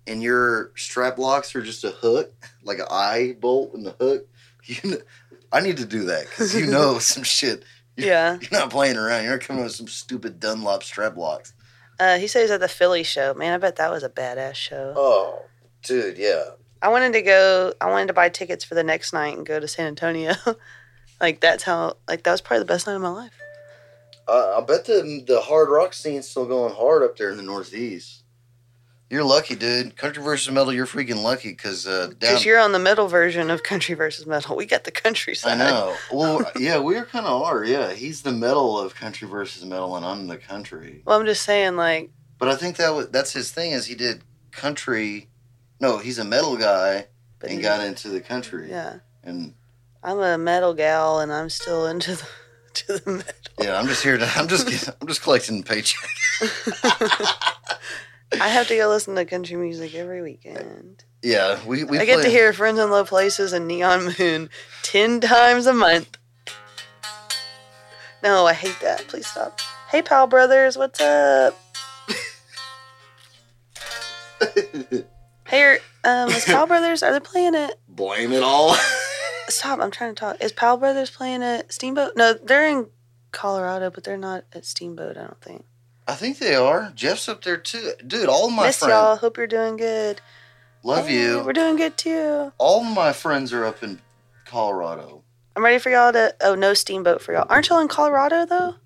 [0.06, 2.32] and your strap locks are just a hook,
[2.62, 4.28] like an eye bolt and the hook,
[4.64, 4.98] you know,
[5.52, 7.64] I need to do that because you know some shit.
[7.97, 8.38] yeah.
[8.40, 9.24] You're not playing around.
[9.24, 11.52] You're not coming with some stupid Dunlop strap locks.
[11.98, 13.35] Uh, he said he was at the Philly show.
[13.35, 14.93] Man, I bet that was a badass show.
[14.97, 15.43] Oh,
[15.82, 16.51] dude, yeah.
[16.82, 17.73] I wanted to go.
[17.81, 20.35] I wanted to buy tickets for the next night and go to San Antonio,
[21.20, 21.97] Like that's how.
[22.09, 23.39] Like that was probably the best night of my life.
[24.28, 27.43] Uh, I bet the the hard rock scene's still going hard up there in the
[27.43, 28.23] Northeast.
[29.08, 29.96] You're lucky, dude.
[29.96, 32.08] Country versus metal, you're freaking lucky because uh.
[32.18, 34.56] Because you're on the metal version of country versus metal.
[34.56, 35.60] We got the countryside.
[35.60, 35.94] I know.
[36.12, 37.64] Well, yeah, we are kind of are.
[37.64, 41.02] Yeah, he's the metal of country versus metal, and I'm the country.
[41.04, 43.94] Well, I'm just saying, like, But I think that was that's his thing is he
[43.94, 45.28] did country.
[45.78, 47.06] No, he's a metal guy
[47.42, 48.70] and he- got into the country.
[48.70, 49.54] yeah, And
[50.02, 52.26] I'm a metal gal, and I'm still into the
[52.74, 53.32] to the metal.
[53.62, 54.28] yeah, I'm just here to.
[54.34, 54.88] I'm just.
[55.00, 56.10] I'm just collecting paycheck.
[58.32, 61.04] I have to go listen to country music every weekend.
[61.22, 61.98] Yeah, we we.
[61.98, 64.50] I get to hear Friends in Low Places and Neon Moon
[64.82, 66.18] ten times a month.
[68.22, 69.06] No, I hate that.
[69.08, 69.60] Please stop.
[69.90, 71.56] Hey, Powell Brothers, what's up?
[75.46, 77.04] Hey, um, is Powell Brothers?
[77.04, 77.78] Are they playing it?
[77.88, 78.74] Blame it all.
[79.48, 79.78] Stop!
[79.78, 80.42] I'm trying to talk.
[80.42, 82.16] Is Powell Brothers playing at Steamboat?
[82.16, 82.88] No, they're in
[83.30, 85.16] Colorado, but they're not at Steamboat.
[85.16, 85.64] I don't think.
[86.08, 86.92] I think they are.
[86.94, 88.28] Jeff's up there too, dude.
[88.28, 89.16] All my Miss friends y'all.
[89.16, 90.20] Hope you're doing good.
[90.84, 91.42] love Hey, you.
[91.44, 92.52] We're doing good too.
[92.58, 94.00] All my friends are up in
[94.44, 95.22] Colorado.
[95.56, 96.34] I'm ready for y'all to.
[96.40, 97.46] Oh, no Steamboat for y'all.
[97.48, 98.76] Aren't y'all in Colorado though?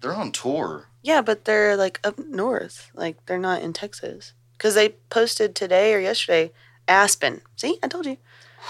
[0.00, 0.86] They're on tour.
[1.02, 2.90] Yeah, but they're like up north.
[2.94, 4.32] Like they're not in Texas.
[4.52, 6.52] Because they posted today or yesterday
[6.86, 7.40] Aspen.
[7.56, 8.16] See, I told you.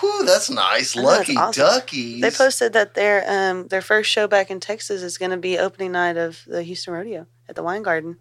[0.00, 0.96] Whew, that's nice.
[0.96, 1.64] Know, that's Lucky awesome.
[1.64, 2.20] duckies.
[2.20, 5.58] They posted that their um their first show back in Texas is going to be
[5.58, 8.18] opening night of the Houston Rodeo at the Wine Garden.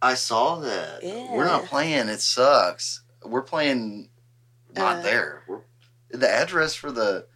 [0.00, 1.02] I saw that.
[1.02, 2.08] We're not playing.
[2.08, 3.02] It sucks.
[3.24, 4.08] We're playing
[4.74, 5.42] not Uh, there.
[5.46, 5.60] We're,
[6.10, 7.26] the address for the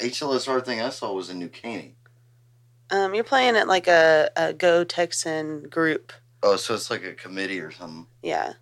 [0.00, 1.94] HLSR thing I saw was in New Caney.
[2.90, 6.12] Um, you're playing at like a, a Go Texan group.
[6.42, 8.06] Oh, so it's like a committee or something.
[8.22, 8.54] Yeah.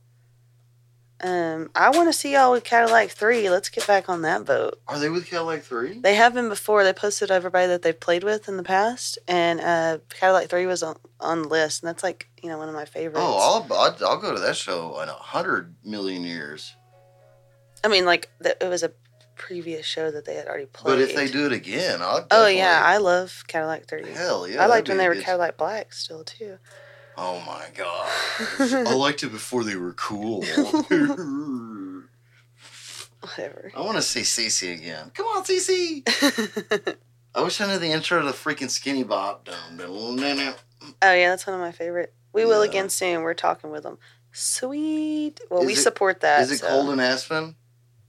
[1.21, 3.49] Um, I want to see y'all with Cadillac Three.
[3.49, 4.81] Let's get back on that boat.
[4.89, 5.99] Are they with Cadillac Three?
[5.99, 6.83] They have been before.
[6.85, 10.83] They posted everybody that they've played with in the past, and uh, Cadillac Three was
[10.83, 13.21] on on the list, and that's like you know one of my favorites.
[13.23, 16.75] Oh, I'll, I'll I'll go to that show in a hundred million years.
[17.85, 18.93] I mean, like the, it was a
[19.37, 20.93] previous show that they had already played.
[20.93, 22.27] But if they do it again, I'll.
[22.33, 24.11] oh yeah, I love Cadillac Three.
[24.13, 24.63] hell yeah.
[24.63, 26.59] I liked when they were Cadillac Black still too.
[27.17, 28.09] Oh my god,
[28.89, 30.43] I liked it before they were cool.
[33.21, 33.73] Whatever.
[33.75, 35.11] I want to see CC again.
[35.15, 36.03] Come on, CC.
[37.35, 39.41] I wish I knew the intro to the freaking Skinny dum.
[39.81, 42.13] Oh yeah, that's one of my favorite.
[42.33, 43.23] We will again soon.
[43.23, 43.99] We're talking with them.
[44.33, 45.41] Sweet.
[45.51, 46.43] Well, Is we it- support that.
[46.43, 47.57] Is it so- cold in Aspen?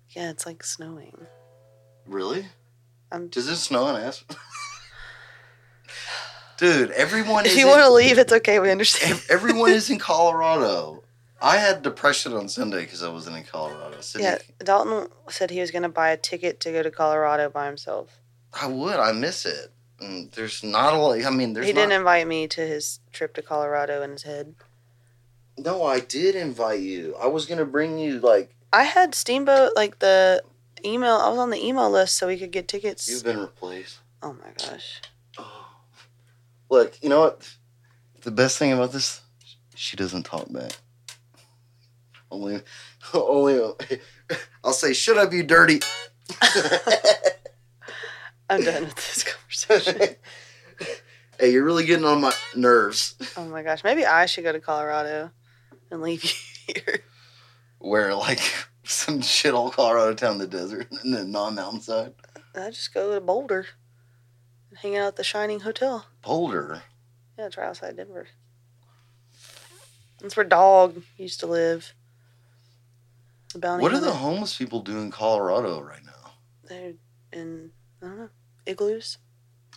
[0.09, 1.27] Yeah, it's like snowing.
[2.07, 2.47] Really?
[3.11, 3.27] I'm.
[3.27, 4.35] Does it snow in Aspen?
[6.57, 8.59] Dude, everyone If is you want to leave, it's okay.
[8.59, 9.21] We understand.
[9.29, 11.03] everyone is in Colorado.
[11.41, 13.99] I had depression on Sunday because I wasn't in Colorado.
[13.99, 17.49] Sydney, Yeah, Dalton said he was going to buy a ticket to go to Colorado
[17.49, 18.19] by himself.
[18.53, 18.95] I would.
[18.97, 19.71] I miss it.
[19.99, 21.23] And there's not a lot.
[21.23, 21.81] I mean, there's he not.
[21.81, 24.55] didn't invite me to his trip to Colorado in his head.
[25.57, 27.15] No, I did invite you.
[27.21, 30.43] I was gonna bring you like I had Steamboat like the
[30.83, 31.15] email.
[31.15, 33.09] I was on the email list so we could get tickets.
[33.09, 33.99] you've been replaced.
[34.21, 35.01] oh my gosh.
[36.69, 37.55] Look, you know what?
[38.23, 39.21] The best thing about this,
[39.75, 40.71] she doesn't talk back.
[42.31, 42.61] Only,
[43.13, 43.73] only.
[44.63, 45.79] I'll say, "Shut up, you dirty."
[48.49, 50.15] I'm done with this conversation.
[51.39, 53.15] hey, you're really getting on my nerves.
[53.37, 53.83] oh my gosh.
[53.83, 55.31] Maybe I should go to Colorado
[55.91, 56.99] and leave you here.
[57.79, 58.41] Where like
[58.83, 62.13] some shit all Colorado town in the desert and then non mountainside.
[62.55, 63.67] I just go to Boulder
[64.75, 66.05] hang out at the Shining Hotel.
[66.21, 66.83] Boulder.
[67.37, 68.27] Yeah, it's right outside Denver.
[70.21, 71.93] That's where Dog used to live.
[73.53, 76.31] The bounty What do the homeless people do in Colorado right now?
[76.63, 76.93] They're
[77.31, 77.71] in,
[78.01, 78.29] I don't know,
[78.65, 79.17] igloos.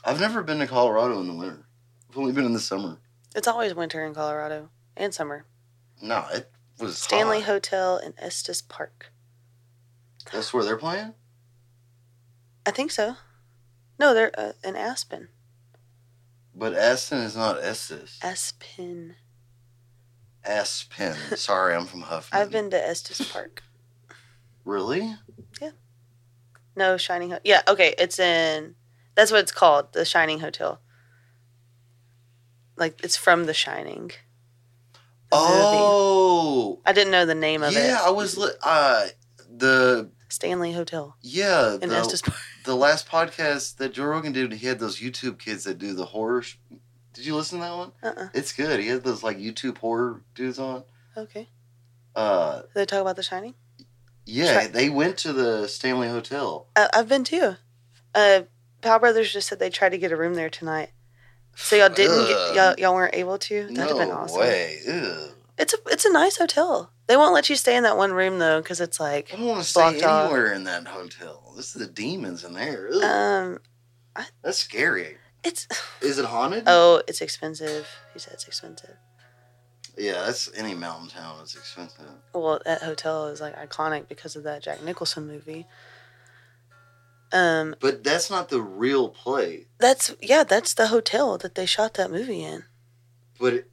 [0.05, 1.67] I've never been to Colorado in the winter.
[2.09, 2.99] I've only been in the summer.
[3.35, 5.45] It's always winter in Colorado and summer.
[6.01, 6.51] No, it
[6.81, 7.47] was Stanley hot.
[7.47, 9.13] Hotel in Estes Park.
[10.33, 11.15] That's where they're playing.
[12.65, 13.17] I think so.
[13.99, 15.29] No, they're uh, in Aspen.
[16.55, 18.19] But Aspen is not Estes.
[18.23, 19.17] Aspen.
[20.45, 21.15] Aspen.
[21.37, 22.41] Sorry, I'm from Huffman.
[22.41, 23.63] I've been to Estes Park.
[24.65, 25.15] Really?
[25.61, 25.71] Yeah.
[26.77, 27.43] No, Shining Hotel.
[27.45, 28.75] Yeah, okay, it's in.
[29.15, 30.81] That's what it's called, the Shining Hotel.
[32.77, 34.13] Like it's from The Shining.
[35.31, 35.83] The movie.
[35.83, 37.79] Oh, I didn't know the name of yeah.
[37.79, 37.87] it.
[37.89, 39.09] Yeah, I was li- uh
[39.51, 42.37] the Stanley Hotel yeah in the, Estes Park.
[42.69, 44.53] The last podcast that Joe Rogan did.
[44.53, 46.43] He had those YouTube kids that do the horror.
[46.43, 46.57] Sh-
[47.15, 47.93] did you listen to that one?
[48.03, 48.29] Uh-uh.
[48.35, 48.79] It's good.
[48.79, 50.85] He had those like YouTube horror dudes on.
[51.17, 51.49] Okay.
[52.15, 53.55] Uh, Did they talk about The Shining?
[54.27, 56.67] yeah, they went to the Stanley Hotel.
[56.77, 57.57] Uh, I've been too.
[58.15, 58.43] Uh,
[58.83, 60.91] Powell Brothers just said they tried to get a room there tonight.
[61.57, 63.63] So y'all didn't get y'all, y'all weren't able to.
[63.69, 64.41] That'd have no been awesome.
[64.41, 64.79] way.
[64.87, 65.31] Ugh.
[65.59, 66.93] It's a it's a nice hotel.
[67.09, 69.47] They won't let you stay in that one room though because it's like I don't
[69.47, 70.25] want to stay Blocked off.
[70.31, 71.53] anywhere in that hotel.
[71.57, 72.89] This is the demons in there.
[72.95, 73.03] Ugh.
[73.03, 73.59] um
[74.43, 75.17] That's scary.
[75.43, 75.67] it's
[76.01, 76.65] Is it haunted?
[76.67, 77.89] oh it's expensive.
[78.13, 78.97] He said it's expensive.
[79.97, 81.39] Yeah, that's any mountain town.
[81.43, 82.05] It's expensive.
[82.33, 85.67] Well, that hotel is like iconic because of that Jack Nicholson movie.
[87.33, 89.67] Um, But that's not the real place.
[89.79, 92.65] that's yeah, that's the hotel that they shot that movie in.
[93.41, 93.71] But it,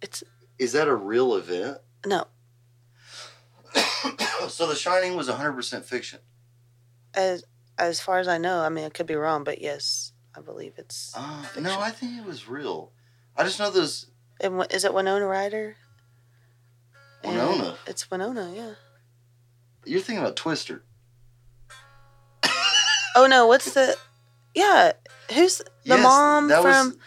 [0.00, 0.22] It's
[0.58, 1.78] is that a real event?
[2.06, 2.24] no,
[4.48, 6.20] so The Shining was 100% fiction.
[7.14, 7.44] as
[7.78, 8.60] as far as I know.
[8.60, 11.12] I mean, I could be wrong, but yes, I believe it's.
[11.14, 11.64] Uh, Fiction.
[11.64, 12.92] no, I think it was real.
[13.36, 14.06] I just know those.
[14.40, 15.76] And what- is it Winona Ryder?
[17.22, 17.76] And Winona?
[17.86, 18.72] It's Winona, yeah.
[19.84, 20.84] You're thinking about Twister.
[23.14, 23.96] Oh no, what's the?
[24.54, 24.92] Yeah,
[25.34, 26.98] who's the Yes, mom that was- from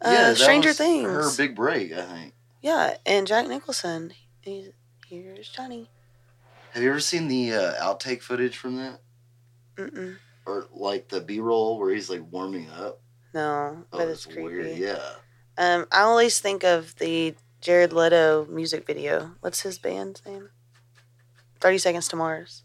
[0.00, 1.06] uh, yeah, that Stranger was Things?
[1.08, 2.34] Her big break, I think.
[2.62, 4.12] Yeah, and Jack Nicholson.
[4.40, 4.70] He's
[5.06, 5.88] here's Johnny.
[6.72, 9.00] Have you ever seen the uh, outtake footage from that?
[9.76, 10.16] Mm-mm.
[10.46, 13.00] Or like the B roll where he's like warming up?
[13.34, 14.42] No, Oh, but it's creepy.
[14.42, 14.76] weird.
[14.78, 15.00] Yeah.
[15.58, 19.32] Um, I always think of the Jared Leto music video.
[19.40, 20.50] What's his band's name?
[21.60, 22.62] Thirty Seconds to Mars.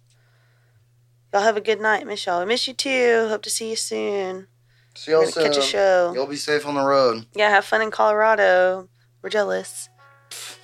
[1.34, 2.42] Y'all have a good night, miss y'all.
[2.42, 3.28] I miss you too.
[3.30, 4.48] Hope to see you soon.
[4.96, 6.12] See y'all gonna catch a show.
[6.14, 7.26] Y'all be safe on the road.
[7.34, 8.90] Yeah, have fun in Colorado.
[9.22, 9.90] We're jealous.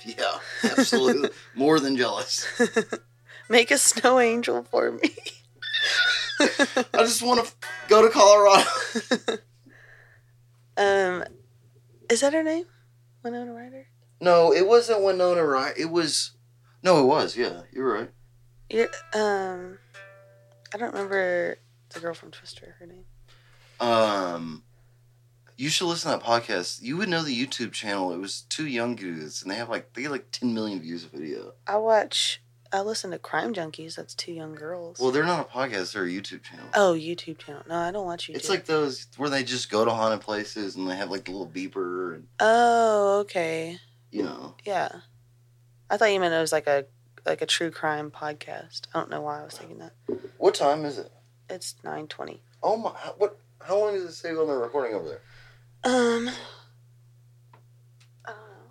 [0.04, 1.30] Yeah, absolutely.
[1.54, 2.46] More than jealous.
[3.50, 5.10] Make a snow angel for me.
[6.40, 7.52] I just want to
[7.88, 8.70] go to Colorado.
[10.76, 11.24] um,
[12.08, 12.64] is that her name?
[13.22, 13.88] Winona Ryder.
[14.20, 15.74] No, it wasn't Winona Ryder.
[15.78, 16.36] It was.
[16.82, 17.36] No, it was.
[17.36, 18.10] Yeah, you're right.
[18.70, 19.78] You're, um,
[20.72, 21.58] I don't remember
[21.90, 22.76] the girl from Twister.
[22.78, 23.04] Her name.
[23.80, 24.62] Um,
[25.58, 26.80] you should listen to that podcast.
[26.80, 28.12] You would know the YouTube channel.
[28.14, 31.04] It was two young dudes, and they have like they get like ten million views
[31.04, 31.52] a video.
[31.66, 32.40] I watch.
[32.70, 33.96] I listen to Crime Junkies.
[33.96, 34.98] That's two young girls.
[35.00, 36.66] Well, they're not a podcast; they're a YouTube channel.
[36.74, 37.62] oh, YouTube channel.
[37.68, 38.36] No, I don't watch YouTube.
[38.36, 41.32] It's like those where they just go to haunted places and they have like the
[41.32, 43.78] little beeper and Oh, okay.
[44.10, 44.54] you know.
[44.64, 44.88] Yeah.
[45.90, 46.84] I thought you meant it was like a
[47.26, 48.82] like a true crime podcast.
[48.94, 49.94] I don't know why I was thinking that.
[50.36, 51.10] What time is it?
[51.48, 52.42] It's nine twenty.
[52.62, 52.90] Oh my!
[53.16, 53.38] What?
[53.62, 55.20] How long does it say on the recording over there?
[55.84, 56.30] Um.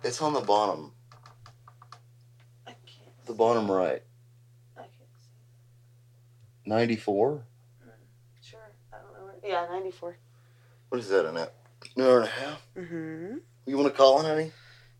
[0.04, 0.92] It's on the bottom,
[2.66, 3.26] I can't.
[3.26, 4.02] the bottom right.
[4.76, 5.30] I can't see.
[6.66, 7.44] Ninety four.
[8.40, 8.60] Sure.
[8.92, 9.24] I don't know.
[9.24, 10.16] Where, yeah, ninety four.
[10.88, 11.26] What is that?
[11.26, 11.50] An hour
[11.96, 12.66] an hour and a half?
[12.76, 13.36] Mm-hmm.
[13.66, 14.52] You want to call it, honey?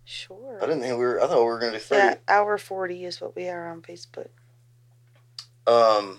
[0.04, 0.58] Sure.
[0.60, 1.22] I didn't think we were.
[1.22, 2.02] I thought we were gonna do thirty.
[2.02, 4.28] Yeah, hour forty is what we are on Facebook.
[5.66, 6.18] Um,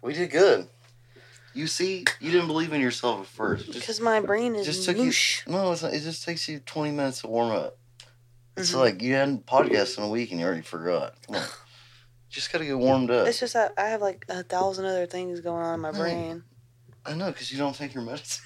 [0.00, 0.68] we did good.
[1.56, 3.72] You see, you didn't believe in yourself at first.
[3.72, 5.42] Because my brain is just took moosh.
[5.46, 5.52] you.
[5.52, 7.78] No, it's not, it just takes you twenty minutes to warm up.
[8.56, 8.78] It's Mhm.
[8.78, 11.14] like you hadn't podcasted in a week and you already forgot.
[11.26, 11.42] Come on,
[12.28, 13.26] just gotta get warmed up.
[13.26, 15.98] It's just that I have like a thousand other things going on in my Right.
[15.98, 16.42] brain.
[17.06, 18.44] I know because you don't take your medicine.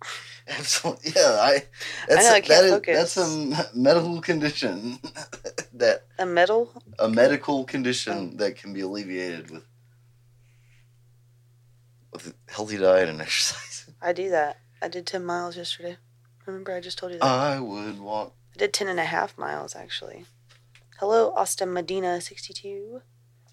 [0.48, 1.36] Absolutely, yeah.
[1.40, 1.62] I.
[2.08, 3.14] That's know, I a, can't that is- focus.
[3.14, 4.98] that's a medical condition
[5.74, 6.70] that A metal?
[6.98, 9.64] a medical condition that can be alleviated with
[12.12, 13.90] with a healthy diet and exercise.
[14.00, 14.58] I do that.
[14.80, 15.96] I did 10 miles yesterday.
[16.46, 17.24] Remember, I just told you that?
[17.24, 18.34] I would walk.
[18.54, 20.24] I did 10 and a half miles, actually.
[20.98, 23.02] Hello, Austin Medina 62.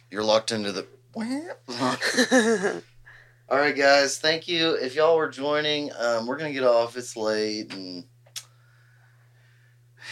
[0.09, 0.87] You're locked into the.
[3.49, 4.17] All right, guys.
[4.17, 4.71] Thank you.
[4.73, 6.97] If y'all were joining, um, we're gonna get off.
[6.97, 8.05] It's late, and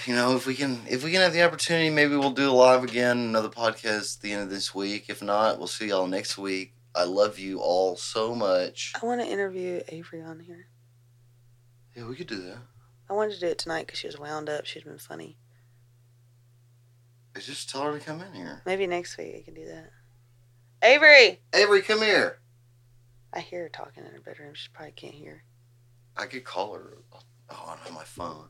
[0.06, 2.54] you know, if we can, if we can have the opportunity, maybe we'll do a
[2.54, 5.06] live again, another podcast at the end of this week.
[5.10, 6.76] If not, we'll see y'all next week.
[6.96, 8.94] I love you all so much.
[9.02, 10.68] I want to interview Avery on here.
[11.96, 12.58] Yeah, we could do that.
[13.10, 14.66] I wanted to do it tonight because she was wound up.
[14.66, 15.38] She'd been funny.
[17.40, 18.62] Just tell her to come in here.
[18.66, 19.90] Maybe next week I can do that.
[20.84, 21.40] Avery!
[21.54, 22.40] Avery, come here.
[23.34, 24.54] I hear her talking in her bedroom.
[24.54, 25.44] She probably can't hear.
[26.16, 26.98] I could call her.
[27.50, 28.46] Oh, I my phone.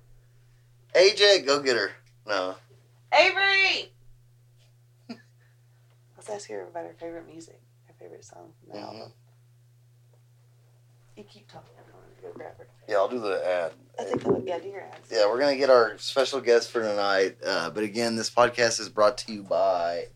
[0.95, 1.91] AJ, go get her.
[2.27, 2.55] No.
[3.13, 3.91] Avery!
[6.17, 7.61] Let's ask her about her favorite music,
[8.03, 8.83] favorite song from the Mhm.
[8.87, 9.13] album.
[11.15, 11.69] You keep talking.
[11.77, 12.67] I'm going to go grab her.
[12.87, 13.73] Yeah, I'll do the ad.
[13.97, 15.09] I think I'll, yeah, do your ads.
[15.11, 17.37] Yeah, we're gonna get our special guest for tonight.
[17.45, 20.07] Uh, but again, this podcast is brought to you by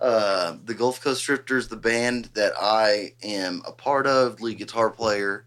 [0.00, 4.90] uh, the Gulf Coast Drifters, the band that I am a part of, lead guitar
[4.90, 5.46] player.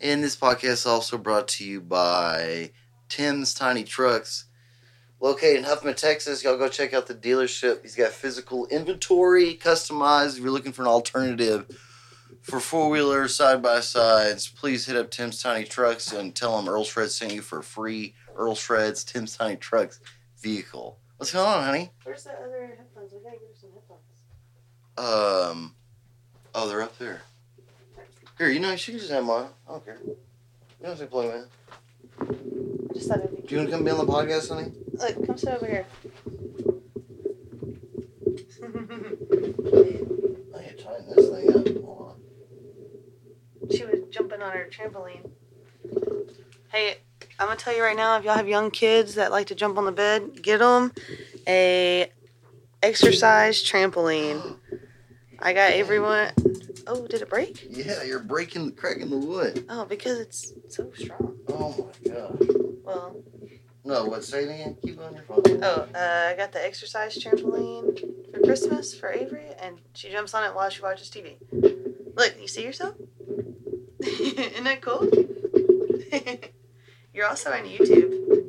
[0.00, 2.70] And this podcast is also brought to you by
[3.08, 4.44] Tim's Tiny Trucks,
[5.22, 6.42] located in Huffman, Texas.
[6.44, 7.80] Y'all go check out the dealership.
[7.82, 10.36] He's got physical inventory customized.
[10.36, 11.64] If you're looking for an alternative
[12.42, 16.68] For four wheelers, side by sides, please hit up Tim's Tiny Trucks and tell them
[16.68, 20.00] Earl Shreds sent you for free Earl Shreds Tim's Tiny Trucks
[20.40, 20.98] vehicle.
[21.18, 21.92] What's going on, honey?
[22.02, 23.12] Where's the other headphones?
[23.12, 25.54] We gotta get her some headphones.
[25.54, 25.74] Um,
[26.52, 27.22] oh, they're up there.
[28.38, 29.46] Here, you know, she can just have mine.
[29.68, 29.98] I don't care.
[30.04, 30.16] You
[30.80, 31.48] don't have to plug them
[32.18, 32.81] in.
[32.92, 34.72] Just thought it'd be Do you want to come be on the podcast, honey?
[34.92, 35.86] Look, come sit over here.
[40.54, 41.84] I to tighten this thing up.
[41.84, 42.16] Hold
[43.60, 43.76] on.
[43.76, 45.30] she was jumping on her trampoline.
[46.70, 46.98] Hey,
[47.38, 49.78] I'm gonna tell you right now, if y'all have young kids that like to jump
[49.78, 50.92] on the bed, get them
[51.48, 52.10] a
[52.82, 54.56] exercise trampoline.
[55.44, 56.30] I got everyone.
[56.86, 57.66] Oh, did it break?
[57.68, 59.64] Yeah, you're breaking, cracking the wood.
[59.68, 61.36] Oh, because it's so strong.
[61.48, 62.38] Oh my god.
[62.84, 63.16] Well,
[63.84, 64.22] No, what?
[64.24, 64.76] Say it again.
[64.82, 65.42] Keep on your phone.
[65.62, 67.98] oh, uh, I got the exercise trampoline
[68.32, 71.34] for Christmas for Avery, and she jumps on it while she watches TV.
[72.16, 72.94] Look, you see yourself?
[74.00, 75.08] Isn't that cool?
[77.14, 78.44] You're also on YouTube.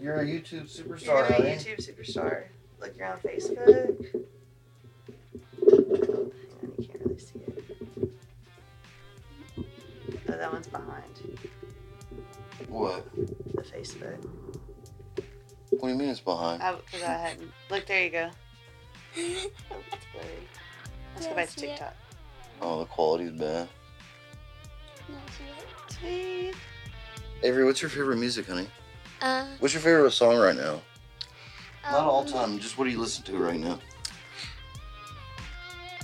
[0.00, 1.04] You're a YouTube superstar.
[1.06, 1.50] You're a honey.
[1.56, 2.44] YouTube superstar.
[2.80, 4.24] Look, you're on Facebook.
[12.76, 13.06] What?
[13.14, 14.18] the Facebook.
[15.70, 16.62] What do you mean it's behind?
[16.62, 17.50] I, cause I hadn't.
[17.70, 18.30] Look, there you go.
[19.14, 19.50] It's
[20.12, 20.26] blurry.
[21.14, 21.70] Let's go back to Yeah, I see it.
[21.70, 21.94] TikTok.
[22.60, 23.68] Oh, the quality's bad.
[25.88, 26.54] Sweet.
[27.42, 28.66] Avery, what's your favorite music, honey?
[29.22, 30.82] Uh, What's your favorite song right now?
[31.90, 33.78] Not all um, time, just what do you listen to right now?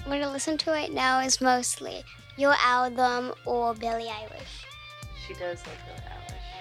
[0.06, 2.02] What I listen to right now is mostly
[2.38, 4.64] your album or Billie Eilish.
[5.26, 6.11] She does love Billie Eilish.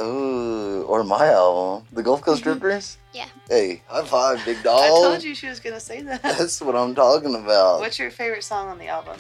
[0.04, 2.98] Oh, or my album, The Gulf Coast Drifters?
[3.14, 3.28] Yeah.
[3.48, 4.82] Hey, high five, big dog.
[4.82, 6.24] I told you she was gonna say that.
[6.24, 7.82] That's what I'm talking about.
[7.82, 9.18] What's your favorite song on the album?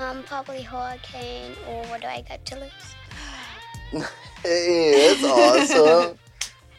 [0.00, 4.04] Um, probably Hurricane or What Do I Got to Lose?
[4.44, 6.18] Hey, that's awesome.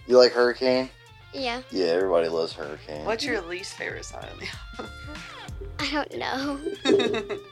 [0.07, 0.89] You like Hurricane?
[1.33, 3.03] Yeah, Yeah, everybody loves Hurricane.
[3.05, 4.47] What's your least favorite song on the
[4.79, 4.93] album?
[5.79, 6.59] I don't know.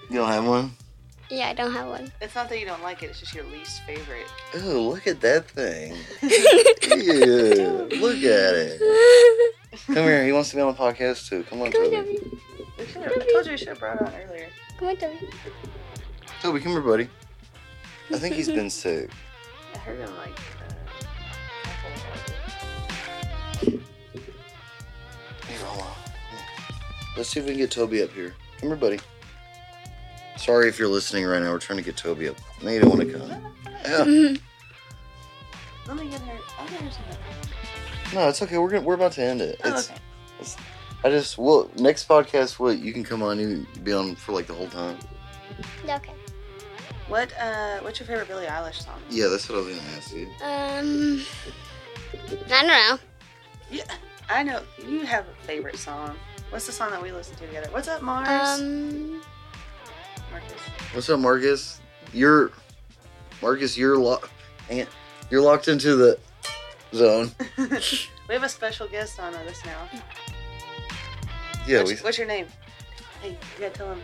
[0.09, 0.71] You don't have one?
[1.29, 2.11] Yeah, I don't have one.
[2.21, 4.27] it's not that you don't like it; it's just your least favorite.
[4.55, 5.93] Oh, look at that thing.
[6.97, 8.81] Yeah, look at it.
[9.85, 11.43] Come here, he wants to be on the podcast too.
[11.43, 12.17] Come on, Come on, Toby.
[12.17, 12.87] Toby.
[12.91, 14.47] Should've- I told you we should have brought on earlier.
[14.79, 15.29] Come on, Toby.
[16.41, 17.09] Toby, come here, buddy.
[18.11, 19.11] I think he's been sick.
[19.75, 20.39] I heard him like.
[25.47, 25.93] Here, hold on.
[27.15, 28.33] Let's see if we can get Toby up here.
[28.59, 28.99] Come here, buddy.
[30.37, 31.51] Sorry if you're listening right now.
[31.51, 32.35] We're trying to get Toby up.
[32.61, 33.29] No, you don't want to come.
[33.85, 33.97] Yeah.
[35.87, 36.37] Let me get her.
[36.59, 37.03] I'll get her some.
[38.13, 38.57] No, it's okay.
[38.57, 39.59] We're gonna, we're about to end it.
[39.63, 40.63] Oh, It's, okay.
[41.03, 42.59] I just well next podcast.
[42.59, 43.39] What you can come on.
[43.39, 44.97] You can be on for like the whole time.
[45.87, 46.11] okay.
[47.07, 47.79] What uh?
[47.79, 48.99] What's your favorite Billie Eilish song?
[49.09, 50.27] Yeah, that's what I was gonna ask you.
[50.41, 51.21] Um,
[52.45, 52.97] I don't know.
[53.71, 53.83] Yeah,
[54.29, 56.15] I know you have a favorite song.
[56.49, 57.69] What's the song that we listen to together?
[57.71, 58.59] What's up, Mars?
[58.59, 59.21] Um,
[60.31, 60.51] Marcus.
[60.93, 61.79] What's up, Marcus?
[62.13, 62.51] You're
[63.41, 63.77] Marcus.
[63.77, 64.31] You're locked.
[65.29, 66.19] You're locked into the
[66.93, 67.31] zone.
[67.57, 69.89] we have a special guest on with us now.
[71.67, 71.97] Yeah, what's, we.
[71.97, 72.47] what's your name?
[73.21, 74.01] Hey, you gotta tell him.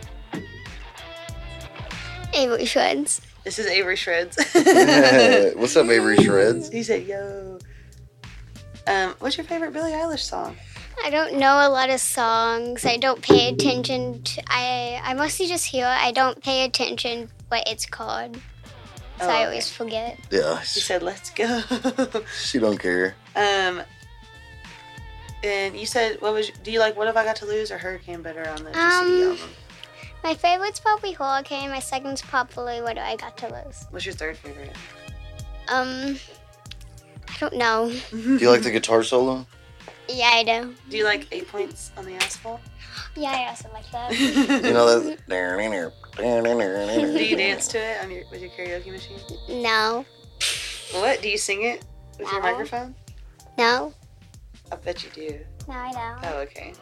[2.33, 3.21] Avery Shreds.
[3.43, 4.37] This is Avery Shreds.
[5.55, 6.69] What's up, Avery Shreds?
[6.69, 7.59] He said, "Yo."
[8.87, 10.55] Um, what's your favorite Billie Eilish song?
[11.03, 12.85] I don't know a lot of songs.
[12.85, 14.43] I don't pay attention to.
[14.47, 15.85] I I mostly just hear.
[15.85, 15.89] it.
[15.89, 18.41] I don't pay attention what it's called, so
[19.21, 19.45] Oh, I okay.
[19.45, 20.17] always forget.
[20.31, 21.61] Yeah, She said, "Let's go."
[22.43, 23.15] she don't care.
[23.35, 23.81] um,
[25.43, 26.49] and you said, "What was?
[26.63, 29.23] Do you like What Have I Got to Lose or Hurricane better on the GCD
[29.23, 29.49] Um, album?
[30.23, 31.69] My favorite's probably Hurricane.
[31.69, 33.85] My second's probably What Do I Got to Lose.
[33.89, 34.75] What's your third favorite?"
[35.69, 36.17] Um,
[37.27, 37.91] I don't know.
[38.11, 39.45] Do you like the guitar solo?
[40.09, 40.75] Yeah, I do.
[40.89, 42.61] Do you like Eight Points on the Asphalt?
[43.15, 44.11] Yeah, I also like that.
[44.63, 45.27] You know that.
[47.17, 49.17] Do you dance to it on your with your karaoke machine?
[49.49, 50.05] no,
[50.93, 51.21] What?
[51.21, 51.85] Do you sing it
[52.19, 52.95] with your microphone?
[53.57, 53.93] no,
[54.71, 55.39] I bet you do.
[55.67, 56.25] no, I don't.
[56.31, 56.73] Oh, okay.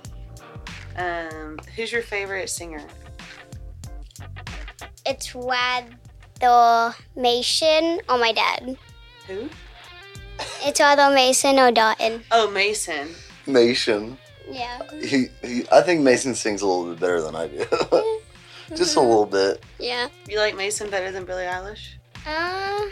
[0.98, 2.84] Um, who's your favorite singer?
[5.06, 5.34] It's
[6.42, 8.78] either Mason or my dad.
[9.28, 9.50] Who?
[10.64, 12.24] It's either Mason or Dalton.
[12.32, 13.10] Oh, Mason.
[13.48, 14.18] Mason.
[14.50, 14.80] Yeah.
[15.02, 17.66] He, he, I think Mason sings a little bit better than I do.
[18.76, 19.64] Just a little bit.
[19.80, 20.08] Yeah.
[20.28, 21.94] You like Mason better than Billie Eilish?
[22.26, 22.86] Uh,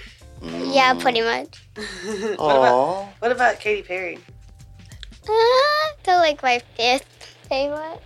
[0.71, 1.01] yeah, Mm.
[1.01, 1.61] pretty much.
[1.75, 4.17] what about What about Katy Perry?
[5.27, 5.31] Uh,
[6.03, 7.99] they're like my fifth favorite.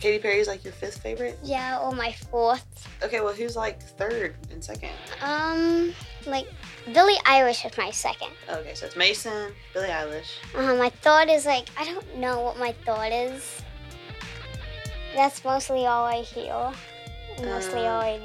[0.00, 1.38] Katy Perry's like your fifth favorite.
[1.42, 2.64] Yeah, or my fourth.
[3.02, 4.90] Okay, well, who's like third and second?
[5.22, 5.92] Um,
[6.26, 6.46] like
[6.92, 8.30] Billie Eilish is my second.
[8.48, 10.30] Okay, so it's Mason, Billie Eilish.
[10.54, 13.60] Uh, my thought is like I don't know what my thought is.
[15.14, 16.72] That's mostly all I hear.
[17.44, 17.90] Mostly Uh.
[17.92, 18.18] all I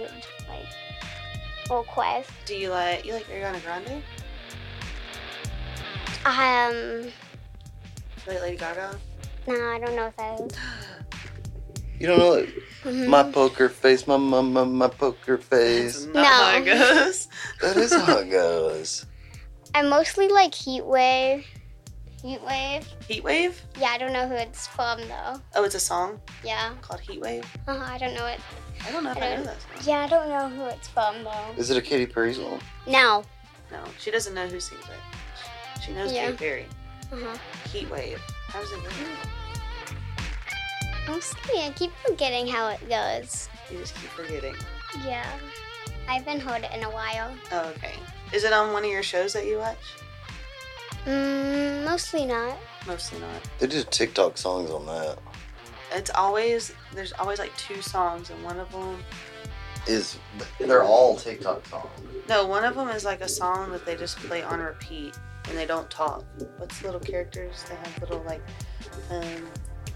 [0.49, 2.29] like request.
[2.45, 4.03] Do you like you like Ariana Grande?
[6.25, 7.11] Um,
[8.25, 8.97] Like Lady Gaga?
[9.47, 10.51] no, I don't know if that is.
[11.99, 12.49] You don't know it?
[12.83, 13.07] Mhm.
[13.07, 16.05] My poker face, my my my, my poker That's face.
[16.05, 16.23] not No.
[16.23, 17.27] how it goes.
[17.61, 19.05] That is how it goes.
[19.75, 21.45] I mostly like Heat Wave.
[22.21, 22.87] Heat Wave.
[23.07, 23.61] Heat Wave?
[23.79, 25.41] Yeah, I don't know who it's from though.
[25.55, 27.45] Oh, it's a song Yeah, called Heat Wave.
[27.67, 28.39] uh, I don't know it.
[28.85, 29.81] I don't know if I know that song.
[29.83, 31.47] Yeah, I don't know who it's from though.
[31.57, 32.59] Is it a Katy Perry song?
[32.87, 33.23] No.
[33.71, 35.81] No, she doesn't know who sings it.
[35.81, 36.25] She knows Yeah.
[36.31, 36.65] Katy Perry.
[37.11, 37.37] Uh-huh.
[37.71, 38.21] Heat Wave.
[38.47, 38.79] How does it
[41.07, 41.19] go?
[41.19, 43.49] sorry, I keep forgetting how it goes.
[43.71, 44.55] You just keep forgetting.
[45.05, 45.25] Yeah,
[46.07, 47.31] I haven't heard it in a while.
[47.51, 47.93] Oh, okay.
[48.31, 49.77] Is it on one of your shows that you watch?
[51.05, 52.57] Mm, mostly not.
[52.87, 53.41] Mostly not.
[53.59, 55.19] They do TikTok songs on that.
[55.93, 58.97] It's always there's always like two songs, and one of them
[59.87, 60.17] Is
[60.59, 61.89] they're all TikTok songs.
[62.29, 65.17] no, one of them is like a song that they just play on repeat
[65.49, 66.23] and they don't talk.
[66.57, 67.63] What's the little characters?
[67.67, 68.41] They have little like
[69.11, 69.45] um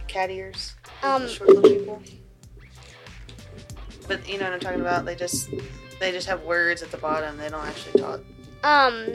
[0.07, 0.75] cat ears.
[1.03, 2.01] Um, Little short little people.
[4.07, 5.05] But you know what I'm talking about?
[5.05, 5.49] They just
[5.99, 7.37] they just have words at the bottom.
[7.37, 8.21] They don't actually talk.
[8.63, 9.05] Um,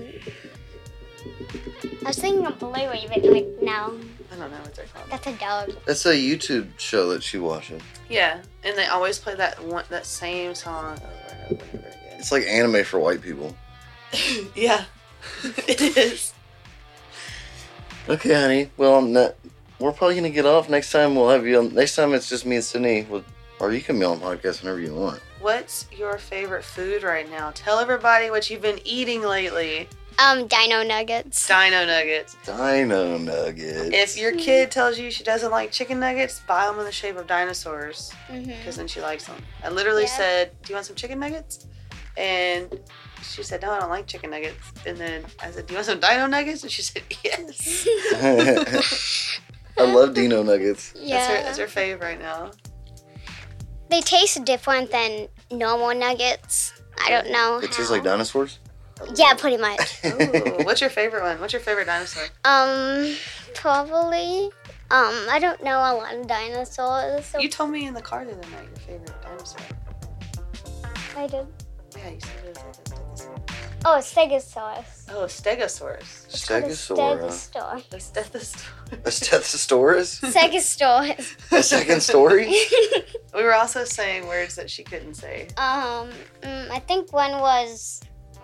[2.05, 3.33] I was thinking of Blue Raven.
[3.33, 3.73] Like, no,
[4.33, 5.11] I don't know what they're called.
[5.11, 5.73] that's a dog.
[5.87, 7.83] That's a YouTube show that she watches.
[8.09, 11.89] Yeah, and they always play that one that same song over and over and over
[11.89, 12.19] again.
[12.19, 13.57] It's like anime for white people.
[14.55, 14.85] yeah,
[15.67, 16.33] it is.
[18.09, 18.71] Okay, honey.
[18.77, 19.37] Well, I'm not,
[19.83, 20.69] we're probably gonna get off.
[20.69, 21.59] Next time we'll have you.
[21.59, 23.07] on Next time it's just me and Sydney.
[23.11, 23.25] We'll,
[23.61, 25.21] or you can be on podcast whenever you want.
[25.41, 27.51] What's your favorite food right now?
[27.55, 29.89] Tell everybody what you've been eating lately.
[30.19, 31.49] Um, Dino Nuggets.
[31.49, 32.37] Dino nuggets.
[32.45, 33.91] Dino nuggets.
[33.93, 37.17] If your kid tells you she doesn't like chicken nuggets, buy them in the shape
[37.17, 39.37] of dinosaurs because then she likes them.
[39.65, 40.17] I literally Yeah.
[40.17, 41.67] said, "Do you want some chicken nuggets?"
[42.17, 42.79] And
[43.23, 45.87] she said, "No, I don't like chicken nuggets." And then I said, "Do you want
[45.87, 47.89] some dino nuggets?" And she said, "Yes."
[49.93, 50.95] I love Dino nuggets.
[50.97, 51.17] Yeah.
[51.17, 52.51] That's her, that's her fave right now.
[53.91, 56.73] They taste different than normal nuggets.
[57.05, 57.59] I don't know.
[57.59, 57.95] It tastes how.
[57.95, 58.59] like dinosaurs.
[59.17, 60.01] Yeah, pretty much.
[60.05, 61.41] Ooh, what's your favorite one?
[61.41, 62.25] What's your favorite dinosaur?
[62.45, 63.15] um,
[63.55, 64.51] probably.
[64.91, 67.25] Um, I don't know a lot of dinosaurs.
[67.25, 69.61] So You told me in the car the other night your favorite dinosaur.
[71.17, 71.47] I did.
[71.97, 73.72] Yeah, you said it was like a stegosaurus.
[73.85, 75.07] Oh, Stegosaurus.
[75.11, 76.29] Oh, a stegosaurus.
[76.29, 77.27] Stegosaur.
[77.27, 78.65] Stegosaurus.
[78.93, 80.23] A stethosauros.
[80.23, 80.33] A Stegosaurus?
[80.33, 81.53] Stegosaurus.
[81.53, 82.47] A second story?
[83.35, 85.49] we were also saying words that she couldn't say.
[85.57, 86.11] um,
[86.43, 88.01] mm, I think one was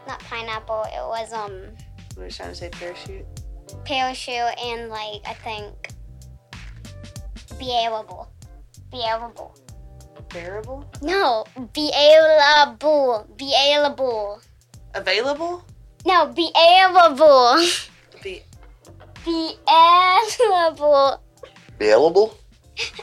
[0.09, 0.82] not pineapple.
[0.89, 1.62] It was um
[2.16, 3.24] We were trying to say parachute.
[3.85, 5.90] parachute and like I think
[7.60, 8.28] bearable.
[8.90, 9.55] Bearable.
[10.31, 10.85] Bearable?
[11.01, 13.27] No, bearable.
[13.39, 14.40] Bearable.
[14.94, 15.65] Available?
[16.06, 17.65] No, bearable.
[18.23, 18.43] Be
[19.66, 21.23] Bearable.
[21.81, 22.39] Available?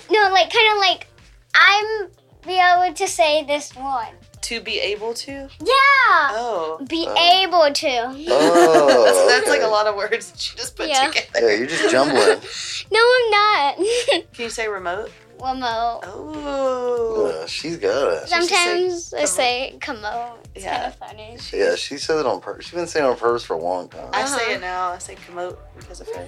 [0.09, 1.07] No, like kind of like
[1.53, 2.07] I'm
[2.45, 4.07] be able to say this one.
[4.41, 5.31] to be able to?
[5.59, 6.37] Yeah.
[6.37, 6.79] Oh.
[6.87, 7.43] Be Oh.
[7.43, 8.25] able to.
[8.29, 9.03] Oh.
[9.05, 11.07] That's, that's like a lot of words that you just put Yeah.
[11.07, 11.49] together.
[11.51, 12.39] Yeah, you're just jumbling.
[12.91, 13.77] No, I'm not.
[14.33, 15.11] Can you say remote?
[15.41, 16.01] Remote.
[16.03, 17.41] Oh.
[17.43, 18.29] Uh, she's got it.
[18.29, 20.37] She say Sometimes I say come on.
[20.55, 20.77] It's Yeah.
[20.77, 21.37] kind of funny.
[21.53, 22.65] Yeah, she says it on purpose.
[22.65, 24.09] She's been saying it on purpose for a long time.
[24.13, 24.37] I Uh-huh.
[24.37, 24.91] say it now.
[24.91, 26.27] I say commode because of her.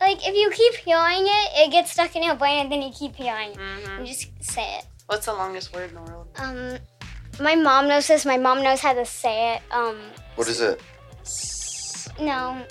[0.00, 2.90] Like if you keep hearing it, it gets stuck in your brain, and then you
[2.92, 3.56] keep hearing it.
[3.58, 4.84] hmm You just say it.
[5.06, 6.26] What's the longest word in the world?
[6.38, 6.78] Um,
[7.40, 8.24] my mom knows this.
[8.26, 9.62] My mom knows how to say it.
[9.70, 9.98] Um,
[10.34, 10.80] What is it?
[12.20, 12.64] no,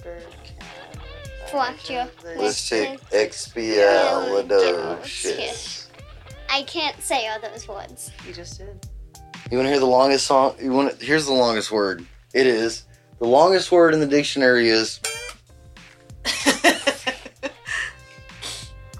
[1.53, 2.03] Fuck you.
[2.35, 3.19] Let's take Yeah.
[3.25, 5.87] expialidocious.
[6.49, 8.11] I can't say all those words.
[8.27, 8.87] You just did.
[9.51, 10.55] You want to hear the longest song?
[10.59, 10.99] You want?
[10.99, 12.03] To, here's the longest word.
[12.33, 12.83] It is
[13.19, 14.99] the longest word in the dictionary is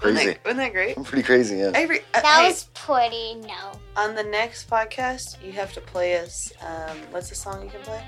[0.00, 0.26] crazy.
[0.26, 0.96] that, wasn't that great?
[0.96, 1.56] I'm pretty crazy.
[1.56, 1.72] Yeah.
[1.74, 3.34] Avery, uh, That hey, was pretty.
[3.36, 3.72] No.
[3.96, 6.52] on the next podcast, you have to play us.
[6.60, 8.04] Um, what's the song you can play?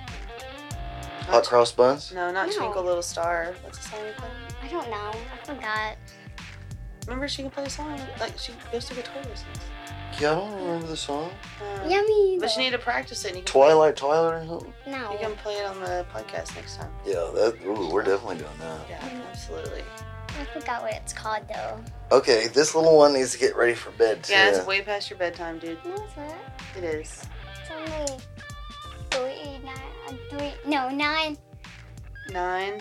[1.27, 2.13] Hot cross buns.
[2.13, 2.57] No, not No.
[2.57, 3.55] Twinkle Little Star.
[3.63, 4.29] What's the song you play?
[4.63, 5.13] I don't know.
[5.33, 5.97] I forgot.
[7.07, 9.59] Remember, she can play a song like she goes to guitar lessons.
[10.21, 11.31] Yeah, I don't remember the song.
[11.61, 12.39] Um, Yummy.
[12.41, 13.29] But you need to practice it.
[13.29, 14.73] And you can Twilight, Twilight, or something.
[14.87, 15.13] No.
[15.13, 16.91] you can play it on the podcast next time.
[17.05, 17.59] Yeah, that.
[17.67, 18.81] Ooh, we're definitely doing that.
[18.89, 19.83] Yeah, absolutely.
[20.41, 21.81] I forgot what it's called though.
[22.13, 24.33] Okay, this little one needs to get ready for bed too.
[24.33, 25.79] Yeah, it's way past your bedtime, dude.
[25.85, 26.35] No, it's not.
[26.77, 27.23] It is.
[27.61, 28.19] It's only
[29.11, 29.75] three, nine,
[30.31, 31.37] three, no, nine,
[32.31, 32.81] Nine.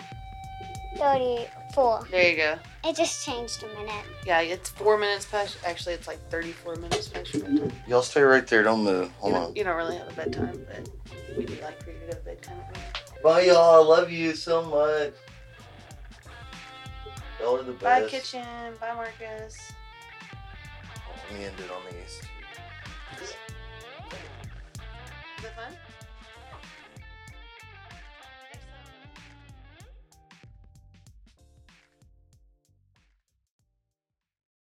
[0.96, 2.06] thirty-four.
[2.10, 2.58] There you go.
[2.84, 4.04] It just changed a minute.
[4.24, 5.56] Yeah, it's four minutes past.
[5.64, 7.72] Actually, it's like 34 minutes past your bedtime.
[7.88, 8.62] Y'all stay right there.
[8.62, 9.06] Don't move.
[9.06, 9.40] You Hold on.
[9.42, 10.88] don't, you don't really have a bedtime, but
[11.36, 13.22] we do like for you to go to bed kind of thing.
[13.22, 13.82] Bye, y'all.
[13.82, 15.14] I love you so much.
[17.40, 17.82] Y'all are the best.
[17.82, 18.44] Bye, kitchen.
[18.80, 19.58] Bye, Marcus.
[21.28, 22.20] Let me end it on these.
[23.22, 23.30] Is
[25.44, 25.76] it fun?